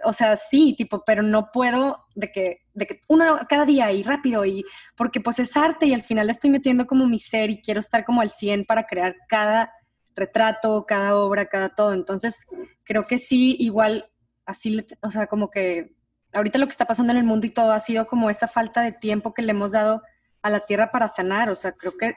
o 0.05 0.13
sea, 0.13 0.37
sí, 0.37 0.75
tipo, 0.77 1.05
pero 1.05 1.23
no 1.23 1.51
puedo 1.53 2.05
de 2.15 2.31
que, 2.31 2.63
de 2.75 2.87
que 2.87 3.01
uno 3.09 3.41
cada 3.49 3.65
día 3.65 3.91
y 3.93 4.03
rápido 4.03 4.45
y 4.45 4.65
porque 4.97 5.21
pues 5.21 5.39
es 5.39 5.57
arte 5.57 5.87
y 5.87 5.95
al 5.95 6.03
final 6.03 6.31
estoy 6.31 6.51
metiendo 6.51 6.87
como 6.87 7.07
mi 7.07 7.19
ser 7.19 7.51
y 7.51 7.61
quiero 7.61 7.81
estar 7.81 8.05
como 8.05 8.21
al 8.21 8.31
100 8.31 8.65
para 8.65 8.87
crear 8.87 9.17
cada 9.29 9.73
retrato, 10.15 10.85
cada 10.87 11.17
obra, 11.17 11.47
cada 11.47 11.71
todo. 11.71 11.93
Entonces, 11.93 12.47
creo 12.85 13.07
que 13.07 13.19
sí, 13.19 13.57
igual, 13.59 14.11
así, 14.45 14.85
o 15.01 15.11
sea, 15.11 15.27
como 15.27 15.51
que 15.51 15.95
ahorita 16.33 16.59
lo 16.59 16.67
que 16.67 16.73
está 16.73 16.87
pasando 16.87 17.13
en 17.13 17.19
el 17.19 17.25
mundo 17.25 17.47
y 17.47 17.51
todo 17.51 17.73
ha 17.73 17.81
sido 17.81 18.07
como 18.07 18.31
esa 18.31 18.49
falta 18.49 18.83
de 18.83 18.93
tiempo 18.93 19.35
que 19.35 19.43
le 19.43 19.53
hemos 19.53 19.73
dado 19.73 20.03
a 20.43 20.51
la 20.51 20.61
tierra 20.61 20.91
para 20.91 21.09
sanar. 21.09 21.51
O 21.51 21.57
sea, 21.57 21.73
creo 21.73 21.97
que 21.97 22.15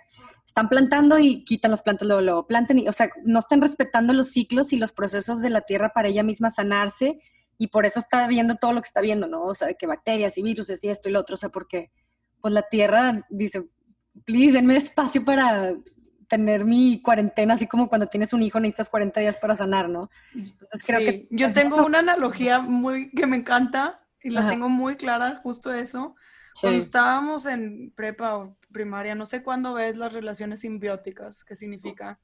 están 0.51 0.67
plantando 0.67 1.17
y 1.17 1.45
quitan 1.45 1.71
las 1.71 1.81
plantas, 1.81 2.05
luego 2.05 2.21
lo 2.21 2.45
planten, 2.45 2.79
y, 2.79 2.87
o 2.89 2.91
sea, 2.91 3.09
no 3.23 3.39
están 3.39 3.61
respetando 3.61 4.11
los 4.11 4.31
ciclos 4.31 4.73
y 4.73 4.77
los 4.77 4.91
procesos 4.91 5.41
de 5.41 5.49
la 5.49 5.61
tierra 5.61 5.93
para 5.93 6.09
ella 6.09 6.23
misma 6.23 6.49
sanarse 6.49 7.21
y 7.57 7.67
por 7.67 7.85
eso 7.85 7.99
está 7.99 8.27
viendo 8.27 8.55
todo 8.57 8.73
lo 8.73 8.81
que 8.81 8.87
está 8.87 8.99
viendo, 8.99 9.27
¿no? 9.27 9.43
O 9.43 9.55
sea, 9.55 9.73
que 9.75 9.87
bacterias 9.87 10.37
y 10.37 10.43
virus 10.43 10.83
y 10.83 10.89
esto 10.89 11.07
y 11.07 11.13
lo 11.13 11.21
otro, 11.21 11.35
o 11.35 11.37
sea, 11.37 11.47
porque 11.47 11.89
pues 12.41 12.53
la 12.53 12.63
tierra 12.63 13.25
dice, 13.29 13.63
please, 14.25 14.51
denme 14.51 14.75
espacio 14.75 15.23
para 15.23 15.73
tener 16.27 16.65
mi 16.65 17.01
cuarentena, 17.01 17.53
así 17.53 17.65
como 17.67 17.87
cuando 17.87 18.07
tienes 18.07 18.33
un 18.33 18.41
hijo 18.41 18.59
necesitas 18.59 18.89
40 18.89 19.21
días 19.21 19.37
para 19.37 19.55
sanar, 19.55 19.87
¿no? 19.87 20.09
Entonces, 20.35 20.85
creo 20.85 20.99
que 20.99 21.27
yo 21.31 21.51
tengo 21.51 21.85
una 21.85 21.99
analogía 21.99 22.59
muy 22.59 23.09
que 23.11 23.25
me 23.25 23.37
encanta 23.37 24.01
y 24.21 24.31
la 24.31 24.49
tengo 24.49 24.67
muy 24.67 24.97
clara, 24.97 25.35
justo 25.35 25.73
eso. 25.73 26.15
Cuando 26.59 26.81
estábamos 26.81 27.45
en 27.45 27.91
prepa 27.91 28.37
o 28.37 28.57
primaria, 28.71 29.15
no 29.15 29.25
sé 29.25 29.43
cuándo 29.43 29.73
ves 29.73 29.95
las 29.97 30.13
relaciones 30.13 30.61
simbióticas, 30.61 31.43
que 31.43 31.55
significa 31.55 32.19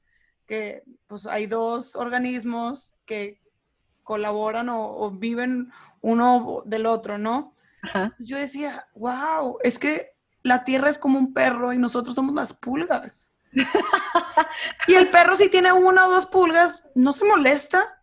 que 0.46 0.82
pues, 1.06 1.26
hay 1.26 1.46
dos 1.46 1.96
organismos 1.96 2.96
que 3.04 3.40
colaboran 4.02 4.68
o, 4.70 5.10
viven 5.10 5.70
uno 6.00 6.62
del 6.64 6.86
otro, 6.86 7.18
¿no? 7.18 7.54
Yo 8.18 8.38
decía, 8.38 8.88
wow, 8.94 9.58
es 9.62 9.78
que 9.78 10.12
la 10.42 10.64
Tierra 10.64 10.88
es 10.88 10.98
como 10.98 11.18
un 11.18 11.32
perro 11.32 11.72
y 11.72 11.78
nosotros 11.78 12.14
somos 12.14 12.34
las 12.34 12.52
pulgas. 12.52 13.28
y 14.88 14.94
el 14.94 15.08
perro 15.08 15.36
si 15.36 15.48
tiene 15.48 15.72
una 15.72 16.06
o 16.06 16.10
dos 16.10 16.26
pulgas, 16.26 16.84
no 16.94 17.12
se 17.12 17.24
molesta, 17.24 17.97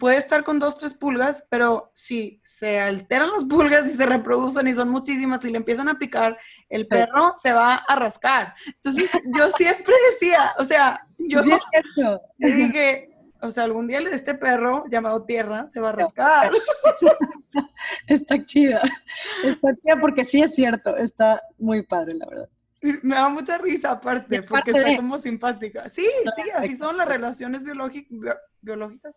puede 0.00 0.16
estar 0.16 0.42
con 0.42 0.58
dos, 0.58 0.78
tres 0.78 0.94
pulgas, 0.94 1.46
pero 1.50 1.92
si 1.94 2.40
se 2.42 2.80
alteran 2.80 3.30
las 3.30 3.44
pulgas 3.44 3.86
y 3.86 3.92
se 3.92 4.06
reproducen 4.06 4.66
y 4.66 4.72
son 4.72 4.88
muchísimas 4.88 5.44
y 5.44 5.50
le 5.50 5.58
empiezan 5.58 5.88
a 5.88 5.98
picar, 5.98 6.38
el 6.70 6.88
perro 6.88 7.34
se 7.36 7.52
va 7.52 7.74
a 7.74 7.94
rascar. 7.94 8.54
Entonces, 8.66 9.10
yo 9.36 9.48
siempre 9.56 9.94
decía, 10.10 10.52
o 10.58 10.64
sea, 10.64 11.06
yo 11.18 11.42
dije, 12.38 13.10
o 13.42 13.50
sea, 13.50 13.64
algún 13.64 13.86
día 13.86 14.00
este 14.10 14.34
perro 14.34 14.84
llamado 14.90 15.24
Tierra 15.24 15.66
se 15.66 15.80
va 15.80 15.90
a 15.90 15.92
rascar. 15.92 16.50
Está 18.08 18.42
chida. 18.44 18.80
Está 19.44 19.74
chida 19.76 20.00
porque 20.00 20.24
sí 20.24 20.40
es 20.42 20.54
cierto, 20.54 20.96
está 20.96 21.42
muy 21.58 21.84
padre, 21.84 22.14
la 22.14 22.26
verdad. 22.26 22.48
Me 23.02 23.14
da 23.14 23.28
mucha 23.28 23.58
risa 23.58 23.92
aparte, 23.92 24.42
porque 24.42 24.70
está 24.70 24.96
como 24.96 25.18
simpática. 25.18 25.88
Sí, 25.90 26.08
sí, 26.36 26.42
así 26.54 26.76
son 26.76 26.96
las 26.96 27.08
relaciones 27.08 27.62
biológicas, 27.62 29.16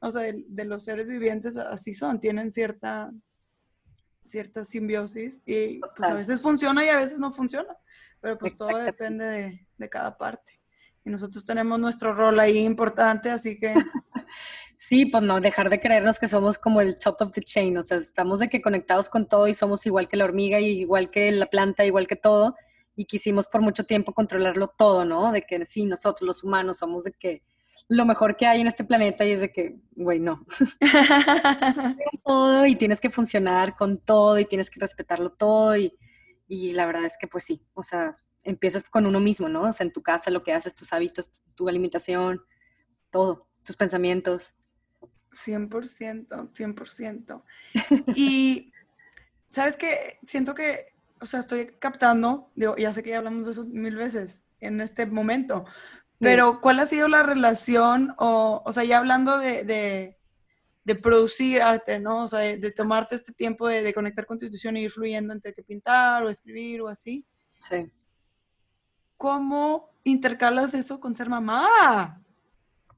o 0.00 0.10
sea, 0.10 0.22
de, 0.22 0.64
los 0.64 0.84
seres 0.84 1.06
vivientes, 1.06 1.56
así 1.56 1.92
son, 1.92 2.20
tienen 2.20 2.50
cierta, 2.52 3.10
cierta 4.24 4.64
simbiosis 4.64 5.42
y 5.44 5.80
pues 5.96 6.10
a 6.10 6.14
veces 6.14 6.42
funciona 6.42 6.84
y 6.84 6.88
a 6.88 6.96
veces 6.96 7.18
no 7.18 7.32
funciona, 7.32 7.76
pero 8.20 8.38
pues 8.38 8.56
todo 8.56 8.78
depende 8.78 9.24
de, 9.24 9.66
de 9.76 9.88
cada 9.88 10.16
parte. 10.16 10.60
Y 11.04 11.10
nosotros 11.10 11.44
tenemos 11.44 11.78
nuestro 11.78 12.14
rol 12.14 12.38
ahí 12.40 12.58
importante, 12.58 13.30
así 13.30 13.58
que... 13.58 13.74
Sí, 14.80 15.06
pues 15.06 15.24
no, 15.24 15.40
dejar 15.40 15.70
de 15.70 15.80
creernos 15.80 16.20
que 16.20 16.28
somos 16.28 16.56
como 16.56 16.80
el 16.80 16.96
top 17.00 17.16
of 17.20 17.32
the 17.32 17.42
chain, 17.42 17.76
o 17.76 17.82
sea, 17.82 17.96
estamos 17.96 18.38
de 18.38 18.48
que 18.48 18.62
conectados 18.62 19.10
con 19.10 19.26
todo 19.28 19.48
y 19.48 19.52
somos 19.52 19.84
igual 19.86 20.06
que 20.06 20.16
la 20.16 20.24
hormiga 20.24 20.60
y 20.60 20.66
igual 20.66 21.10
que 21.10 21.32
la 21.32 21.46
planta, 21.46 21.84
igual 21.84 22.06
que 22.06 22.14
todo, 22.14 22.54
y 22.98 23.04
quisimos 23.04 23.46
por 23.46 23.60
mucho 23.60 23.84
tiempo 23.84 24.12
controlarlo 24.12 24.66
todo, 24.66 25.04
¿no? 25.04 25.30
De 25.30 25.42
que 25.42 25.64
sí, 25.64 25.86
nosotros 25.86 26.26
los 26.26 26.42
humanos 26.42 26.78
somos 26.78 27.04
de 27.04 27.12
que 27.12 27.44
lo 27.86 28.04
mejor 28.04 28.36
que 28.36 28.44
hay 28.44 28.60
en 28.60 28.66
este 28.66 28.82
planeta 28.82 29.24
y 29.24 29.30
es 29.30 29.40
de 29.40 29.52
que, 29.52 29.76
güey, 29.94 30.18
no. 30.18 30.44
todo 32.24 32.66
y 32.66 32.74
tienes 32.74 33.00
que 33.00 33.08
funcionar 33.08 33.76
con 33.76 33.98
todo 33.98 34.36
y 34.40 34.46
tienes 34.46 34.68
que 34.68 34.80
respetarlo 34.80 35.30
todo 35.30 35.76
y, 35.76 35.96
y 36.48 36.72
la 36.72 36.86
verdad 36.86 37.04
es 37.04 37.16
que 37.16 37.28
pues 37.28 37.44
sí, 37.44 37.64
o 37.72 37.84
sea, 37.84 38.18
empiezas 38.42 38.90
con 38.90 39.06
uno 39.06 39.20
mismo, 39.20 39.48
¿no? 39.48 39.62
O 39.62 39.72
sea, 39.72 39.86
en 39.86 39.92
tu 39.92 40.02
casa, 40.02 40.32
lo 40.32 40.42
que 40.42 40.52
haces, 40.52 40.74
tus 40.74 40.92
hábitos, 40.92 41.30
tu 41.54 41.68
alimentación, 41.68 42.42
todo, 43.12 43.46
tus 43.64 43.76
pensamientos. 43.76 44.56
100%, 45.46 46.50
100%. 46.52 47.42
Y, 48.16 48.72
¿sabes 49.52 49.76
qué? 49.76 50.18
Siento 50.24 50.52
que 50.56 50.97
o 51.20 51.26
sea, 51.26 51.40
estoy 51.40 51.66
captando, 51.78 52.50
digo, 52.54 52.76
ya 52.76 52.92
sé 52.92 53.02
que 53.02 53.10
ya 53.10 53.18
hablamos 53.18 53.46
de 53.46 53.52
eso 53.52 53.64
mil 53.66 53.96
veces 53.96 54.42
en 54.60 54.80
este 54.80 55.06
momento, 55.06 55.64
pero 56.20 56.60
¿cuál 56.60 56.80
ha 56.80 56.86
sido 56.86 57.06
la 57.08 57.22
relación, 57.22 58.14
o, 58.18 58.62
o 58.64 58.72
sea, 58.72 58.84
ya 58.84 58.98
hablando 58.98 59.38
de, 59.38 59.64
de, 59.64 60.14
producir 60.96 61.60
arte, 61.60 62.00
¿no? 62.00 62.24
O 62.24 62.28
sea, 62.28 62.40
de, 62.40 62.72
tomarte 62.72 63.14
este 63.14 63.32
tiempo 63.32 63.68
de, 63.68 63.92
conectar 63.92 64.26
con 64.26 64.38
tu 64.38 64.46
intuición 64.46 64.76
y 64.76 64.84
ir 64.84 64.90
fluyendo 64.90 65.32
entre 65.32 65.52
que 65.52 65.62
pintar 65.62 66.24
o 66.24 66.30
escribir 66.30 66.80
o 66.80 66.88
así. 66.88 67.24
Sí. 67.60 67.90
¿Cómo 69.16 69.90
intercalas 70.02 70.74
eso 70.74 70.98
con 70.98 71.14
ser 71.14 71.28
mamá? 71.28 72.20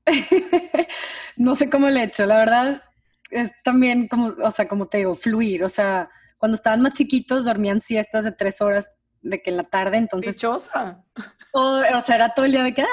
no 1.36 1.54
sé 1.54 1.68
cómo 1.68 1.90
le 1.90 2.00
he 2.00 2.04
hecho, 2.04 2.24
la 2.26 2.38
verdad 2.38 2.82
es 3.30 3.52
también 3.62 4.08
como, 4.08 4.28
o 4.28 4.50
sea, 4.50 4.68
como 4.68 4.86
te 4.86 4.98
digo, 4.98 5.14
fluir, 5.14 5.64
o 5.64 5.68
sea, 5.68 6.10
cuando 6.41 6.57
estaban 6.57 6.80
más 6.80 6.95
chiquitos 6.95 7.45
dormían 7.45 7.82
siestas 7.82 8.24
de 8.24 8.32
tres 8.32 8.62
horas 8.62 8.99
de 9.20 9.43
que 9.43 9.51
en 9.51 9.59
la 9.59 9.64
tarde, 9.64 9.99
entonces... 9.99 10.36
Dichosa. 10.36 11.05
O, 11.53 11.61
o 11.61 12.01
sea, 12.01 12.16
era 12.16 12.32
todo 12.32 12.47
el 12.47 12.53
día 12.53 12.62
de 12.62 12.72
que, 12.72 12.82
ah, 12.82 12.86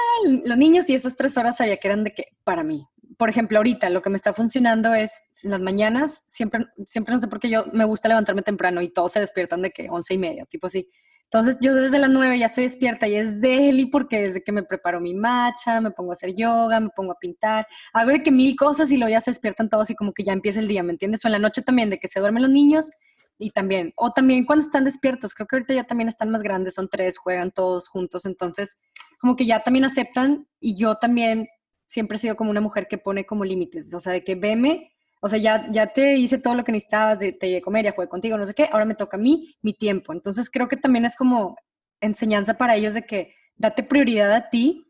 los 0.43 0.57
niños 0.57 0.89
y 0.89 0.95
esas 0.95 1.15
tres 1.15 1.37
horas 1.37 1.57
sabía 1.57 1.77
que 1.77 1.87
eran 1.87 2.03
de 2.03 2.13
que, 2.13 2.25
para 2.43 2.63
mí. 2.63 2.85
Por 3.17 3.29
ejemplo, 3.29 3.57
ahorita 3.57 3.89
lo 3.89 4.01
que 4.01 4.09
me 4.09 4.17
está 4.17 4.33
funcionando 4.33 4.93
es 4.93 5.11
en 5.43 5.51
las 5.51 5.61
mañanas, 5.61 6.25
siempre, 6.27 6.65
siempre 6.85 7.13
no 7.13 7.21
sé 7.21 7.27
por 7.27 7.39
qué 7.39 7.49
yo 7.49 7.65
me 7.71 7.85
gusta 7.85 8.09
levantarme 8.09 8.41
temprano 8.41 8.81
y 8.81 8.89
todos 8.89 9.13
se 9.13 9.21
despiertan 9.21 9.61
de 9.61 9.71
que 9.71 9.89
once 9.89 10.13
y 10.13 10.17
media, 10.17 10.45
tipo 10.45 10.67
así. 10.67 10.89
Entonces 11.31 11.57
yo 11.61 11.73
desde 11.75 11.99
las 11.99 12.09
nueve 12.09 12.39
ya 12.39 12.47
estoy 12.47 12.63
despierta 12.63 13.07
y 13.07 13.15
es 13.15 13.39
deli 13.39 13.85
porque 13.85 14.19
desde 14.21 14.43
que 14.43 14.51
me 14.51 14.63
preparo 14.63 14.99
mi 14.99 15.13
matcha, 15.13 15.79
me 15.79 15.91
pongo 15.91 16.11
a 16.11 16.13
hacer 16.13 16.33
yoga, 16.35 16.79
me 16.79 16.89
pongo 16.89 17.11
a 17.11 17.19
pintar, 17.19 17.67
hago 17.93 18.11
de 18.11 18.23
que 18.23 18.31
mil 18.31 18.55
cosas 18.55 18.91
y 18.91 18.97
luego 18.97 19.11
ya 19.11 19.21
se 19.21 19.31
despiertan 19.31 19.69
todos 19.69 19.89
y 19.89 19.95
como 19.95 20.13
que 20.13 20.23
ya 20.23 20.33
empieza 20.33 20.59
el 20.59 20.67
día, 20.67 20.83
¿me 20.83 20.91
entiendes? 20.91 21.23
O 21.23 21.27
en 21.27 21.33
la 21.33 21.39
noche 21.39 21.61
también 21.61 21.89
de 21.89 21.99
que 21.99 22.07
se 22.07 22.19
duermen 22.19 22.43
los 22.43 22.51
niños 22.51 22.89
y 23.37 23.51
también, 23.51 23.93
o 23.95 24.11
también 24.11 24.45
cuando 24.45 24.65
están 24.65 24.85
despiertos, 24.85 25.33
creo 25.33 25.47
que 25.47 25.55
ahorita 25.57 25.73
ya 25.73 25.83
también 25.85 26.07
están 26.07 26.31
más 26.31 26.41
grandes, 26.41 26.73
son 26.73 26.89
tres, 26.89 27.17
juegan 27.17 27.51
todos 27.51 27.87
juntos, 27.87 28.25
entonces 28.25 28.77
como 29.19 29.35
que 29.35 29.45
ya 29.45 29.63
también 29.63 29.85
aceptan 29.85 30.47
y 30.59 30.75
yo 30.75 30.95
también 30.95 31.47
siempre 31.85 32.17
he 32.17 32.19
sido 32.19 32.35
como 32.35 32.51
una 32.51 32.61
mujer 32.61 32.87
que 32.89 32.97
pone 32.97 33.25
como 33.25 33.45
límites, 33.45 33.93
o 33.93 33.99
sea, 33.99 34.13
de 34.13 34.23
que 34.23 34.35
veme, 34.35 34.91
o 35.21 35.29
sea, 35.29 35.39
ya, 35.39 35.67
ya 35.71 35.93
te 35.93 36.17
hice 36.17 36.37
todo 36.37 36.55
lo 36.55 36.63
que 36.63 36.71
necesitabas, 36.71 37.19
de, 37.19 37.31
te 37.31 37.61
comer, 37.61 37.85
ya 37.85 37.91
jugué 37.91 38.07
contigo, 38.07 38.37
no 38.37 38.45
sé 38.45 38.53
qué, 38.53 38.69
ahora 38.71 38.85
me 38.85 38.95
toca 38.95 39.17
a 39.17 39.19
mí 39.19 39.55
mi 39.61 39.73
tiempo, 39.73 40.13
entonces 40.13 40.49
creo 40.49 40.67
que 40.67 40.77
también 40.77 41.05
es 41.05 41.15
como 41.15 41.55
enseñanza 42.01 42.55
para 42.55 42.75
ellos 42.75 42.93
de 42.93 43.03
que 43.03 43.33
date 43.55 43.83
prioridad 43.83 44.31
a 44.33 44.49
ti 44.49 44.83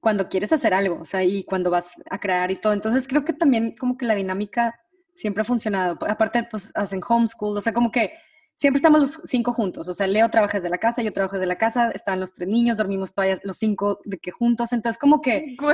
cuando 0.00 0.28
quieres 0.28 0.52
hacer 0.52 0.74
algo, 0.74 1.00
o 1.00 1.04
sea, 1.04 1.24
y 1.24 1.44
cuando 1.44 1.70
vas 1.70 1.92
a 2.10 2.18
crear 2.18 2.50
y 2.50 2.56
todo, 2.56 2.72
entonces 2.72 3.08
creo 3.08 3.24
que 3.24 3.32
también 3.32 3.74
como 3.76 3.96
que 3.96 4.06
la 4.06 4.14
dinámica 4.14 4.74
siempre 5.14 5.42
ha 5.42 5.44
funcionado. 5.44 5.98
Aparte, 6.08 6.46
pues 6.50 6.70
hacen 6.74 7.00
homeschool, 7.06 7.56
o 7.56 7.60
sea, 7.60 7.72
como 7.72 7.90
que 7.90 8.12
siempre 8.56 8.78
estamos 8.78 9.00
los 9.00 9.20
cinco 9.24 9.52
juntos. 9.52 9.88
O 9.88 9.94
sea, 9.94 10.06
Leo 10.06 10.28
trabaja 10.30 10.58
desde 10.58 10.70
la 10.70 10.78
casa, 10.78 11.02
yo 11.02 11.12
trabajo 11.12 11.36
desde 11.36 11.46
la 11.46 11.58
casa, 11.58 11.90
están 11.90 12.20
los 12.20 12.32
tres 12.32 12.48
niños, 12.48 12.76
dormimos 12.76 13.12
todavía 13.12 13.38
los 13.42 13.56
cinco 13.56 14.00
de 14.04 14.18
que 14.18 14.30
juntos. 14.30 14.72
Entonces, 14.72 14.98
como 14.98 15.20
que. 15.20 15.56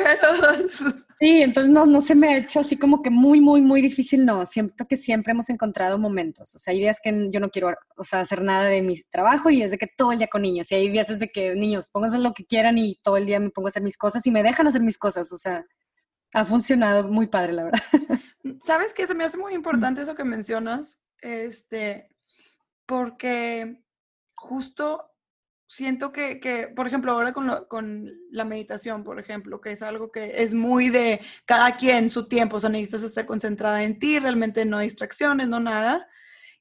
Sí, 1.22 1.42
entonces 1.42 1.70
no, 1.70 1.84
no 1.84 2.00
se 2.00 2.14
me 2.14 2.28
ha 2.28 2.38
hecho 2.38 2.60
así 2.60 2.78
como 2.78 3.02
que 3.02 3.10
muy, 3.10 3.42
muy, 3.42 3.60
muy 3.60 3.82
difícil. 3.82 4.24
No, 4.24 4.46
siento 4.46 4.86
que 4.86 4.96
siempre 4.96 5.32
hemos 5.32 5.50
encontrado 5.50 5.98
momentos. 5.98 6.54
O 6.54 6.58
sea, 6.58 6.72
hay 6.72 6.78
días 6.78 6.98
que 7.02 7.28
yo 7.30 7.40
no 7.40 7.50
quiero 7.50 7.74
o 7.98 8.04
sea, 8.04 8.20
hacer 8.20 8.40
nada 8.40 8.64
de 8.64 8.80
mi 8.80 8.94
trabajo 9.10 9.50
y 9.50 9.62
es 9.62 9.70
de 9.70 9.76
que 9.76 9.86
todo 9.86 10.12
el 10.12 10.18
día 10.18 10.28
con 10.28 10.40
niños. 10.40 10.72
Y 10.72 10.76
hay 10.76 10.88
días 10.88 11.10
es 11.10 11.18
de 11.18 11.28
que 11.28 11.54
niños, 11.54 11.88
pónganse 11.92 12.18
lo 12.18 12.32
que 12.32 12.46
quieran 12.46 12.78
y 12.78 12.98
todo 13.02 13.18
el 13.18 13.26
día 13.26 13.38
me 13.38 13.50
pongo 13.50 13.68
a 13.68 13.68
hacer 13.68 13.82
mis 13.82 13.98
cosas 13.98 14.26
y 14.26 14.30
me 14.30 14.42
dejan 14.42 14.66
hacer 14.66 14.80
mis 14.80 14.96
cosas. 14.96 15.30
O 15.30 15.36
sea, 15.36 15.66
ha 16.32 16.44
funcionado 16.44 17.08
muy 17.08 17.26
padre, 17.26 17.52
la 17.52 17.64
verdad. 17.64 17.82
¿Sabes 18.62 18.94
qué? 18.94 19.06
Se 19.06 19.14
me 19.14 19.24
hace 19.24 19.38
muy 19.38 19.54
importante 19.54 20.02
eso 20.02 20.14
que 20.14 20.24
mencionas. 20.24 20.98
Este, 21.20 22.08
porque 22.86 23.82
justo 24.34 25.10
siento 25.66 26.12
que, 26.12 26.40
que 26.40 26.66
por 26.68 26.86
ejemplo, 26.86 27.12
ahora 27.12 27.32
con, 27.32 27.48
con, 27.68 28.10
la 28.30 28.44
meditación, 28.44 29.04
por 29.04 29.20
ejemplo, 29.20 29.60
que 29.60 29.72
es 29.72 29.82
algo 29.82 30.10
que 30.10 30.42
es 30.42 30.52
muy 30.54 30.88
de 30.88 31.20
cada 31.44 31.76
quien 31.76 32.08
su 32.08 32.26
tiempo, 32.26 32.56
o 32.56 32.60
sea, 32.60 32.70
necesitas 32.70 33.04
estar 33.04 33.26
concentrada 33.26 33.82
en 33.84 33.98
ti, 33.98 34.18
realmente 34.18 34.64
no 34.64 34.80
distracciones, 34.80 35.48
no 35.48 35.60
nada. 35.60 36.08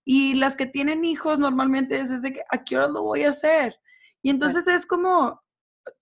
Y 0.05 0.35
las 0.35 0.55
que 0.55 0.65
tienen 0.65 1.05
hijos 1.05 1.39
normalmente 1.39 1.99
es 1.99 2.09
desde 2.09 2.33
que, 2.33 2.41
¿a 2.49 2.63
qué 2.63 2.77
hora 2.77 2.87
lo 2.87 3.03
voy 3.03 3.23
a 3.23 3.29
hacer? 3.29 3.79
Y 4.21 4.29
entonces 4.29 4.67
es 4.67 4.85
como, 4.85 5.41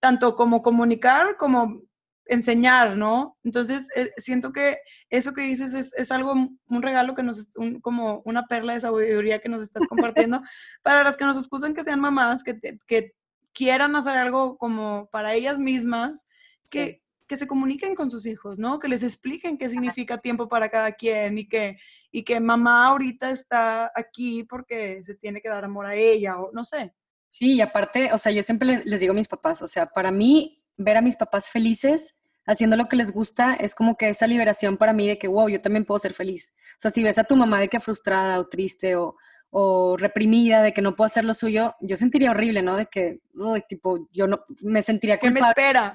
tanto 0.00 0.34
como 0.34 0.62
comunicar, 0.62 1.36
como 1.36 1.87
enseñar, 2.28 2.96
¿no? 2.96 3.36
Entonces, 3.42 3.88
eh, 3.96 4.10
siento 4.18 4.52
que 4.52 4.78
eso 5.10 5.32
que 5.32 5.42
dices 5.42 5.74
es, 5.74 6.12
algo, 6.12 6.32
un 6.32 6.82
regalo 6.82 7.14
que 7.14 7.22
nos, 7.22 7.50
como 7.82 8.22
una 8.24 8.46
perla 8.46 8.74
de 8.74 8.82
sabiduría 8.82 9.40
que 9.40 9.48
nos 9.48 9.62
estás 9.62 9.86
compartiendo 9.88 10.40
para 10.82 11.02
las 11.02 11.16
que 11.16 11.24
nos 11.24 11.36
excusan 11.36 11.74
que 11.74 11.84
sean 11.84 12.00
mamás, 12.00 12.42
que, 12.44 12.58
que 12.86 13.14
quieran 13.52 13.96
hacer 13.96 14.16
algo 14.16 14.58
como 14.58 15.08
para 15.10 15.34
ellas 15.34 15.58
mismas, 15.58 16.26
que, 16.70 17.02
que 17.26 17.36
se 17.36 17.46
comuniquen 17.46 17.94
con 17.94 18.10
sus 18.10 18.26
hijos, 18.26 18.58
¿no? 18.58 18.78
Que 18.78 18.88
les 18.88 19.02
expliquen 19.02 19.58
qué 19.58 19.68
significa 19.68 20.18
tiempo 20.18 20.48
para 20.48 20.68
cada 20.68 20.92
quien 20.92 21.38
y 21.38 21.48
que, 21.48 21.78
y 22.12 22.24
que 22.24 22.40
mamá 22.40 22.86
ahorita 22.86 23.30
está 23.30 23.90
aquí 23.94 24.44
porque 24.44 25.02
se 25.02 25.14
tiene 25.14 25.40
que 25.40 25.48
dar 25.48 25.64
amor 25.64 25.86
a 25.86 25.94
ella 25.94 26.38
o 26.38 26.50
no 26.52 26.64
sé. 26.64 26.94
Sí, 27.28 27.54
y 27.54 27.60
aparte, 27.60 28.12
o 28.12 28.18
sea, 28.18 28.32
yo 28.32 28.42
siempre 28.42 28.82
les 28.84 29.00
digo 29.00 29.12
a 29.12 29.16
mis 29.16 29.28
papás, 29.28 29.60
o 29.60 29.66
sea, 29.66 29.86
para 29.86 30.10
mí 30.10 30.64
ver 30.76 30.96
a 30.96 31.02
mis 31.02 31.16
papás 31.16 31.50
felices 31.50 32.14
haciendo 32.48 32.76
lo 32.76 32.88
que 32.88 32.96
les 32.96 33.12
gusta, 33.12 33.54
es 33.54 33.74
como 33.74 33.96
que 33.96 34.08
esa 34.08 34.26
liberación 34.26 34.78
para 34.78 34.94
mí 34.94 35.06
de 35.06 35.18
que, 35.18 35.28
wow, 35.28 35.48
yo 35.50 35.60
también 35.60 35.84
puedo 35.84 35.98
ser 35.98 36.14
feliz. 36.14 36.54
O 36.72 36.80
sea, 36.80 36.90
si 36.90 37.04
ves 37.04 37.18
a 37.18 37.24
tu 37.24 37.36
mamá 37.36 37.60
de 37.60 37.68
que 37.68 37.78
frustrada 37.78 38.40
o 38.40 38.48
triste 38.48 38.96
o, 38.96 39.96
reprimida, 39.98 40.62
de 40.62 40.72
que 40.72 40.80
no 40.80 40.96
puedo 40.96 41.06
hacer 41.06 41.24
lo 41.24 41.34
suyo, 41.34 41.74
yo 41.80 41.96
sentiría 41.96 42.30
horrible, 42.30 42.62
¿no? 42.62 42.76
De 42.76 42.86
que, 42.86 43.20
uy, 43.34 43.62
tipo, 43.68 44.08
yo 44.12 44.26
no, 44.26 44.40
me 44.62 44.82
sentiría 44.82 45.18
que 45.18 45.30
me 45.30 45.40
espera? 45.40 45.94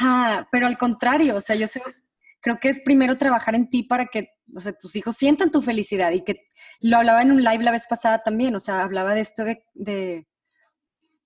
Ah, 0.00 0.46
pero 0.52 0.68
al 0.68 0.78
contrario, 0.78 1.34
o 1.34 1.40
sea, 1.40 1.56
yo 1.56 1.66
sé, 1.66 1.82
creo 2.40 2.58
que 2.60 2.68
es 2.68 2.80
primero 2.80 3.18
trabajar 3.18 3.56
en 3.56 3.68
ti 3.68 3.82
para 3.82 4.06
que, 4.06 4.30
o 4.54 4.60
sea, 4.60 4.72
tus 4.72 4.94
hijos 4.94 5.16
sientan 5.16 5.50
tu 5.50 5.60
felicidad 5.62 6.12
y 6.12 6.22
que 6.22 6.46
lo 6.80 6.98
hablaba 6.98 7.22
en 7.22 7.32
un 7.32 7.42
live 7.42 7.64
la 7.64 7.72
vez 7.72 7.86
pasada 7.88 8.22
también, 8.22 8.54
o 8.54 8.60
sea, 8.60 8.82
hablaba 8.82 9.14
de 9.14 9.20
esto 9.20 9.44
de 9.74 10.27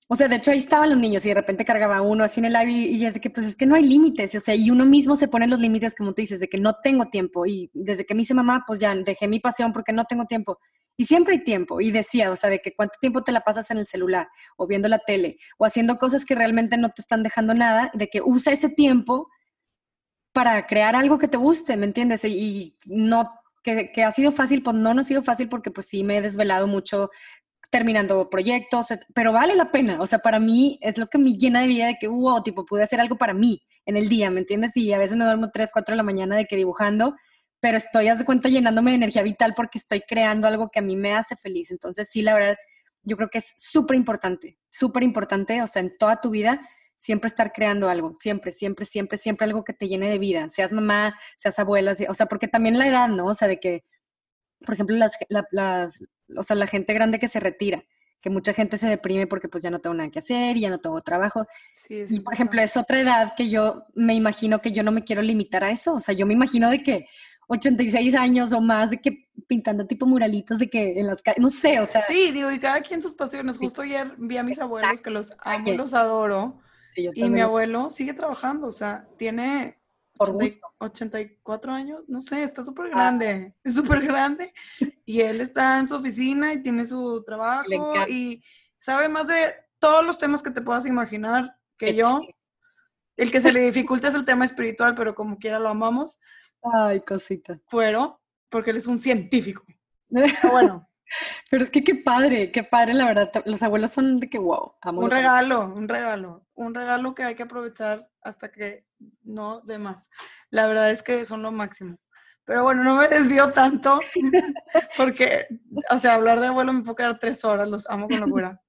o 0.08 0.16
sea, 0.16 0.28
de 0.28 0.36
hecho 0.36 0.50
ahí 0.50 0.58
estaban 0.58 0.90
los 0.90 0.98
niños 0.98 1.24
y 1.24 1.30
de 1.30 1.34
repente 1.34 1.64
cargaba 1.64 2.02
uno 2.02 2.24
así 2.24 2.40
en 2.40 2.46
el 2.46 2.52
live 2.52 2.70
y, 2.70 3.04
es 3.04 3.14
de 3.14 3.20
que 3.20 3.30
pues 3.30 3.46
es 3.46 3.56
que 3.56 3.66
no 3.66 3.76
hay 3.76 3.84
límites, 3.84 4.34
o 4.34 4.40
sea, 4.40 4.54
y 4.54 4.70
uno 4.70 4.84
mismo 4.84 5.16
se 5.16 5.28
pone 5.28 5.46
los 5.46 5.58
límites 5.58 5.94
como 5.94 6.12
tú 6.12 6.22
dices, 6.22 6.40
de 6.40 6.48
que 6.48 6.58
no 6.58 6.74
tengo 6.82 7.06
tiempo 7.06 7.46
y 7.46 7.70
desde 7.72 8.04
que 8.04 8.14
me 8.14 8.22
hice 8.22 8.34
mamá, 8.34 8.64
pues 8.66 8.78
ya 8.78 8.94
dejé 8.94 9.26
mi 9.28 9.40
pasión 9.40 9.72
porque 9.72 9.92
no 9.92 10.04
tengo 10.04 10.26
tiempo. 10.26 10.58
Y 10.96 11.06
siempre 11.06 11.34
hay 11.34 11.44
tiempo. 11.44 11.80
Y 11.80 11.90
decía, 11.90 12.30
o 12.30 12.36
sea, 12.36 12.50
de 12.50 12.60
que 12.60 12.74
cuánto 12.74 12.98
tiempo 13.00 13.22
te 13.22 13.32
la 13.32 13.40
pasas 13.40 13.70
en 13.70 13.78
el 13.78 13.86
celular 13.86 14.28
o 14.56 14.66
viendo 14.66 14.88
la 14.88 14.98
tele 14.98 15.38
o 15.58 15.64
haciendo 15.64 15.96
cosas 15.96 16.24
que 16.24 16.34
realmente 16.34 16.76
no 16.76 16.90
te 16.90 17.00
están 17.00 17.22
dejando 17.22 17.54
nada, 17.54 17.90
de 17.94 18.08
que 18.08 18.20
usa 18.22 18.52
ese 18.52 18.68
tiempo 18.68 19.28
para 20.32 20.66
crear 20.66 20.96
algo 20.96 21.18
que 21.18 21.28
te 21.28 21.36
guste, 21.36 21.76
¿me 21.76 21.86
entiendes? 21.86 22.24
Y, 22.24 22.78
no, 22.84 23.30
que, 23.62 23.92
que, 23.92 24.02
ha 24.02 24.12
sido 24.12 24.32
fácil, 24.32 24.62
pues 24.62 24.76
no, 24.76 24.94
no 24.94 25.00
ha 25.02 25.04
sido 25.04 25.22
fácil 25.22 25.48
porque 25.48 25.70
pues 25.70 25.86
sí 25.86 26.04
me 26.04 26.18
he 26.18 26.22
desvelado 26.22 26.66
mucho 26.66 27.10
terminando 27.72 28.28
proyectos, 28.28 28.88
pero 29.14 29.32
vale 29.32 29.56
la 29.56 29.72
pena. 29.72 29.98
O 29.98 30.06
sea, 30.06 30.18
para 30.18 30.38
mí 30.38 30.78
es 30.82 30.98
lo 30.98 31.06
que 31.06 31.16
me 31.16 31.32
llena 31.38 31.62
de 31.62 31.68
vida 31.68 31.86
de 31.86 31.96
que, 31.98 32.06
wow, 32.06 32.42
tipo, 32.42 32.66
pude 32.66 32.82
hacer 32.82 33.00
algo 33.00 33.16
para 33.16 33.32
mí 33.32 33.62
en 33.86 33.96
el 33.96 34.10
día, 34.10 34.30
¿me 34.30 34.40
entiendes? 34.40 34.76
Y 34.76 34.92
a 34.92 34.98
veces 34.98 35.16
me 35.16 35.24
duermo 35.24 35.50
3, 35.50 35.70
4 35.72 35.94
de 35.94 35.96
la 35.96 36.02
mañana 36.02 36.36
de 36.36 36.44
que 36.44 36.54
dibujando, 36.54 37.16
pero 37.60 37.78
estoy, 37.78 38.08
haz 38.08 38.18
de 38.18 38.26
cuenta, 38.26 38.50
llenándome 38.50 38.90
de 38.90 38.98
energía 38.98 39.22
vital 39.22 39.54
porque 39.56 39.78
estoy 39.78 40.02
creando 40.02 40.46
algo 40.46 40.68
que 40.68 40.80
a 40.80 40.82
mí 40.82 40.96
me 40.96 41.14
hace 41.14 41.34
feliz. 41.34 41.70
Entonces, 41.70 42.10
sí, 42.10 42.20
la 42.20 42.34
verdad, 42.34 42.56
yo 43.04 43.16
creo 43.16 43.30
que 43.30 43.38
es 43.38 43.54
súper 43.56 43.96
importante, 43.96 44.58
súper 44.68 45.02
importante, 45.02 45.62
o 45.62 45.66
sea, 45.66 45.80
en 45.80 45.96
toda 45.96 46.20
tu 46.20 46.28
vida, 46.28 46.60
siempre 46.94 47.28
estar 47.28 47.52
creando 47.54 47.88
algo, 47.88 48.16
siempre, 48.20 48.52
siempre, 48.52 48.84
siempre, 48.84 49.16
siempre 49.16 49.46
algo 49.46 49.64
que 49.64 49.72
te 49.72 49.88
llene 49.88 50.10
de 50.10 50.18
vida, 50.18 50.50
seas 50.50 50.72
mamá, 50.72 51.18
seas 51.38 51.58
abuela, 51.58 51.94
o 52.06 52.14
sea, 52.14 52.26
porque 52.26 52.48
también 52.48 52.78
la 52.78 52.86
edad, 52.86 53.08
¿no? 53.08 53.28
O 53.28 53.34
sea, 53.34 53.48
de 53.48 53.58
que, 53.58 53.82
por 54.60 54.74
ejemplo, 54.74 54.94
las, 54.96 55.16
las, 55.50 55.98
o 56.36 56.42
sea, 56.42 56.56
la 56.56 56.66
gente 56.66 56.94
grande 56.94 57.18
que 57.18 57.28
se 57.28 57.40
retira, 57.40 57.84
que 58.20 58.30
mucha 58.30 58.52
gente 58.52 58.78
se 58.78 58.88
deprime 58.88 59.26
porque 59.26 59.48
pues 59.48 59.62
ya 59.62 59.70
no 59.70 59.80
tengo 59.80 59.94
nada 59.94 60.10
que 60.10 60.20
hacer, 60.20 60.56
ya 60.56 60.70
no 60.70 60.78
tengo 60.78 61.00
trabajo. 61.00 61.46
y 61.88 62.20
por 62.20 62.34
ejemplo, 62.34 62.62
es 62.62 62.76
otra 62.76 63.00
edad 63.00 63.32
que 63.36 63.50
yo 63.50 63.84
me 63.94 64.14
imagino 64.14 64.60
que 64.60 64.72
yo 64.72 64.82
no 64.82 64.92
me 64.92 65.04
quiero 65.04 65.22
limitar 65.22 65.64
a 65.64 65.70
eso, 65.70 65.94
o 65.94 66.00
sea, 66.00 66.14
yo 66.14 66.26
me 66.26 66.34
imagino 66.34 66.70
de 66.70 66.82
que 66.82 67.06
86 67.48 68.14
años 68.14 68.52
o 68.52 68.60
más 68.60 68.90
de 68.90 69.00
que 69.00 69.28
pintando 69.46 69.86
tipo 69.86 70.06
muralitos 70.06 70.58
de 70.58 70.68
que 70.68 70.98
en 70.98 71.06
las 71.06 71.22
calles, 71.22 71.40
no 71.40 71.50
sé, 71.50 71.80
o 71.80 71.86
sea. 71.86 72.02
Sí, 72.02 72.30
digo, 72.32 72.50
y 72.50 72.58
cada 72.58 72.80
quien 72.80 73.02
sus 73.02 73.12
pasiones. 73.12 73.58
Justo 73.58 73.82
ayer 73.82 74.14
vi 74.16 74.36
a 74.36 74.42
mis 74.42 74.58
abuelos 74.58 75.02
que 75.02 75.10
los 75.10 75.34
amo, 75.38 75.72
los 75.72 75.92
adoro. 75.94 76.60
y 76.96 77.28
mi 77.28 77.40
abuelo 77.40 77.90
sigue 77.90 78.14
trabajando, 78.14 78.68
o 78.68 78.72
sea, 78.72 79.08
tiene 79.18 79.81
84 80.18 81.72
años, 81.72 82.04
no 82.08 82.20
sé, 82.20 82.42
está 82.42 82.64
súper 82.64 82.86
ah. 82.86 82.90
grande, 82.90 83.54
es 83.64 83.74
súper 83.74 84.02
grande. 84.02 84.52
Y 85.04 85.20
él 85.20 85.40
está 85.40 85.78
en 85.78 85.88
su 85.88 85.96
oficina 85.96 86.52
y 86.52 86.62
tiene 86.62 86.86
su 86.86 87.22
trabajo 87.24 87.68
y 88.08 88.42
sabe 88.78 89.08
más 89.08 89.26
de 89.26 89.54
todos 89.78 90.04
los 90.04 90.18
temas 90.18 90.42
que 90.42 90.50
te 90.50 90.62
puedas 90.62 90.86
imaginar 90.86 91.56
que 91.76 91.94
yo. 91.94 92.20
El 93.16 93.30
que 93.30 93.40
se 93.40 93.52
le 93.52 93.60
dificulta 93.60 94.08
es 94.08 94.14
el 94.14 94.24
tema 94.24 94.44
espiritual, 94.44 94.94
pero 94.94 95.14
como 95.14 95.38
quiera 95.38 95.58
lo 95.58 95.68
amamos. 95.68 96.18
Ay, 96.62 97.00
cosita. 97.00 97.60
Pero, 97.70 98.20
porque 98.48 98.70
él 98.70 98.76
es 98.76 98.86
un 98.86 99.00
científico. 99.00 99.64
bueno. 100.50 100.88
Pero 101.50 101.64
es 101.64 101.70
que 101.70 101.84
qué 101.84 101.94
padre, 101.94 102.50
qué 102.50 102.64
padre, 102.64 102.94
la 102.94 103.06
verdad. 103.06 103.30
Los 103.44 103.62
abuelos 103.62 103.92
son 103.92 104.20
de 104.20 104.28
que 104.28 104.38
wow. 104.38 104.74
un 104.84 105.10
regalo, 105.10 105.72
un 105.74 105.88
regalo. 105.88 106.46
Un 106.54 106.74
regalo 106.74 107.14
que 107.14 107.24
hay 107.24 107.34
que 107.34 107.44
aprovechar 107.44 108.08
hasta 108.22 108.50
que 108.50 108.86
no 109.22 109.60
de 109.60 109.78
más. 109.78 110.08
La 110.50 110.66
verdad 110.66 110.90
es 110.90 111.02
que 111.02 111.24
son 111.24 111.42
lo 111.42 111.52
máximo. 111.52 111.98
Pero 112.44 112.64
bueno, 112.64 112.82
no 112.82 112.96
me 112.96 113.08
desvío 113.08 113.52
tanto 113.52 114.00
porque, 114.96 115.46
o 115.90 115.98
sea, 115.98 116.14
hablar 116.14 116.40
de 116.40 116.48
abuelo 116.48 116.72
me 116.72 116.82
puede 116.82 116.96
quedar 116.96 117.18
tres 117.18 117.44
horas, 117.44 117.68
los 117.68 117.88
amo 117.88 118.08
con 118.08 118.20
locura. 118.20 118.60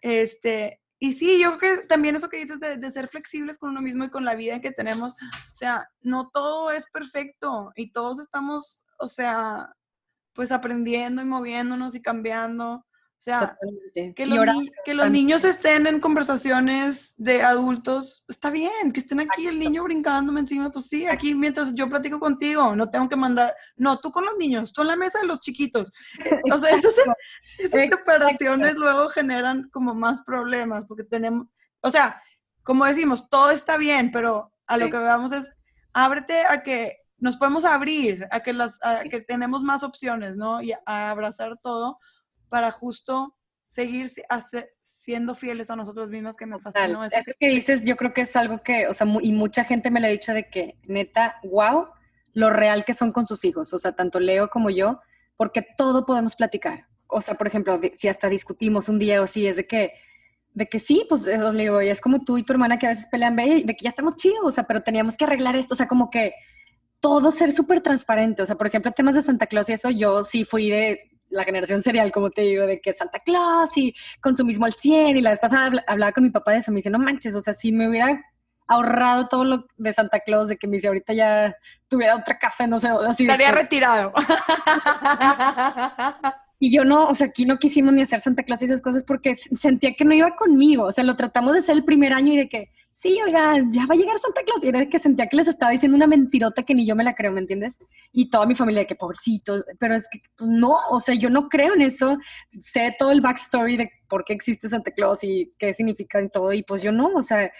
Este, 0.00 0.80
y 0.98 1.12
sí, 1.12 1.38
yo 1.38 1.58
creo 1.58 1.80
que 1.80 1.86
también 1.86 2.16
eso 2.16 2.28
que 2.28 2.38
dices 2.38 2.58
de, 2.58 2.78
de, 2.78 2.90
ser 2.90 3.08
flexibles 3.08 3.58
con 3.58 3.70
uno 3.70 3.82
mismo 3.82 4.04
y 4.04 4.10
con 4.10 4.24
la 4.24 4.34
vida 4.34 4.60
que 4.60 4.72
tenemos, 4.72 5.12
o 5.12 5.54
sea, 5.54 5.88
no 6.00 6.30
todo 6.30 6.70
es 6.70 6.86
perfecto 6.90 7.70
y 7.76 7.92
todos 7.92 8.18
estamos, 8.18 8.84
o 8.98 9.08
sea, 9.08 9.74
pues 10.32 10.52
aprendiendo 10.52 11.22
y 11.22 11.24
moviéndonos 11.24 11.94
y 11.94 12.02
cambiando. 12.02 12.84
O 13.22 13.24
sea, 13.24 13.56
que 14.16 14.26
los, 14.26 14.44
que 14.84 14.94
los, 14.94 15.08
niños 15.08 15.44
estén 15.44 15.86
en 15.86 16.00
conversaciones 16.00 17.14
de 17.16 17.40
adultos, 17.40 18.24
está 18.26 18.50
bien, 18.50 18.90
que 18.92 18.98
estén 18.98 19.20
aquí 19.20 19.46
el 19.46 19.60
niño 19.60 19.84
brincándome 19.84 20.40
encima, 20.40 20.72
pues 20.72 20.88
sí, 20.88 21.06
aquí 21.06 21.32
mientras 21.32 21.72
yo 21.72 21.88
platico 21.88 22.18
contigo, 22.18 22.74
no 22.74 22.90
tengo 22.90 23.08
que 23.08 23.14
mandar, 23.14 23.54
no, 23.76 24.00
tú 24.00 24.10
con 24.10 24.24
los 24.24 24.36
niños, 24.38 24.72
tú 24.72 24.82
en 24.82 24.88
la 24.88 24.96
mesa 24.96 25.20
de 25.20 25.28
los 25.28 25.38
chiquitos. 25.38 25.92
Eh, 26.24 26.40
o 26.52 26.58
sea, 26.58 26.70
esas, 26.70 26.96
esas 27.58 27.88
separaciones 27.90 28.74
luego 28.74 29.08
generan 29.08 29.70
como 29.70 29.94
más 29.94 30.22
problemas, 30.22 30.84
porque 30.86 31.04
tenemos, 31.04 31.46
o 31.80 31.92
sea, 31.92 32.20
como 32.64 32.84
decimos, 32.86 33.30
todo 33.30 33.52
está 33.52 33.76
bien, 33.76 34.10
pero 34.10 34.52
a 34.66 34.76
lo 34.76 34.90
que 34.90 34.98
veamos 34.98 35.30
es, 35.30 35.48
ábrete 35.92 36.44
a 36.44 36.64
que 36.64 37.01
nos 37.22 37.36
podemos 37.36 37.64
abrir, 37.64 38.26
a 38.32 38.40
que, 38.40 38.52
las, 38.52 38.84
a 38.84 39.04
que 39.04 39.20
tenemos 39.20 39.62
más 39.62 39.84
opciones, 39.84 40.34
¿no? 40.34 40.60
Y 40.60 40.72
a 40.72 41.08
abrazar 41.08 41.56
todo 41.62 42.00
para 42.48 42.72
justo 42.72 43.36
seguir 43.68 44.08
siendo 44.80 45.36
fieles 45.36 45.70
a 45.70 45.76
nosotros 45.76 46.10
mismos, 46.10 46.36
que 46.36 46.46
me 46.46 46.58
fascinó. 46.58 47.04
Eso, 47.04 47.30
que 47.38 47.48
dices, 47.48 47.84
yo 47.84 47.96
creo 47.96 48.12
que 48.12 48.22
es 48.22 48.34
algo 48.34 48.64
que, 48.64 48.88
o 48.88 48.92
sea, 48.92 49.06
y 49.22 49.30
mucha 49.30 49.62
gente 49.62 49.88
me 49.92 50.00
lo 50.00 50.08
ha 50.08 50.10
dicho 50.10 50.32
de 50.34 50.50
que, 50.50 50.78
neta, 50.88 51.36
wow, 51.44 51.86
lo 52.32 52.50
real 52.50 52.84
que 52.84 52.92
son 52.92 53.12
con 53.12 53.28
sus 53.28 53.44
hijos, 53.44 53.72
o 53.72 53.78
sea, 53.78 53.92
tanto 53.92 54.18
Leo 54.18 54.50
como 54.50 54.68
yo, 54.68 55.00
porque 55.36 55.64
todo 55.78 56.04
podemos 56.04 56.34
platicar. 56.34 56.88
O 57.06 57.20
sea, 57.20 57.36
por 57.36 57.46
ejemplo, 57.46 57.80
si 57.94 58.08
hasta 58.08 58.28
discutimos 58.28 58.88
un 58.88 58.98
día 58.98 59.20
o 59.20 59.24
así, 59.24 59.46
es 59.46 59.54
de 59.54 59.68
que, 59.68 59.92
de 60.54 60.68
que 60.68 60.80
sí, 60.80 61.06
pues 61.08 61.28
os 61.28 61.54
digo, 61.54 61.80
es 61.80 62.00
como 62.00 62.24
tú 62.24 62.36
y 62.36 62.44
tu 62.44 62.52
hermana 62.52 62.80
que 62.80 62.86
a 62.86 62.90
veces 62.90 63.06
pelean, 63.06 63.36
de 63.36 63.64
que 63.64 63.84
ya 63.84 63.90
estamos 63.90 64.16
chidos, 64.16 64.42
o 64.42 64.50
sea, 64.50 64.64
pero 64.64 64.82
teníamos 64.82 65.16
que 65.16 65.24
arreglar 65.24 65.54
esto, 65.54 65.74
o 65.74 65.76
sea, 65.76 65.86
como 65.86 66.10
que 66.10 66.34
todo 67.02 67.30
ser 67.32 67.52
súper 67.52 67.82
transparente, 67.82 68.42
o 68.42 68.46
sea, 68.46 68.56
por 68.56 68.68
ejemplo, 68.68 68.92
temas 68.92 69.14
de 69.14 69.20
Santa 69.20 69.46
Claus 69.46 69.68
y 69.68 69.72
eso, 69.72 69.90
yo 69.90 70.24
sí 70.24 70.44
fui 70.44 70.70
de, 70.70 71.12
la 71.32 71.44
generación 71.44 71.82
serial, 71.82 72.12
como 72.12 72.30
te 72.30 72.42
digo, 72.42 72.66
de 72.66 72.78
que 72.80 72.94
Santa 72.94 73.18
Claus 73.18 73.76
y 73.76 73.94
consumismo 74.20 74.66
al 74.66 74.74
100. 74.74 75.16
Y 75.16 75.20
la 75.20 75.30
vez 75.30 75.40
pasada 75.40 75.82
hablaba 75.86 76.12
con 76.12 76.24
mi 76.24 76.30
papá 76.30 76.52
de 76.52 76.58
eso, 76.58 76.70
me 76.70 76.76
dice, 76.76 76.90
no 76.90 76.98
manches, 76.98 77.34
o 77.34 77.40
sea, 77.40 77.54
si 77.54 77.72
me 77.72 77.88
hubiera 77.88 78.22
ahorrado 78.68 79.28
todo 79.28 79.44
lo 79.44 79.66
de 79.76 79.92
Santa 79.92 80.20
Claus, 80.20 80.48
de 80.48 80.56
que 80.56 80.66
me 80.66 80.74
dice, 80.74 80.88
ahorita 80.88 81.12
ya 81.12 81.56
tuviera 81.88 82.16
otra 82.16 82.38
casa, 82.38 82.66
no 82.66 82.78
sé, 82.78 82.88
así. 82.88 83.24
Estaría 83.24 83.50
retirado. 83.50 84.12
Y 86.64 86.70
yo 86.70 86.84
no, 86.84 87.08
o 87.08 87.14
sea, 87.16 87.26
aquí 87.26 87.44
no 87.44 87.58
quisimos 87.58 87.92
ni 87.92 88.02
hacer 88.02 88.20
Santa 88.20 88.44
Claus 88.44 88.62
y 88.62 88.66
esas 88.66 88.80
cosas 88.80 89.02
porque 89.02 89.34
sentía 89.34 89.94
que 89.94 90.04
no 90.04 90.14
iba 90.14 90.36
conmigo. 90.36 90.84
O 90.84 90.92
sea, 90.92 91.02
lo 91.02 91.16
tratamos 91.16 91.54
de 91.54 91.58
hacer 91.58 91.74
el 91.74 91.84
primer 91.84 92.12
año 92.12 92.34
y 92.34 92.36
de 92.36 92.48
que, 92.48 92.70
sí, 93.02 93.18
oiga, 93.24 93.56
ya 93.70 93.86
va 93.86 93.94
a 93.94 93.98
llegar 93.98 94.18
Santa 94.20 94.42
Claus. 94.44 94.62
Y 94.64 94.68
era 94.68 94.88
que 94.88 94.98
sentía 94.98 95.26
que 95.26 95.36
les 95.36 95.48
estaba 95.48 95.72
diciendo 95.72 95.96
una 95.96 96.06
mentirota 96.06 96.62
que 96.62 96.74
ni 96.74 96.86
yo 96.86 96.94
me 96.94 97.02
la 97.02 97.14
creo, 97.14 97.32
¿me 97.32 97.40
entiendes? 97.40 97.78
Y 98.12 98.30
toda 98.30 98.46
mi 98.46 98.54
familia 98.54 98.82
de 98.82 98.86
que 98.86 98.94
pobrecito, 98.94 99.64
pero 99.78 99.96
es 99.96 100.08
que 100.10 100.20
pues, 100.36 100.48
no, 100.48 100.76
o 100.90 101.00
sea, 101.00 101.14
yo 101.16 101.28
no 101.28 101.48
creo 101.48 101.74
en 101.74 101.82
eso. 101.82 102.18
Sé 102.60 102.94
todo 102.96 103.10
el 103.10 103.20
backstory 103.20 103.76
de 103.76 103.90
por 104.08 104.24
qué 104.24 104.32
existe 104.34 104.68
Santa 104.68 104.92
Claus 104.92 105.24
y 105.24 105.52
qué 105.58 105.74
significa 105.74 106.22
y 106.22 106.28
todo, 106.28 106.52
y 106.52 106.62
pues 106.62 106.82
yo 106.82 106.92
no, 106.92 107.08
o 107.14 107.22
sea, 107.22 107.50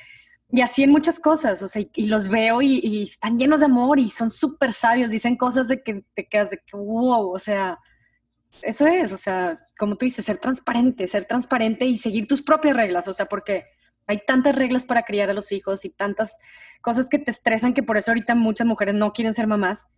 y 0.51 0.61
así 0.61 0.85
en 0.85 0.91
muchas 0.91 1.19
cosas, 1.19 1.63
o 1.63 1.69
sea, 1.69 1.83
y, 1.95 2.07
los 2.07 2.29
veo 2.29 2.61
y, 2.61 2.79
y, 2.83 3.05
están 3.05 3.39
llenos 3.39 3.61
de 3.61 3.67
amor 3.67 3.99
y 3.99 4.11
son 4.11 4.31
súper 4.31 4.73
sabios, 4.73 5.11
dicen 5.11 5.37
cosas 5.37 5.67
de 5.67 5.83
que 5.83 6.05
te 6.15 6.29
quedas 6.29 6.51
de 6.51 6.59
que, 6.59 6.77
wow, 6.77 7.35
o 7.35 7.39
sea, 7.39 7.79
eso 8.61 8.87
es, 8.87 9.13
o 9.13 9.17
sea, 9.17 9.59
como 9.79 9.97
tú 9.97 10.05
dices, 10.05 10.25
ser 10.25 10.37
transparente, 10.37 11.09
ser 11.09 11.25
transparente 11.25 11.87
y 11.87 11.97
seguir 11.97 12.27
tus 12.29 12.43
propias 12.43 12.77
reglas, 12.77 13.09
o 13.09 13.15
sea, 13.15 13.27
porque 13.27 13.65
hay 14.07 14.21
tantas 14.27 14.55
reglas 14.55 14.85
para 14.85 15.03
criar 15.03 15.31
a 15.31 15.35
los 15.35 15.53
hijos 15.53 15.85
y 15.85 15.91
tantas 15.91 16.39
cosas 16.81 17.09
que 17.09 17.19
te 17.19 17.31
estresan 17.31 17.75
que 17.75 17.83
por 17.83 17.97
eso 17.97 18.11
ahorita 18.11 18.35
muchas 18.35 18.67
mujeres 18.67 18.95
no 18.95 19.13
quieren 19.13 19.33
ser 19.33 19.47
mamás, 19.47 19.89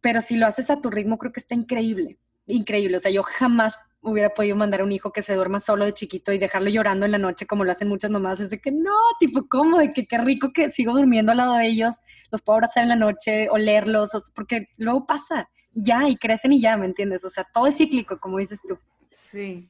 pero 0.00 0.22
si 0.22 0.36
lo 0.36 0.46
haces 0.46 0.70
a 0.70 0.80
tu 0.80 0.90
ritmo 0.90 1.18
creo 1.18 1.32
que 1.32 1.40
está 1.40 1.54
increíble, 1.54 2.18
increíble, 2.46 2.96
o 2.96 3.00
sea, 3.00 3.10
yo 3.10 3.22
jamás 3.22 3.78
hubiera 4.02 4.30
podido 4.30 4.56
mandar 4.56 4.80
a 4.80 4.84
un 4.84 4.92
hijo 4.92 5.12
que 5.12 5.22
se 5.22 5.34
duerma 5.34 5.60
solo 5.60 5.84
de 5.84 5.92
chiquito 5.92 6.32
y 6.32 6.38
dejarlo 6.38 6.70
llorando 6.70 7.04
en 7.04 7.12
la 7.12 7.18
noche 7.18 7.46
como 7.46 7.64
lo 7.64 7.72
hacen 7.72 7.88
muchas 7.88 8.10
mamás, 8.10 8.40
es 8.40 8.48
de 8.48 8.58
que 8.58 8.72
no, 8.72 8.96
tipo, 9.18 9.46
¿cómo? 9.48 9.78
De 9.78 9.92
que 9.92 10.06
qué 10.06 10.18
rico 10.18 10.52
que 10.54 10.70
sigo 10.70 10.92
durmiendo 10.94 11.32
al 11.32 11.38
lado 11.38 11.54
de 11.54 11.66
ellos, 11.66 12.00
los 12.30 12.40
puedo 12.40 12.56
abrazar 12.56 12.84
en 12.84 12.88
la 12.88 12.96
noche, 12.96 13.50
olerlos, 13.50 14.10
porque 14.34 14.68
luego 14.78 15.06
pasa 15.06 15.50
ya, 15.72 16.08
y 16.08 16.16
crecen 16.16 16.52
y 16.52 16.60
ya, 16.60 16.76
¿me 16.76 16.86
entiendes? 16.86 17.24
O 17.24 17.28
sea, 17.28 17.44
todo 17.52 17.66
es 17.66 17.76
cíclico, 17.76 18.18
como 18.18 18.38
dices 18.38 18.60
tú. 18.66 18.78
Sí. 19.12 19.68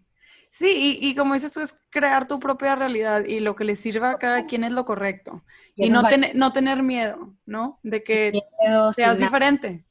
Sí, 0.52 0.98
y, 1.00 1.14
como 1.14 1.34
dices 1.34 1.52
tú, 1.52 1.60
es 1.60 1.74
crear 1.90 2.26
tu 2.26 2.40
propia 2.40 2.74
realidad 2.74 3.24
y 3.24 3.38
lo 3.38 3.54
que 3.54 3.64
le 3.64 3.76
sirva 3.76 4.10
a 4.10 4.18
cada 4.18 4.46
quien 4.46 4.64
es 4.64 4.72
lo 4.72 4.84
correcto. 4.84 5.44
Y, 5.76 5.90
no, 5.90 6.02
no 6.34 6.52
tener 6.52 6.82
miedo, 6.82 7.34
¿no? 7.46 7.78
De 7.84 8.02
que 8.02 8.32
seas 8.94 9.18
diferente. 9.18 9.86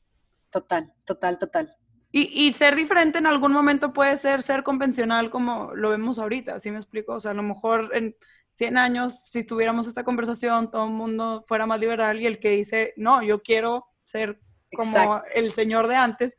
Total, 0.49 0.93
total, 1.05 1.39
total. 1.39 1.75
Y, 2.11 2.47
y, 2.47 2.51
ser 2.53 2.75
diferente 2.75 3.19
en 3.19 3.25
algún 3.25 3.53
momento 3.53 3.93
puede 3.93 4.17
ser 4.17 4.41
ser 4.41 4.63
convencional 4.63 5.29
como 5.29 5.73
lo 5.75 5.91
vemos 5.91 6.19
ahorita, 6.19 6.59
¿sí 6.59 6.71
me 6.71 6.77
explico? 6.77 7.13
O 7.13 7.19
sea, 7.19 7.31
a 7.31 7.35
lo 7.35 7.43
mejor 7.43 7.91
en 7.93 8.15
100 8.53 8.77
años, 8.77 9.19
si 9.29 9.43
tuviéramos 9.43 9.87
esta 9.87 10.03
conversación, 10.03 10.71
todo 10.71 10.85
el 10.85 10.91
mundo 10.91 11.45
fuera 11.47 11.67
más 11.67 11.79
liberal 11.79 12.19
y 12.19 12.25
el 12.25 12.39
que 12.39 12.49
dice, 12.49 12.93
no, 12.97 13.21
yo 13.21 13.41
quiero 13.41 13.87
ser 14.05 14.41
como 14.75 15.21
el 15.33 15.53
señor 15.53 15.87
de 15.87 15.95
antes, 15.95 16.37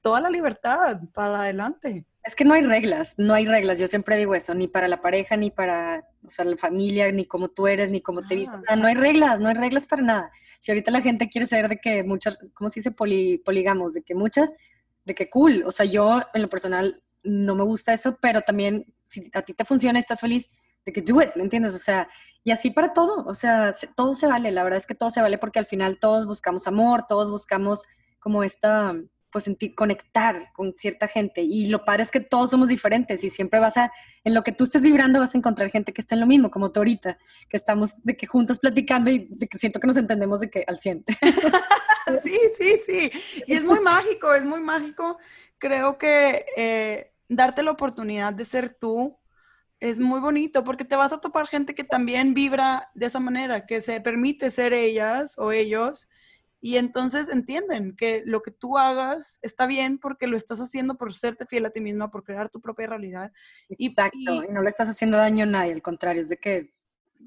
toda 0.00 0.20
la 0.20 0.30
libertad 0.30 1.00
para 1.12 1.42
adelante. 1.42 2.06
Es 2.24 2.34
que 2.34 2.44
no 2.44 2.54
hay 2.54 2.62
reglas, 2.62 3.14
no 3.18 3.34
hay 3.34 3.46
reglas. 3.46 3.78
Yo 3.78 3.86
siempre 3.86 4.16
digo 4.16 4.34
eso, 4.34 4.54
ni 4.54 4.66
para 4.66 4.88
la 4.88 5.00
pareja, 5.00 5.36
ni 5.36 5.50
para 5.50 6.08
o 6.26 6.30
sea, 6.30 6.44
la 6.44 6.56
familia, 6.56 7.12
ni 7.12 7.26
cómo 7.26 7.48
tú 7.48 7.66
eres, 7.66 7.90
ni 7.90 8.00
cómo 8.00 8.26
te 8.26 8.34
vistes. 8.34 8.60
O 8.60 8.62
sea, 8.62 8.76
no 8.76 8.86
hay 8.86 8.94
reglas, 8.94 9.40
no 9.40 9.48
hay 9.48 9.54
reglas 9.54 9.86
para 9.86 10.02
nada. 10.02 10.32
Si 10.58 10.70
ahorita 10.70 10.90
la 10.90 11.02
gente 11.02 11.28
quiere 11.28 11.46
saber 11.46 11.68
de 11.68 11.78
que 11.78 12.02
muchas, 12.02 12.38
¿cómo 12.54 12.70
se 12.70 12.80
dice? 12.80 12.90
poligamos, 12.90 13.92
de 13.94 14.02
que 14.02 14.14
muchas, 14.14 14.54
de 15.04 15.14
que 15.14 15.28
cool. 15.28 15.64
O 15.66 15.70
sea, 15.70 15.84
yo 15.84 16.22
en 16.32 16.42
lo 16.42 16.48
personal 16.48 17.02
no 17.22 17.54
me 17.54 17.64
gusta 17.64 17.92
eso, 17.92 18.18
pero 18.20 18.42
también 18.42 18.86
si 19.06 19.30
a 19.34 19.42
ti 19.42 19.52
te 19.52 19.64
funciona, 19.64 19.98
estás 19.98 20.20
feliz, 20.20 20.50
de 20.84 20.92
que 20.92 21.02
do 21.02 21.20
it, 21.20 21.30
¿me 21.36 21.42
entiendes? 21.42 21.74
O 21.74 21.78
sea, 21.78 22.08
y 22.42 22.50
así 22.50 22.70
para 22.70 22.92
todo, 22.92 23.24
o 23.24 23.34
sea, 23.34 23.74
todo 23.96 24.14
se 24.14 24.26
vale, 24.26 24.50
la 24.50 24.62
verdad 24.62 24.76
es 24.76 24.86
que 24.86 24.94
todo 24.94 25.10
se 25.10 25.22
vale 25.22 25.38
porque 25.38 25.58
al 25.58 25.66
final 25.66 25.98
todos 25.98 26.26
buscamos 26.26 26.66
amor, 26.66 27.06
todos 27.08 27.30
buscamos 27.30 27.84
como 28.18 28.42
esta, 28.42 28.94
pues 29.34 29.46
sentir, 29.46 29.74
conectar 29.74 30.52
con 30.52 30.74
cierta 30.78 31.08
gente. 31.08 31.42
Y 31.42 31.66
lo 31.66 31.84
padre 31.84 32.04
es 32.04 32.12
que 32.12 32.20
todos 32.20 32.50
somos 32.50 32.68
diferentes 32.68 33.24
y 33.24 33.30
siempre 33.30 33.58
vas 33.58 33.76
a, 33.76 33.92
en 34.22 34.32
lo 34.32 34.44
que 34.44 34.52
tú 34.52 34.62
estés 34.62 34.80
vibrando 34.80 35.18
vas 35.18 35.34
a 35.34 35.38
encontrar 35.38 35.70
gente 35.70 35.92
que 35.92 36.00
está 36.00 36.14
en 36.14 36.20
lo 36.20 36.28
mismo, 36.28 36.52
como 36.52 36.70
tú 36.70 36.78
ahorita, 36.78 37.18
que 37.48 37.56
estamos 37.56 38.00
de 38.04 38.16
que 38.16 38.28
juntas 38.28 38.60
platicando 38.60 39.10
y 39.10 39.26
de 39.28 39.48
que 39.48 39.58
siento 39.58 39.80
que 39.80 39.88
nos 39.88 39.96
entendemos 39.96 40.38
de 40.38 40.50
que 40.50 40.62
al 40.68 40.78
100. 40.78 41.04
sí, 42.22 42.38
sí, 42.56 42.80
sí. 42.86 43.10
Y 43.48 43.54
es 43.54 43.64
muy 43.64 43.80
mágico, 43.80 44.32
es 44.32 44.44
muy 44.44 44.60
mágico. 44.60 45.18
Creo 45.58 45.98
que 45.98 46.46
eh, 46.56 47.10
darte 47.28 47.64
la 47.64 47.72
oportunidad 47.72 48.32
de 48.32 48.44
ser 48.44 48.70
tú 48.70 49.18
es 49.80 49.98
muy 49.98 50.20
bonito 50.20 50.62
porque 50.62 50.84
te 50.84 50.94
vas 50.94 51.12
a 51.12 51.20
topar 51.20 51.48
gente 51.48 51.74
que 51.74 51.82
también 51.82 52.34
vibra 52.34 52.88
de 52.94 53.06
esa 53.06 53.18
manera, 53.18 53.66
que 53.66 53.80
se 53.80 54.00
permite 54.00 54.52
ser 54.52 54.72
ellas 54.72 55.36
o 55.38 55.50
ellos 55.50 56.06
y 56.64 56.78
entonces 56.78 57.28
entienden 57.28 57.94
que 57.94 58.22
lo 58.24 58.40
que 58.40 58.50
tú 58.50 58.78
hagas 58.78 59.38
está 59.42 59.66
bien 59.66 59.98
porque 59.98 60.26
lo 60.26 60.34
estás 60.34 60.60
haciendo 60.60 60.96
por 60.96 61.12
serte 61.12 61.44
fiel 61.44 61.66
a 61.66 61.70
ti 61.70 61.82
misma, 61.82 62.10
por 62.10 62.24
crear 62.24 62.48
tu 62.48 62.58
propia 62.58 62.86
realidad. 62.86 63.32
Exacto, 63.68 64.16
y, 64.16 64.50
no 64.50 64.62
le 64.62 64.70
estás 64.70 64.88
haciendo 64.88 65.18
daño 65.18 65.42
a 65.44 65.46
nadie, 65.46 65.74
al 65.74 65.82
contrario, 65.82 66.22
es 66.22 66.30
de 66.30 66.38
que 66.38 66.72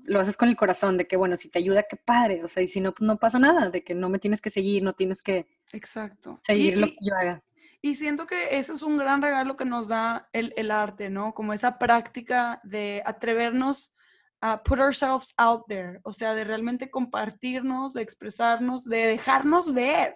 lo 0.06 0.20
haces 0.20 0.38
con 0.38 0.50
el 0.50 0.56
corazón, 0.56 0.98
de 0.98 1.06
que 1.06 1.18
bueno, 1.18 1.36
si 1.36 1.52
te 1.52 1.60
ayuda, 1.60 1.86
qué 1.88 1.98
padre, 1.98 2.44
o 2.44 2.48
sea, 2.48 2.64
y 2.64 2.68
si 2.68 2.82
no, 2.82 2.96
no 3.00 3.18
pasa 3.18 3.38
nada, 3.38 3.70
de 3.70 3.84
que 3.84 3.94
no 3.94 4.10
me 4.10 4.18
tienes 4.18 4.42
que 4.42 4.50
seguir, 4.50 4.82
no 4.82 4.94
tienes 4.94 5.22
que 5.22 5.46
Exacto. 5.72 6.40
seguir 6.44 6.80
lo 6.80 6.88
que 6.88 6.98
yo 7.00 7.16
haga. 7.16 7.44
Y 7.80 7.94
siento 7.94 8.26
que 8.26 8.58
eso 8.58 8.74
es 8.74 8.82
un 8.82 8.98
gran 8.98 9.22
regalo 9.22 9.56
que 9.56 9.66
nos 9.66 9.88
da 9.88 10.30
el, 10.34 10.72
arte, 10.72 11.12
¿no? 11.12 11.36
Como 11.36 11.54
esa 11.54 11.78
práctica 11.78 12.60
de 12.64 13.04
atrevernos 13.06 13.94
a 14.42 14.62
put 14.64 14.80
ourselves 14.80 15.34
out 15.38 15.64
there, 15.68 16.00
o 16.04 16.14
sea, 16.14 16.36
de 16.36 16.44
realmente 16.44 16.90
compartirnos, 16.90 17.94
de 17.94 18.02
expresarnos, 18.02 18.86
de 18.86 19.08
dejarnos 19.08 19.74
ver. 19.74 20.16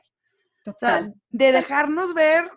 O 0.65 0.74
sea, 0.76 1.11
de 1.30 1.51
dejarnos 1.51 2.13
ver 2.13 2.51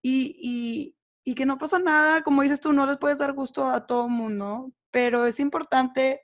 y, 0.00 0.94
y, 1.24 1.34
que 1.34 1.44
no 1.44 1.58
pasa 1.58 1.80
nada, 1.80 2.22
como 2.22 2.42
dices 2.42 2.60
tú, 2.60 2.72
no 2.72 2.86
les 2.86 2.98
puedes 2.98 3.18
dar 3.18 3.32
gusto 3.32 3.66
a 3.68 3.84
todo 3.84 4.08
mundo, 4.08 4.72
pero 4.92 5.26
es 5.26 5.40
importante, 5.40 6.20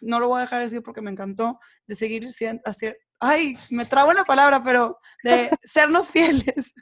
no 0.00 0.18
lo 0.18 0.26
voy 0.26 0.38
a 0.38 0.42
dejar 0.42 0.62
decir 0.62 0.82
porque 0.82 1.00
me 1.00 1.12
encantó, 1.12 1.60
de 1.86 1.94
seguir 1.94 2.32
siendo, 2.32 2.60
ay, 3.20 3.56
me 3.70 3.86
trago 3.86 4.12
la 4.12 4.24
palabra, 4.24 4.60
pero 4.62 4.98
de 5.22 5.48
sernos 5.62 6.10
fieles 6.10 6.74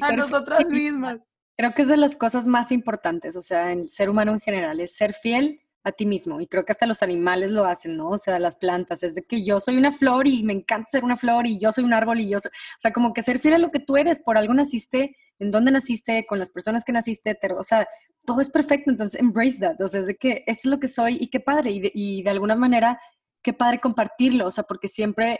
a 0.00 0.12
nosotras 0.12 0.64
mismas. 0.66 1.20
Creo 1.58 1.74
que 1.74 1.82
es 1.82 1.88
de 1.88 1.98
las 1.98 2.16
cosas 2.16 2.46
más 2.46 2.72
importantes, 2.72 3.36
o 3.36 3.42
sea, 3.42 3.72
en 3.72 3.80
el 3.80 3.90
ser 3.90 4.08
humano 4.08 4.32
en 4.32 4.40
general, 4.40 4.80
es 4.80 4.96
ser 4.96 5.12
fiel 5.12 5.60
a 5.86 5.92
ti 5.92 6.04
mismo. 6.04 6.40
Y 6.40 6.48
creo 6.48 6.64
que 6.64 6.72
hasta 6.72 6.84
los 6.84 7.02
animales 7.02 7.52
lo 7.52 7.64
hacen, 7.64 7.96
¿no? 7.96 8.10
O 8.10 8.18
sea, 8.18 8.40
las 8.40 8.56
plantas, 8.56 9.04
es 9.04 9.14
de 9.14 9.22
que 9.22 9.44
yo 9.44 9.60
soy 9.60 9.76
una 9.76 9.92
flor 9.92 10.26
y 10.26 10.42
me 10.42 10.52
encanta 10.52 10.88
ser 10.90 11.04
una 11.04 11.16
flor 11.16 11.46
y 11.46 11.60
yo 11.60 11.70
soy 11.70 11.84
un 11.84 11.94
árbol 11.94 12.18
y 12.18 12.28
yo 12.28 12.40
soy, 12.40 12.50
o 12.50 12.80
sea, 12.80 12.92
como 12.92 13.12
que 13.12 13.22
ser 13.22 13.38
fiel 13.38 13.54
a 13.54 13.58
lo 13.58 13.70
que 13.70 13.78
tú 13.78 13.96
eres, 13.96 14.18
por 14.18 14.36
algo 14.36 14.52
naciste, 14.52 15.16
en 15.38 15.52
dónde 15.52 15.70
naciste, 15.70 16.26
con 16.26 16.40
las 16.40 16.50
personas 16.50 16.82
que 16.82 16.92
naciste, 16.92 17.38
o 17.56 17.62
sea, 17.62 17.86
todo 18.24 18.40
es 18.40 18.50
perfecto, 18.50 18.90
entonces 18.90 19.20
embrace 19.20 19.60
that, 19.60 19.80
o 19.80 19.86
sea, 19.86 20.00
es 20.00 20.06
de 20.06 20.16
que 20.16 20.42
esto 20.46 20.68
es 20.68 20.70
lo 20.72 20.80
que 20.80 20.88
soy 20.88 21.18
y 21.20 21.28
qué 21.28 21.38
padre, 21.38 21.70
y 21.70 21.90
y 21.94 22.22
de 22.24 22.30
alguna 22.30 22.56
manera 22.56 22.98
qué 23.46 23.52
padre 23.52 23.78
compartirlo, 23.78 24.48
o 24.48 24.50
sea, 24.50 24.64
porque 24.64 24.88
siempre, 24.88 25.38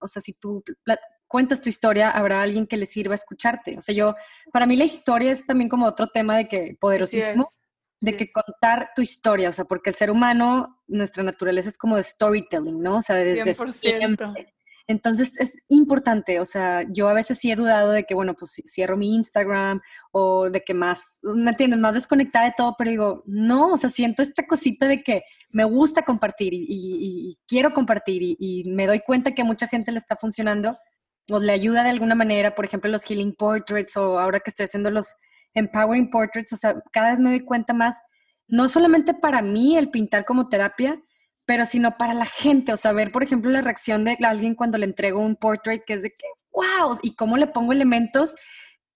o 0.00 0.08
sea, 0.08 0.22
si 0.22 0.32
tú 0.32 0.64
cuentas 1.28 1.60
tu 1.60 1.68
historia, 1.68 2.08
habrá 2.10 2.40
alguien 2.40 2.66
que 2.66 2.78
le 2.78 2.86
sirva 2.86 3.12
a 3.12 3.16
escucharte. 3.16 3.76
O 3.76 3.82
sea, 3.82 3.94
yo, 3.94 4.14
para 4.52 4.64
mí 4.64 4.74
la 4.74 4.84
historia 4.84 5.30
es 5.32 5.44
también 5.44 5.68
como 5.68 5.84
otro 5.84 6.06
tema 6.06 6.38
de 6.38 6.48
que 6.48 6.76
poderosísimo, 6.80 7.46
de 8.02 8.16
que 8.16 8.30
contar 8.32 8.90
tu 8.94 9.00
historia, 9.00 9.48
o 9.48 9.52
sea, 9.52 9.64
porque 9.64 9.90
el 9.90 9.96
ser 9.96 10.10
humano, 10.10 10.82
nuestra 10.88 11.22
naturaleza 11.22 11.68
es 11.68 11.78
como 11.78 11.96
de 11.96 12.02
storytelling, 12.02 12.82
¿no? 12.82 12.96
O 12.96 13.02
sea, 13.02 13.16
desde 13.16 13.54
100%. 13.54 14.34
Entonces 14.88 15.38
es 15.40 15.62
importante, 15.68 16.40
o 16.40 16.44
sea, 16.44 16.84
yo 16.90 17.08
a 17.08 17.14
veces 17.14 17.38
sí 17.38 17.52
he 17.52 17.56
dudado 17.56 17.92
de 17.92 18.02
que, 18.02 18.14
bueno, 18.14 18.34
pues 18.34 18.60
cierro 18.66 18.96
mi 18.96 19.14
Instagram 19.14 19.80
o 20.10 20.50
de 20.50 20.62
que 20.64 20.74
más, 20.74 21.20
¿me 21.22 21.52
entiendes? 21.52 21.78
Más 21.78 21.94
desconectada 21.94 22.46
de 22.46 22.54
todo, 22.56 22.74
pero 22.76 22.90
digo, 22.90 23.22
no, 23.24 23.68
o 23.68 23.76
sea, 23.76 23.88
siento 23.88 24.20
esta 24.20 24.44
cosita 24.46 24.88
de 24.88 25.04
que 25.04 25.22
me 25.50 25.62
gusta 25.62 26.02
compartir 26.02 26.52
y, 26.54 27.38
quiero 27.46 27.72
compartir 27.72 28.20
y, 28.22 28.64
me 28.66 28.88
doy 28.88 29.00
cuenta 29.00 29.32
que 29.32 29.42
a 29.42 29.46
mucha 29.46 29.68
gente 29.68 29.92
le 29.92 29.98
está 29.98 30.16
funcionando 30.16 30.76
o 31.30 31.38
le 31.38 31.52
ayuda 31.52 31.84
de 31.84 31.90
alguna 31.90 32.16
manera, 32.16 32.56
por 32.56 32.64
ejemplo, 32.64 32.90
los 32.90 33.04
Healing 33.04 33.36
Portraits 33.36 33.96
o 33.96 34.18
ahora 34.18 34.40
que 34.40 34.50
estoy 34.50 34.64
haciendo 34.64 34.90
los 34.90 35.14
Empowering 35.54 36.10
Portraits, 36.10 36.52
o 36.52 36.56
sea, 36.56 36.82
cada 36.92 37.10
vez 37.10 37.20
me 37.20 37.30
doy 37.30 37.40
cuenta 37.40 37.72
más, 37.72 38.00
no 38.48 38.68
solamente 38.68 39.14
para 39.14 39.42
mí 39.42 39.76
el 39.76 39.90
pintar 39.90 40.24
como 40.24 40.48
terapia, 40.48 41.00
pero 41.44 41.66
sino 41.66 41.96
para 41.96 42.14
la 42.14 42.26
gente, 42.26 42.72
o 42.72 42.76
sea, 42.76 42.92
ver, 42.92 43.12
por 43.12 43.22
ejemplo, 43.22 43.50
la 43.50 43.62
reacción 43.62 44.04
de 44.04 44.16
alguien 44.22 44.54
cuando 44.54 44.78
le 44.78 44.86
entrego 44.86 45.20
un 45.20 45.36
portrait 45.36 45.82
que 45.84 45.94
es 45.94 46.02
de 46.02 46.10
que, 46.10 46.26
wow, 46.52 46.98
y 47.02 47.14
cómo 47.14 47.36
le 47.36 47.46
pongo 47.46 47.72
elementos 47.72 48.36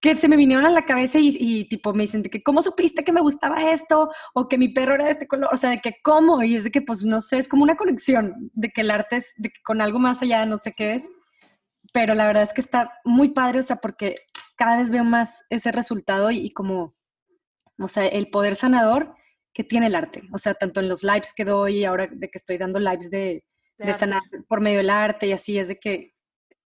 que 0.00 0.14
se 0.16 0.28
me 0.28 0.36
vinieron 0.36 0.66
a 0.66 0.70
la 0.70 0.84
cabeza 0.84 1.18
y, 1.20 1.68
tipo 1.68 1.92
me 1.94 2.04
dicen 2.04 2.22
de 2.22 2.30
que, 2.30 2.42
¿cómo 2.42 2.62
supiste 2.62 3.02
que 3.02 3.12
me 3.12 3.20
gustaba 3.20 3.72
esto? 3.72 4.10
O 4.34 4.46
que 4.46 4.58
mi 4.58 4.68
perro 4.68 4.94
era 4.94 5.06
de 5.06 5.10
este 5.10 5.26
color, 5.26 5.48
o 5.52 5.56
sea, 5.56 5.70
de 5.70 5.80
que, 5.80 5.94
¿cómo? 6.02 6.42
Y 6.42 6.54
es 6.54 6.64
de 6.64 6.70
que, 6.70 6.82
pues, 6.82 7.04
no 7.04 7.20
sé, 7.20 7.38
es 7.38 7.48
como 7.48 7.62
una 7.62 7.76
conexión 7.76 8.50
de 8.52 8.70
que 8.70 8.82
el 8.82 8.90
arte 8.90 9.16
es, 9.16 9.32
de 9.36 9.48
que 9.48 9.60
con 9.64 9.80
algo 9.80 9.98
más 9.98 10.22
allá, 10.22 10.44
no 10.46 10.58
sé 10.58 10.74
qué 10.76 10.94
es, 10.94 11.08
pero 11.92 12.14
la 12.14 12.26
verdad 12.26 12.42
es 12.42 12.52
que 12.52 12.60
está 12.60 12.92
muy 13.04 13.30
padre, 13.30 13.60
o 13.60 13.62
sea, 13.62 13.76
porque 13.76 14.16
cada 14.56 14.78
vez 14.78 14.90
veo 14.90 15.04
más 15.04 15.44
ese 15.50 15.72
resultado 15.72 16.30
y, 16.30 16.50
como, 16.50 16.94
o 17.78 17.88
sea, 17.88 18.06
el 18.06 18.30
poder 18.30 18.56
sanador 18.56 19.14
que 19.52 19.64
tiene 19.64 19.86
el 19.86 19.94
arte. 19.94 20.22
O 20.32 20.38
sea, 20.38 20.54
tanto 20.54 20.80
en 20.80 20.88
los 20.88 21.02
lives 21.02 21.32
que 21.34 21.44
doy, 21.44 21.84
ahora 21.84 22.08
de 22.10 22.28
que 22.28 22.38
estoy 22.38 22.58
dando 22.58 22.78
lives 22.78 23.10
de, 23.10 23.44
de, 23.78 23.94
sanar 23.94 24.22
por 24.48 24.60
medio 24.60 24.78
del 24.78 24.90
arte 24.90 25.26
y 25.26 25.32
así, 25.32 25.58
es 25.58 25.68
de 25.68 25.78
que, 25.78 26.14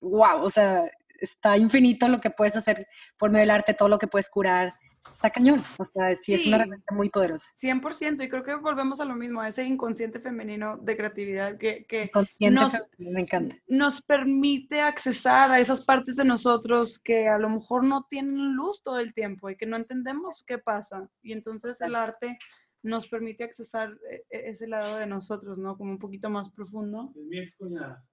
wow, 0.01 0.43
o 0.43 0.51
sea, 0.51 0.91
está 1.20 1.57
infinito 1.57 2.09
lo 2.09 2.20
que 2.20 2.30
puedes 2.30 2.57
hacer 2.57 2.86
por 3.18 3.30
medio 3.30 3.43
del 3.43 3.51
arte, 3.51 3.74
todo 3.74 3.88
lo 3.88 3.99
que 3.99 4.09
puedes 4.09 4.30
curar 4.30 4.74
está 5.12 5.30
cañón. 5.30 5.62
O 5.78 5.84
sea, 5.84 6.16
sí, 6.16 6.34
es 6.34 6.46
una 6.46 6.57
herramienta 6.57 6.94
muy 6.94 7.11
poderosa. 7.11 7.48
100%, 7.61 8.24
y 8.24 8.28
creo 8.28 8.42
que 8.42 8.55
volvemos 8.55 9.01
a 9.01 9.05
lo 9.05 9.14
mismo, 9.14 9.40
a 9.40 9.48
ese 9.48 9.64
inconsciente 9.64 10.20
femenino 10.20 10.76
de 10.78 10.96
creatividad 10.96 11.59
que, 11.59 12.11
nos, 12.51 12.82
me 12.98 13.20
encanta. 13.20 13.57
nos 13.68 14.03
permite 14.03 14.80
accesar 14.80 15.51
a 15.51 15.59
esas 15.59 15.84
partes 15.84 16.16
de 16.16 16.24
nosotros 16.24 16.98
que 16.98 17.28
a 17.28 17.38
lo 17.38 17.51
mejor 17.51 17.84
no 17.84 18.07
tienen 18.09 18.55
luz 18.55 18.82
todo 18.82 18.98
el 18.98 19.12
tiempo 19.14 19.51
y 19.51 19.57
que 19.57 19.66
no 19.66 19.76
entendemos 19.76 20.44
qué 20.46 20.59
pasa. 20.59 21.09
Y 21.22 21.32
entonces 21.32 21.80
el 21.80 21.94
arte 21.94 22.38
nos 22.82 23.09
permite 23.09 23.44
accesar 23.44 23.90
e, 24.11 24.24
e, 24.30 24.48
ese 24.48 24.66
lado 24.66 24.96
de 24.96 25.07
nosotros, 25.07 25.59
¿no? 25.59 25.76
Como 25.76 25.92
un 25.92 25.98
poquito 25.98 26.30
más 26.30 26.51
profundo. 26.51 27.12
Es 27.14 27.24
mi 27.24 27.51
cuñada. 27.53 28.05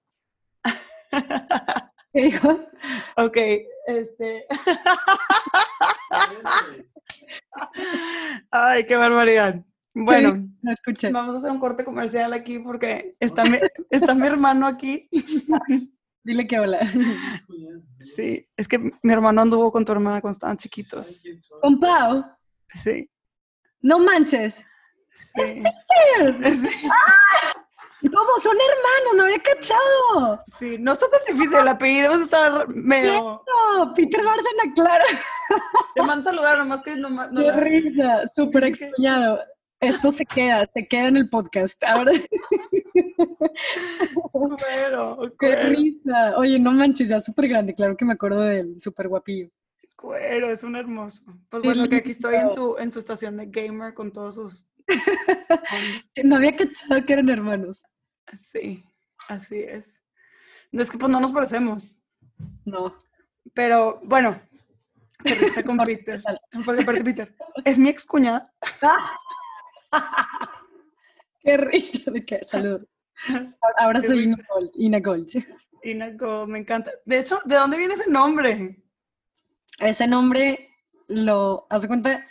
¿Qué 2.12 2.22
dijo? 2.22 2.66
Ok, 3.16 3.36
este. 3.86 4.46
Ay, 8.50 8.86
qué 8.86 8.96
barbaridad. 8.96 9.64
Bueno, 9.94 10.48
vamos 11.12 11.34
a 11.34 11.38
hacer 11.38 11.50
un 11.50 11.58
corte 11.58 11.84
comercial 11.84 12.32
aquí 12.32 12.58
porque 12.60 13.16
está 13.18 13.44
mi, 13.44 13.58
está 13.90 14.14
mi 14.14 14.26
hermano 14.26 14.66
aquí. 14.66 15.08
Dile 16.22 16.46
que 16.46 16.58
hola. 16.58 16.80
Sí, 18.14 18.44
es 18.56 18.68
que 18.68 18.78
mi 18.78 19.12
hermano 19.12 19.42
anduvo 19.42 19.72
con 19.72 19.84
tu 19.84 19.92
hermana 19.92 20.20
cuando 20.20 20.36
estaban 20.36 20.56
chiquitos. 20.56 21.22
¿Con 21.60 21.80
Pau? 21.80 22.24
Sí. 22.74 23.10
No 23.80 23.98
manches. 23.98 24.64
Sí. 25.34 25.62
sí. 26.42 26.88
¿Cómo? 28.02 28.38
Son 28.40 28.56
hermanos, 28.56 29.16
no 29.16 29.22
había 29.24 29.38
cachado. 29.40 30.44
Sí, 30.58 30.76
no 30.78 30.92
está 30.92 31.06
tan 31.08 31.34
difícil 31.34 31.58
el 31.58 31.68
apellido, 31.68 32.12
a 32.12 32.22
estar 32.22 32.68
medio. 32.68 33.42
No, 33.46 33.92
Peter 33.94 34.24
Bárcena, 34.24 34.72
claro. 34.74 35.04
Te 35.94 36.02
mandan 36.02 36.24
saludar, 36.24 36.58
nomás 36.58 36.82
que 36.82 36.94
no. 36.96 37.10
no 37.10 37.30
Qué 37.30 37.52
risa, 37.52 38.22
súper 38.32 38.64
extrañado. 38.64 39.40
Esto 39.80 40.12
se 40.12 40.24
queda, 40.26 40.66
se 40.72 40.86
queda 40.86 41.08
en 41.08 41.16
el 41.16 41.28
podcast. 41.28 41.82
Ahora. 41.84 42.12
Qué 45.38 45.56
risa. 45.56 46.36
Oye, 46.36 46.58
no 46.58 46.72
manches, 46.72 47.08
ya 47.08 47.20
súper 47.20 47.48
grande, 47.48 47.74
claro 47.74 47.96
que 47.96 48.04
me 48.04 48.12
acuerdo 48.14 48.42
de 48.42 48.60
él, 48.60 48.80
súper 48.80 49.08
guapillo. 49.08 49.48
Cuero, 49.98 50.48
es 50.48 50.62
un 50.62 50.76
hermoso. 50.76 51.24
Pues 51.48 51.60
bueno, 51.60 51.88
que 51.88 51.96
aquí 51.96 52.12
estoy 52.12 52.36
en 52.36 52.54
su, 52.54 52.76
en 52.78 52.92
su 52.92 53.00
estación 53.00 53.36
de 53.36 53.46
gamer 53.46 53.94
con 53.94 54.12
todos 54.12 54.36
sus. 54.36 54.70
no 56.24 56.36
había 56.36 56.54
cachado 56.54 57.04
que 57.04 57.14
eran 57.14 57.28
hermanos. 57.28 57.82
Sí, 58.38 58.84
así 59.28 59.58
es. 59.58 60.04
No 60.70 60.82
es 60.82 60.90
que 60.90 60.98
pues 60.98 61.10
no 61.10 61.18
nos 61.18 61.32
parecemos. 61.32 61.96
No. 62.64 62.96
Pero 63.54 64.00
bueno, 64.04 64.40
risa 65.24 65.64
con 65.64 65.78
Peter. 65.78 66.22
Porque 66.64 66.84
Peter 66.84 67.34
es 67.64 67.76
mi 67.76 67.88
ex 67.88 68.06
cuñada. 68.06 68.54
qué 71.42 71.56
risa 71.56 72.08
de 72.12 72.24
qué. 72.24 72.44
Salud. 72.44 72.86
Ahora 73.76 74.00
soy 74.00 74.22
Ina 74.22 74.36
Gold. 74.48 74.70
Ina 74.74 75.00
Gold. 75.00 75.28
Ina 75.82 76.12
Gold, 76.12 76.50
me 76.50 76.60
encanta. 76.60 76.92
De 77.04 77.18
hecho, 77.18 77.40
¿de 77.44 77.56
dónde 77.56 77.76
viene 77.76 77.94
ese 77.94 78.08
nombre? 78.08 78.84
Ese 79.78 80.06
nombre 80.06 80.70
lo, 81.06 81.66
haz 81.70 81.82
de 81.82 81.88
cuenta, 81.88 82.26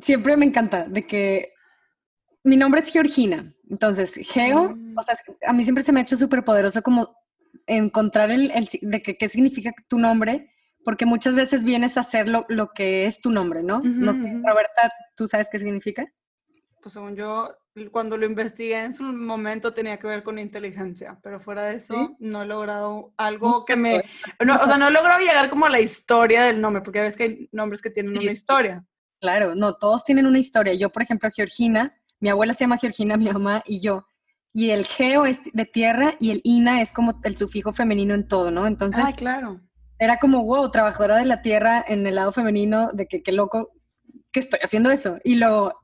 siempre 0.00 0.36
me 0.36 0.46
encanta 0.46 0.86
de 0.88 1.06
que 1.06 1.52
mi 2.44 2.56
nombre 2.56 2.80
es 2.80 2.90
Georgina. 2.90 3.54
Entonces, 3.68 4.14
Geo, 4.22 4.74
mm. 4.74 4.98
o 4.98 5.02
sea, 5.02 5.16
a 5.46 5.52
mí 5.52 5.64
siempre 5.64 5.82
se 5.82 5.92
me 5.92 6.00
ha 6.00 6.02
hecho 6.02 6.16
súper 6.16 6.44
poderoso 6.44 6.82
como 6.82 7.16
encontrar 7.66 8.30
el, 8.30 8.52
de 8.82 9.02
que, 9.02 9.16
qué 9.16 9.28
significa 9.28 9.72
tu 9.88 9.98
nombre, 9.98 10.52
porque 10.84 11.06
muchas 11.06 11.34
veces 11.34 11.64
vienes 11.64 11.96
a 11.96 12.00
hacer 12.00 12.28
lo, 12.28 12.46
que 12.74 13.06
es 13.06 13.20
tu 13.20 13.30
nombre, 13.30 13.62
¿no? 13.62 13.80
no 13.80 14.12
sé, 14.12 14.20
Roberta, 14.20 14.92
¿tú 15.16 15.26
sabes 15.26 15.48
qué 15.50 15.58
significa? 15.58 16.06
Pues 16.80 16.92
según 16.92 17.16
yo, 17.16 17.52
cuando 17.90 18.16
lo 18.16 18.26
investigué 18.26 18.78
en 18.78 18.92
su 18.92 19.02
momento 19.02 19.74
tenía 19.74 19.98
que 19.98 20.06
ver 20.06 20.22
con 20.22 20.38
inteligencia, 20.38 21.18
pero 21.22 21.40
fuera 21.40 21.64
de 21.64 21.76
eso 21.76 22.16
no 22.18 22.42
he 22.42 22.46
logrado 22.46 23.12
algo 23.16 23.64
que 23.64 23.76
me... 23.76 24.04
No, 24.44 24.56
o 24.56 24.64
sea, 24.64 24.78
no 24.78 24.88
he 24.88 24.92
logrado 24.92 25.20
llegar 25.20 25.50
como 25.50 25.66
a 25.66 25.70
la 25.70 25.80
historia 25.80 26.44
del 26.44 26.60
nombre, 26.60 26.82
porque 26.82 27.02
ves 27.02 27.16
que 27.16 27.22
hay 27.22 27.48
nombres 27.52 27.82
que 27.82 27.90
tienen 27.90 28.16
una 28.16 28.32
historia. 28.32 28.84
Claro, 29.20 29.54
no, 29.54 29.74
todos 29.74 30.04
tienen 30.04 30.26
una 30.26 30.38
historia. 30.38 30.74
Yo, 30.74 30.90
por 30.90 31.02
ejemplo, 31.02 31.28
Georgina, 31.34 31.94
mi 32.20 32.28
abuela 32.28 32.54
se 32.54 32.64
llama 32.64 32.78
Georgina, 32.78 33.16
mi 33.18 33.30
mamá 33.30 33.62
y 33.66 33.80
yo. 33.80 34.06
Y 34.52 34.70
el 34.70 34.86
geo 34.86 35.26
es 35.26 35.40
de 35.52 35.66
tierra 35.66 36.16
y 36.18 36.30
el 36.30 36.40
ina 36.44 36.80
es 36.80 36.92
como 36.92 37.20
el 37.24 37.36
sufijo 37.36 37.72
femenino 37.72 38.14
en 38.14 38.26
todo, 38.26 38.50
¿no? 38.50 38.66
Entonces, 38.66 39.04
ah, 39.06 39.12
claro. 39.14 39.60
Era 39.98 40.18
como, 40.18 40.44
wow, 40.44 40.70
trabajadora 40.70 41.16
de 41.16 41.26
la 41.26 41.42
tierra 41.42 41.84
en 41.86 42.06
el 42.06 42.14
lado 42.14 42.32
femenino, 42.32 42.90
de 42.92 43.06
que 43.06 43.22
qué 43.22 43.32
loco 43.32 43.70
que 44.32 44.40
estoy 44.40 44.60
haciendo 44.62 44.90
eso. 44.90 45.18
Y 45.24 45.36
eh, 45.42 45.76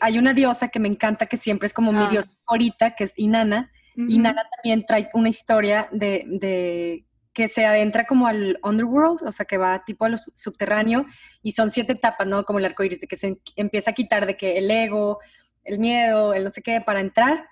hay 0.00 0.18
una 0.18 0.34
diosa 0.34 0.68
que 0.68 0.80
me 0.80 0.88
encanta, 0.88 1.26
que 1.26 1.36
siempre 1.36 1.66
es 1.66 1.72
como 1.72 1.92
mi 1.92 2.04
ah. 2.04 2.08
diosa 2.10 2.30
favorita, 2.44 2.94
que 2.94 3.04
es 3.04 3.18
Inanna. 3.18 3.70
Inanna 3.96 4.44
también 4.54 4.86
trae 4.86 5.10
una 5.12 5.28
historia 5.28 5.88
de, 5.90 6.24
de 6.26 7.04
que 7.32 7.48
se 7.48 7.66
adentra 7.66 8.06
como 8.06 8.28
al 8.28 8.58
underworld, 8.62 9.26
o 9.26 9.32
sea, 9.32 9.44
que 9.44 9.58
va 9.58 9.84
tipo 9.84 10.04
al 10.04 10.20
subterráneo, 10.34 11.04
y 11.42 11.50
son 11.50 11.72
siete 11.72 11.94
etapas, 11.94 12.26
¿no? 12.26 12.44
Como 12.44 12.60
el 12.60 12.64
arco 12.64 12.84
iris, 12.84 13.00
de 13.00 13.08
que 13.08 13.16
se 13.16 13.40
empieza 13.56 13.90
a 13.90 13.94
quitar 13.94 14.24
de 14.24 14.36
que 14.36 14.58
el 14.58 14.70
ego, 14.70 15.18
el 15.64 15.80
miedo, 15.80 16.32
el 16.32 16.44
no 16.44 16.50
sé 16.50 16.62
qué, 16.62 16.80
para 16.80 17.00
entrar 17.00 17.44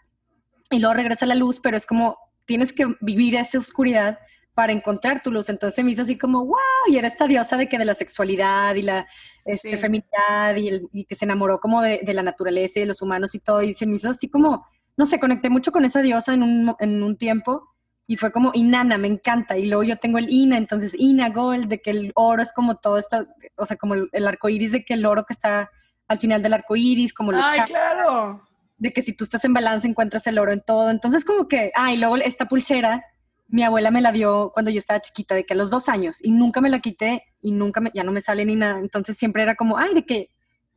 y 0.70 0.78
luego 0.78 0.94
regresa 0.94 1.26
la 1.26 1.34
luz, 1.34 1.60
pero 1.60 1.76
es 1.76 1.86
como 1.86 2.18
tienes 2.44 2.72
que 2.72 2.86
vivir 3.00 3.36
esa 3.36 3.58
oscuridad 3.58 4.18
para 4.56 4.72
encontrar 4.72 5.22
tu 5.22 5.30
luz. 5.30 5.50
Entonces 5.50 5.84
me 5.84 5.90
hizo 5.90 6.02
así 6.02 6.16
como, 6.16 6.44
wow, 6.44 6.56
y 6.88 6.96
era 6.96 7.06
esta 7.06 7.26
diosa 7.26 7.58
de 7.58 7.68
que 7.68 7.78
de 7.78 7.84
la 7.84 7.94
sexualidad 7.94 8.74
y 8.74 8.82
la 8.82 9.06
este, 9.44 9.76
feminidad 9.76 10.56
y, 10.56 10.68
el, 10.68 10.88
y, 10.92 11.04
que 11.04 11.14
se 11.14 11.26
enamoró 11.26 11.60
como 11.60 11.82
de, 11.82 12.00
de, 12.02 12.14
la 12.14 12.22
naturaleza 12.22 12.78
y 12.78 12.82
de 12.82 12.86
los 12.86 13.02
humanos 13.02 13.34
y 13.34 13.38
todo, 13.38 13.62
y 13.62 13.74
se 13.74 13.86
me 13.86 13.96
hizo 13.96 14.08
así 14.10 14.30
como, 14.30 14.66
no 14.96 15.04
sé, 15.04 15.20
conecté 15.20 15.50
mucho 15.50 15.72
con 15.72 15.84
esa 15.84 16.00
diosa 16.00 16.32
en 16.32 16.42
un, 16.42 16.74
en 16.80 17.02
un 17.02 17.18
tiempo 17.18 17.76
y 18.06 18.16
fue 18.16 18.32
como 18.32 18.52
Inanna, 18.54 18.98
me 18.98 19.08
encanta. 19.08 19.58
Y 19.58 19.66
luego 19.66 19.82
yo 19.82 19.98
tengo 19.98 20.18
el 20.18 20.30
Ina, 20.30 20.56
entonces 20.56 20.94
Ina 20.96 21.28
Gold, 21.28 21.68
de 21.68 21.80
que 21.80 21.90
el 21.90 22.12
oro 22.14 22.40
es 22.40 22.52
como 22.52 22.76
todo 22.76 22.96
esto, 22.96 23.26
o 23.56 23.66
sea, 23.66 23.76
como 23.76 23.94
el, 23.94 24.08
el 24.12 24.26
arco 24.26 24.48
iris 24.48 24.72
de 24.72 24.84
que 24.84 24.94
el 24.94 25.04
oro 25.04 25.24
que 25.24 25.32
está 25.32 25.70
al 26.08 26.18
final 26.18 26.42
del 26.42 26.54
arco 26.54 26.76
iris, 26.76 27.12
como 27.12 27.32
lo 27.32 27.38
¡Ay, 27.42 27.60
claro! 27.66 28.42
De 28.78 28.92
que 28.92 29.02
si 29.02 29.16
tú 29.16 29.24
estás 29.24 29.44
en 29.44 29.52
balance 29.52 29.88
encuentras 29.88 30.26
el 30.26 30.38
oro 30.38 30.52
en 30.52 30.62
todo. 30.62 30.90
Entonces, 30.90 31.24
como 31.24 31.48
que, 31.48 31.72
ah, 31.74 31.92
y 31.92 31.96
luego 31.96 32.16
esta 32.16 32.46
pulsera, 32.46 33.04
mi 33.48 33.62
abuela 33.62 33.90
me 33.90 34.00
la 34.00 34.12
dio 34.12 34.50
cuando 34.52 34.70
yo 34.70 34.78
estaba 34.78 35.00
chiquita, 35.00 35.34
de 35.34 35.44
que 35.44 35.54
a 35.54 35.56
los 35.56 35.70
dos 35.70 35.88
años, 35.88 36.24
y 36.24 36.30
nunca 36.30 36.60
me 36.60 36.68
la 36.68 36.80
quité 36.80 37.24
y 37.40 37.52
nunca 37.52 37.80
me, 37.80 37.90
ya 37.94 38.02
no 38.02 38.12
me 38.12 38.20
sale 38.20 38.44
ni 38.44 38.56
nada. 38.56 38.80
Entonces 38.80 39.16
siempre 39.16 39.42
era 39.42 39.54
como, 39.54 39.78
ay, 39.78 39.94
de 39.94 40.04
que 40.04 40.30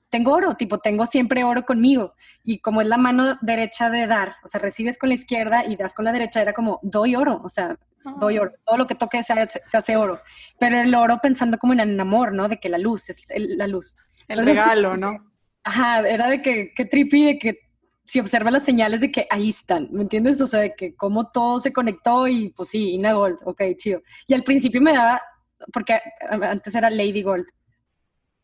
tengo 0.09 0.33
oro, 0.33 0.55
tipo, 0.55 0.79
tengo 0.79 1.05
siempre 1.05 1.43
oro 1.43 1.65
conmigo. 1.65 2.13
Y 2.43 2.59
como 2.59 2.81
es 2.81 2.87
la 2.87 2.97
mano 2.97 3.37
derecha 3.41 3.89
de 3.89 4.07
dar, 4.07 4.33
o 4.43 4.47
sea, 4.47 4.59
recibes 4.59 4.97
con 4.97 5.09
la 5.09 5.15
izquierda 5.15 5.65
y 5.65 5.75
das 5.75 5.93
con 5.93 6.05
la 6.05 6.11
derecha, 6.11 6.41
era 6.41 6.53
como, 6.53 6.79
doy 6.81 7.15
oro, 7.15 7.41
o 7.43 7.49
sea, 7.49 7.77
doy 8.19 8.39
oro. 8.39 8.51
Todo 8.65 8.77
lo 8.77 8.87
que 8.87 8.95
toque 8.95 9.21
se, 9.23 9.33
se, 9.47 9.77
hace 9.77 9.97
oro. 9.97 10.19
Pero 10.59 10.81
el 10.81 10.93
oro 10.95 11.19
pensando 11.21 11.57
como 11.57 11.73
en 11.73 11.79
el 11.79 11.99
amor, 11.99 12.33
¿no? 12.33 12.47
De 12.47 12.59
que 12.59 12.69
la 12.69 12.77
luz 12.77 13.09
es 13.09 13.25
la 13.35 13.67
luz. 13.67 13.97
El 14.27 14.45
regalo, 14.45 14.97
¿no? 14.97 15.31
Ajá, 15.63 16.07
era 16.07 16.29
de 16.29 16.41
que, 16.41 16.71
qué 16.75 16.85
trippy, 16.85 17.25
de 17.25 17.39
que 17.39 17.68
si 18.09 18.19
observa 18.19 18.49
las 18.49 18.65
señales 18.65 19.01
de 19.01 19.11
que 19.11 19.27
ahí 19.29 19.49
están, 19.49 19.87
¿me 19.91 20.01
entiendes? 20.01 20.41
O 20.41 20.47
sea, 20.47 20.61
de 20.61 20.73
que 20.73 20.95
cómo 20.95 21.29
todo 21.29 21.59
se 21.59 21.71
conectó 21.71 22.27
y 22.27 22.49
pues 22.49 22.69
sí, 22.69 22.93
Ina 22.93 23.13
Gold, 23.13 23.37
ok, 23.45 23.61
chido. 23.77 24.01
Y 24.25 24.33
al 24.33 24.43
principio 24.43 24.81
me 24.81 24.93
daba, 24.93 25.21
porque 25.71 25.99
antes 26.31 26.73
era 26.73 26.89
Lady 26.89 27.21
Gold. 27.21 27.45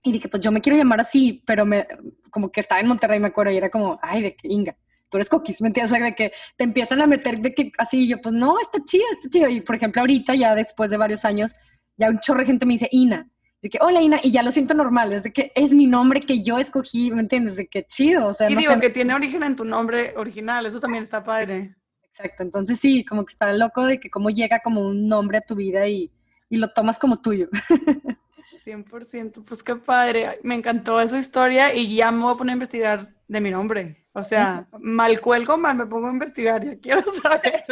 Y 0.04 0.12
dije, 0.12 0.30
pues 0.30 0.44
yo 0.44 0.52
me 0.52 0.62
quiero 0.62 0.78
llamar 0.78 1.00
así, 1.00 1.42
pero 1.48 1.66
me, 1.66 1.88
como 2.30 2.52
que 2.52 2.62
estaba 2.62 2.80
en 2.80 2.88
Monterrey, 2.88 3.20
me 3.20 3.30
acuerdo, 3.30 3.52
y 3.52 3.58
era 3.58 3.72
como, 3.72 3.98
ay, 4.04 4.22
de 4.22 4.36
que 4.36 4.48
Inga, 4.48 4.78
tú 5.10 5.18
eres 5.18 5.30
cookies, 5.30 5.60
¿me 5.62 5.70
entiendes? 5.70 5.92
O 5.92 5.96
sea, 5.96 6.06
de 6.06 6.14
que 6.14 6.32
te 6.56 6.64
empiezan 6.64 7.02
a 7.02 7.08
meter 7.08 7.40
de 7.40 7.56
que 7.56 7.72
así, 7.80 8.08
yo, 8.08 8.22
pues 8.22 8.36
no, 8.36 8.60
está 8.60 8.78
chido, 8.86 9.06
está 9.14 9.30
chido. 9.32 9.50
Y 9.50 9.62
por 9.62 9.78
ejemplo, 9.78 10.02
ahorita, 10.02 10.36
ya 10.36 10.54
después 10.54 10.92
de 10.92 10.98
varios 10.98 11.26
años, 11.26 11.54
ya 11.98 12.10
un 12.10 12.20
chorro 12.20 12.42
de 12.42 12.46
gente 12.46 12.68
me 12.68 12.74
dice 12.74 12.88
Ina 12.92 13.28
de 13.66 13.70
que, 13.72 13.80
hola 13.82 14.00
Ina, 14.00 14.20
y 14.22 14.30
ya 14.30 14.44
lo 14.44 14.52
siento 14.52 14.76
normal, 14.76 15.12
es 15.12 15.24
de 15.24 15.34
que 15.34 15.52
es 15.56 15.74
mi 15.74 15.88
nombre 15.88 16.22
que 16.22 16.44
yo 16.44 16.60
escogí, 16.60 17.10
¿me 17.10 17.22
entiendes? 17.22 17.56
De 17.56 17.66
que 17.66 17.84
chido, 17.84 18.28
o 18.28 18.34
sea. 18.36 18.48
Y 18.48 18.56
digo, 18.56 18.80
que 18.80 18.92
tiene 18.92 19.16
origen 19.16 19.42
en 19.42 19.56
tu 19.56 19.66
nombre 19.66 20.14
original, 20.18 20.68
eso 20.68 20.80
también 20.80 21.04
está 21.04 21.24
padre. 21.24 21.76
Exacto, 22.04 22.44
entonces 22.44 22.80
sí, 22.80 23.04
como 23.04 23.26
que 23.26 23.34
está 23.34 23.52
loco 23.54 23.84
de 23.84 24.00
que 24.00 24.12
cómo 24.12 24.30
llega 24.30 24.62
como 24.64 24.82
un 24.82 25.08
nombre 25.08 25.40
a 25.40 25.42
tu 25.42 25.56
vida 25.56 25.88
y, 25.88 26.12
y 26.48 26.58
lo 26.58 26.70
tomas 26.70 27.00
como 27.00 27.20
tuyo. 27.20 27.50
100%, 28.64 29.44
pues 29.44 29.64
qué 29.64 29.76
padre, 29.76 30.40
me 30.44 30.54
encantó 30.54 31.02
esa 31.02 31.18
historia 31.18 31.74
y 31.74 31.96
ya 31.96 32.12
me 32.12 32.24
voy 32.24 32.34
a 32.34 32.38
poner 32.38 32.52
a 32.52 32.58
investigar 32.58 33.16
de 33.28 33.42
mi 33.42 33.50
nombre. 33.50 34.06
O 34.14 34.24
sea, 34.24 34.68
mal 34.80 35.20
cuelgo, 35.22 35.58
mal 35.58 35.76
me 35.76 35.88
pongo 35.88 36.08
a 36.08 36.14
investigar, 36.14 36.64
ya 36.64 36.78
quiero 36.78 37.02
saber. 37.24 37.64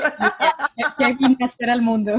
¿Qué 0.97 1.13
vine 1.19 1.37
a 1.39 1.45
hacer 1.45 1.69
al 1.69 1.83
mundo? 1.83 2.17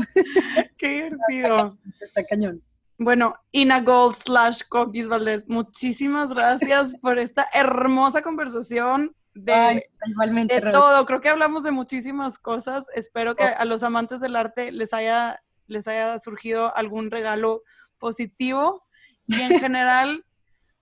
Qué 0.76 0.94
divertido. 0.94 1.76
Está 2.00 2.24
cañón. 2.24 2.62
Bueno, 2.98 3.34
Ina 3.52 3.80
Gold 3.80 4.16
slash 4.16 4.62
Coquis 4.68 5.08
Valdés, 5.08 5.48
muchísimas 5.48 6.30
gracias 6.30 6.94
por 7.00 7.18
esta 7.18 7.46
hermosa 7.52 8.22
conversación 8.22 9.14
de, 9.34 9.88
igualmente, 10.06 10.60
de 10.60 10.70
todo. 10.70 11.04
Creo 11.04 11.20
que 11.20 11.28
hablamos 11.28 11.64
de 11.64 11.72
muchísimas 11.72 12.38
cosas. 12.38 12.86
Espero 12.94 13.34
que 13.34 13.44
a 13.44 13.64
los 13.64 13.82
amantes 13.82 14.20
del 14.20 14.36
arte 14.36 14.70
les 14.70 14.92
haya, 14.92 15.42
les 15.66 15.88
haya 15.88 16.18
surgido 16.18 16.74
algún 16.76 17.10
regalo 17.10 17.62
positivo. 17.98 18.86
Y 19.26 19.40
en 19.40 19.58
general, 19.60 20.24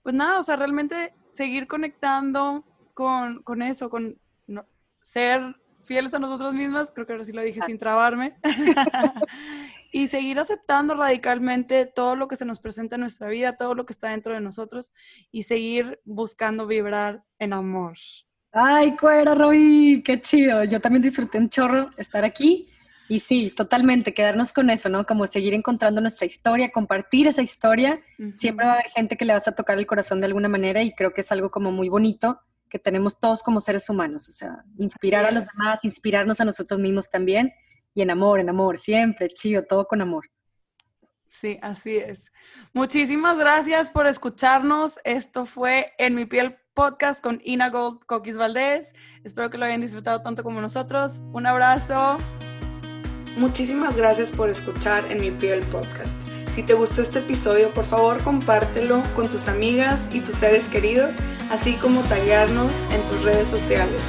pues 0.02 0.14
nada, 0.14 0.38
o 0.38 0.42
sea, 0.42 0.56
realmente 0.56 1.14
seguir 1.32 1.66
conectando 1.66 2.64
con, 2.94 3.42
con 3.42 3.62
eso, 3.62 3.88
con 3.88 4.18
ser 5.00 5.56
fieles 5.82 6.14
a 6.14 6.18
nosotros 6.18 6.54
mismas, 6.54 6.90
creo 6.92 7.06
que 7.06 7.12
ahora 7.12 7.24
sí 7.24 7.32
lo 7.32 7.42
dije 7.42 7.60
sin 7.66 7.78
trabarme, 7.78 8.36
y 9.92 10.08
seguir 10.08 10.40
aceptando 10.40 10.94
radicalmente 10.94 11.84
todo 11.84 12.16
lo 12.16 12.26
que 12.26 12.36
se 12.36 12.46
nos 12.46 12.58
presenta 12.58 12.96
en 12.96 13.02
nuestra 13.02 13.28
vida, 13.28 13.56
todo 13.56 13.74
lo 13.74 13.84
que 13.84 13.92
está 13.92 14.08
dentro 14.08 14.32
de 14.32 14.40
nosotros, 14.40 14.94
y 15.30 15.42
seguir 15.42 16.00
buscando 16.04 16.66
vibrar 16.66 17.22
en 17.38 17.52
amor. 17.52 17.98
Ay, 18.52 18.96
cuera, 18.96 19.34
Roby, 19.34 20.02
qué 20.02 20.20
chido. 20.20 20.64
Yo 20.64 20.80
también 20.80 21.02
disfruté 21.02 21.38
un 21.38 21.50
chorro 21.50 21.90
estar 21.98 22.24
aquí. 22.24 22.68
Y 23.08 23.20
sí, 23.20 23.52
totalmente, 23.54 24.14
quedarnos 24.14 24.54
con 24.54 24.70
eso, 24.70 24.88
¿no? 24.88 25.04
Como 25.04 25.26
seguir 25.26 25.52
encontrando 25.52 26.00
nuestra 26.00 26.26
historia, 26.26 26.70
compartir 26.70 27.26
esa 27.26 27.42
historia. 27.42 28.00
Siempre 28.32 28.64
va 28.64 28.72
a 28.72 28.74
haber 28.76 28.90
gente 28.92 29.16
que 29.18 29.26
le 29.26 29.34
vas 29.34 29.46
a 29.46 29.54
tocar 29.54 29.76
el 29.76 29.86
corazón 29.86 30.20
de 30.20 30.26
alguna 30.26 30.48
manera 30.48 30.82
y 30.82 30.94
creo 30.94 31.12
que 31.12 31.20
es 31.20 31.30
algo 31.30 31.50
como 31.50 31.70
muy 31.70 31.90
bonito 31.90 32.40
que 32.70 32.78
tenemos 32.78 33.20
todos 33.20 33.42
como 33.42 33.60
seres 33.60 33.90
humanos, 33.90 34.30
o 34.30 34.32
sea, 34.32 34.64
inspirar 34.78 35.26
a 35.26 35.30
los 35.30 35.44
demás, 35.44 35.78
inspirarnos 35.82 36.40
a 36.40 36.46
nosotros 36.46 36.80
mismos 36.80 37.10
también 37.10 37.52
y 37.94 38.02
en 38.02 38.10
amor, 38.10 38.40
en 38.40 38.48
amor, 38.48 38.78
siempre, 38.78 39.28
chido, 39.28 39.64
todo 39.64 39.86
con 39.86 40.00
amor. 40.00 40.30
Sí, 41.28 41.58
así 41.62 41.96
es. 41.96 42.30
Muchísimas 42.74 43.38
gracias 43.38 43.88
por 43.88 44.06
escucharnos. 44.06 44.98
Esto 45.04 45.46
fue 45.46 45.94
En 45.96 46.14
mi 46.14 46.26
piel 46.26 46.58
podcast 46.74 47.22
con 47.22 47.40
Ina 47.42 47.70
Gold 47.70 48.04
Coquis 48.04 48.36
Valdés. 48.36 48.92
Espero 49.24 49.48
que 49.48 49.56
lo 49.56 49.64
hayan 49.64 49.80
disfrutado 49.80 50.20
tanto 50.20 50.42
como 50.42 50.60
nosotros. 50.60 51.20
Un 51.32 51.46
abrazo. 51.46 52.18
Muchísimas 53.36 53.96
gracias 53.96 54.30
por 54.30 54.50
escuchar 54.50 55.10
En 55.10 55.20
mi 55.20 55.30
piel 55.30 55.60
podcast. 55.66 56.20
Si 56.50 56.62
te 56.62 56.74
gustó 56.74 57.00
este 57.00 57.20
episodio, 57.20 57.72
por 57.72 57.86
favor 57.86 58.22
compártelo 58.22 59.02
con 59.14 59.30
tus 59.30 59.48
amigas 59.48 60.10
y 60.12 60.20
tus 60.20 60.34
seres 60.34 60.68
queridos, 60.68 61.14
así 61.50 61.76
como 61.76 62.02
taguearnos 62.02 62.82
en 62.92 63.00
tus 63.06 63.22
redes 63.22 63.48
sociales. 63.48 64.02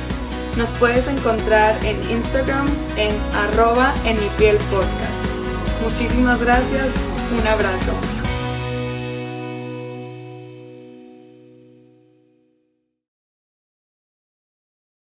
Nos 0.57 0.69
puedes 0.71 1.07
encontrar 1.07 1.83
en 1.83 2.01
Instagram 2.11 2.67
en 2.95 3.19
arroba 3.33 3.93
en 4.05 4.19
mi 4.19 4.29
piel 4.37 4.57
podcast. 4.69 5.25
Muchísimas 5.81 6.41
gracias, 6.41 6.93
un 7.37 7.47
abrazo. 7.47 8.22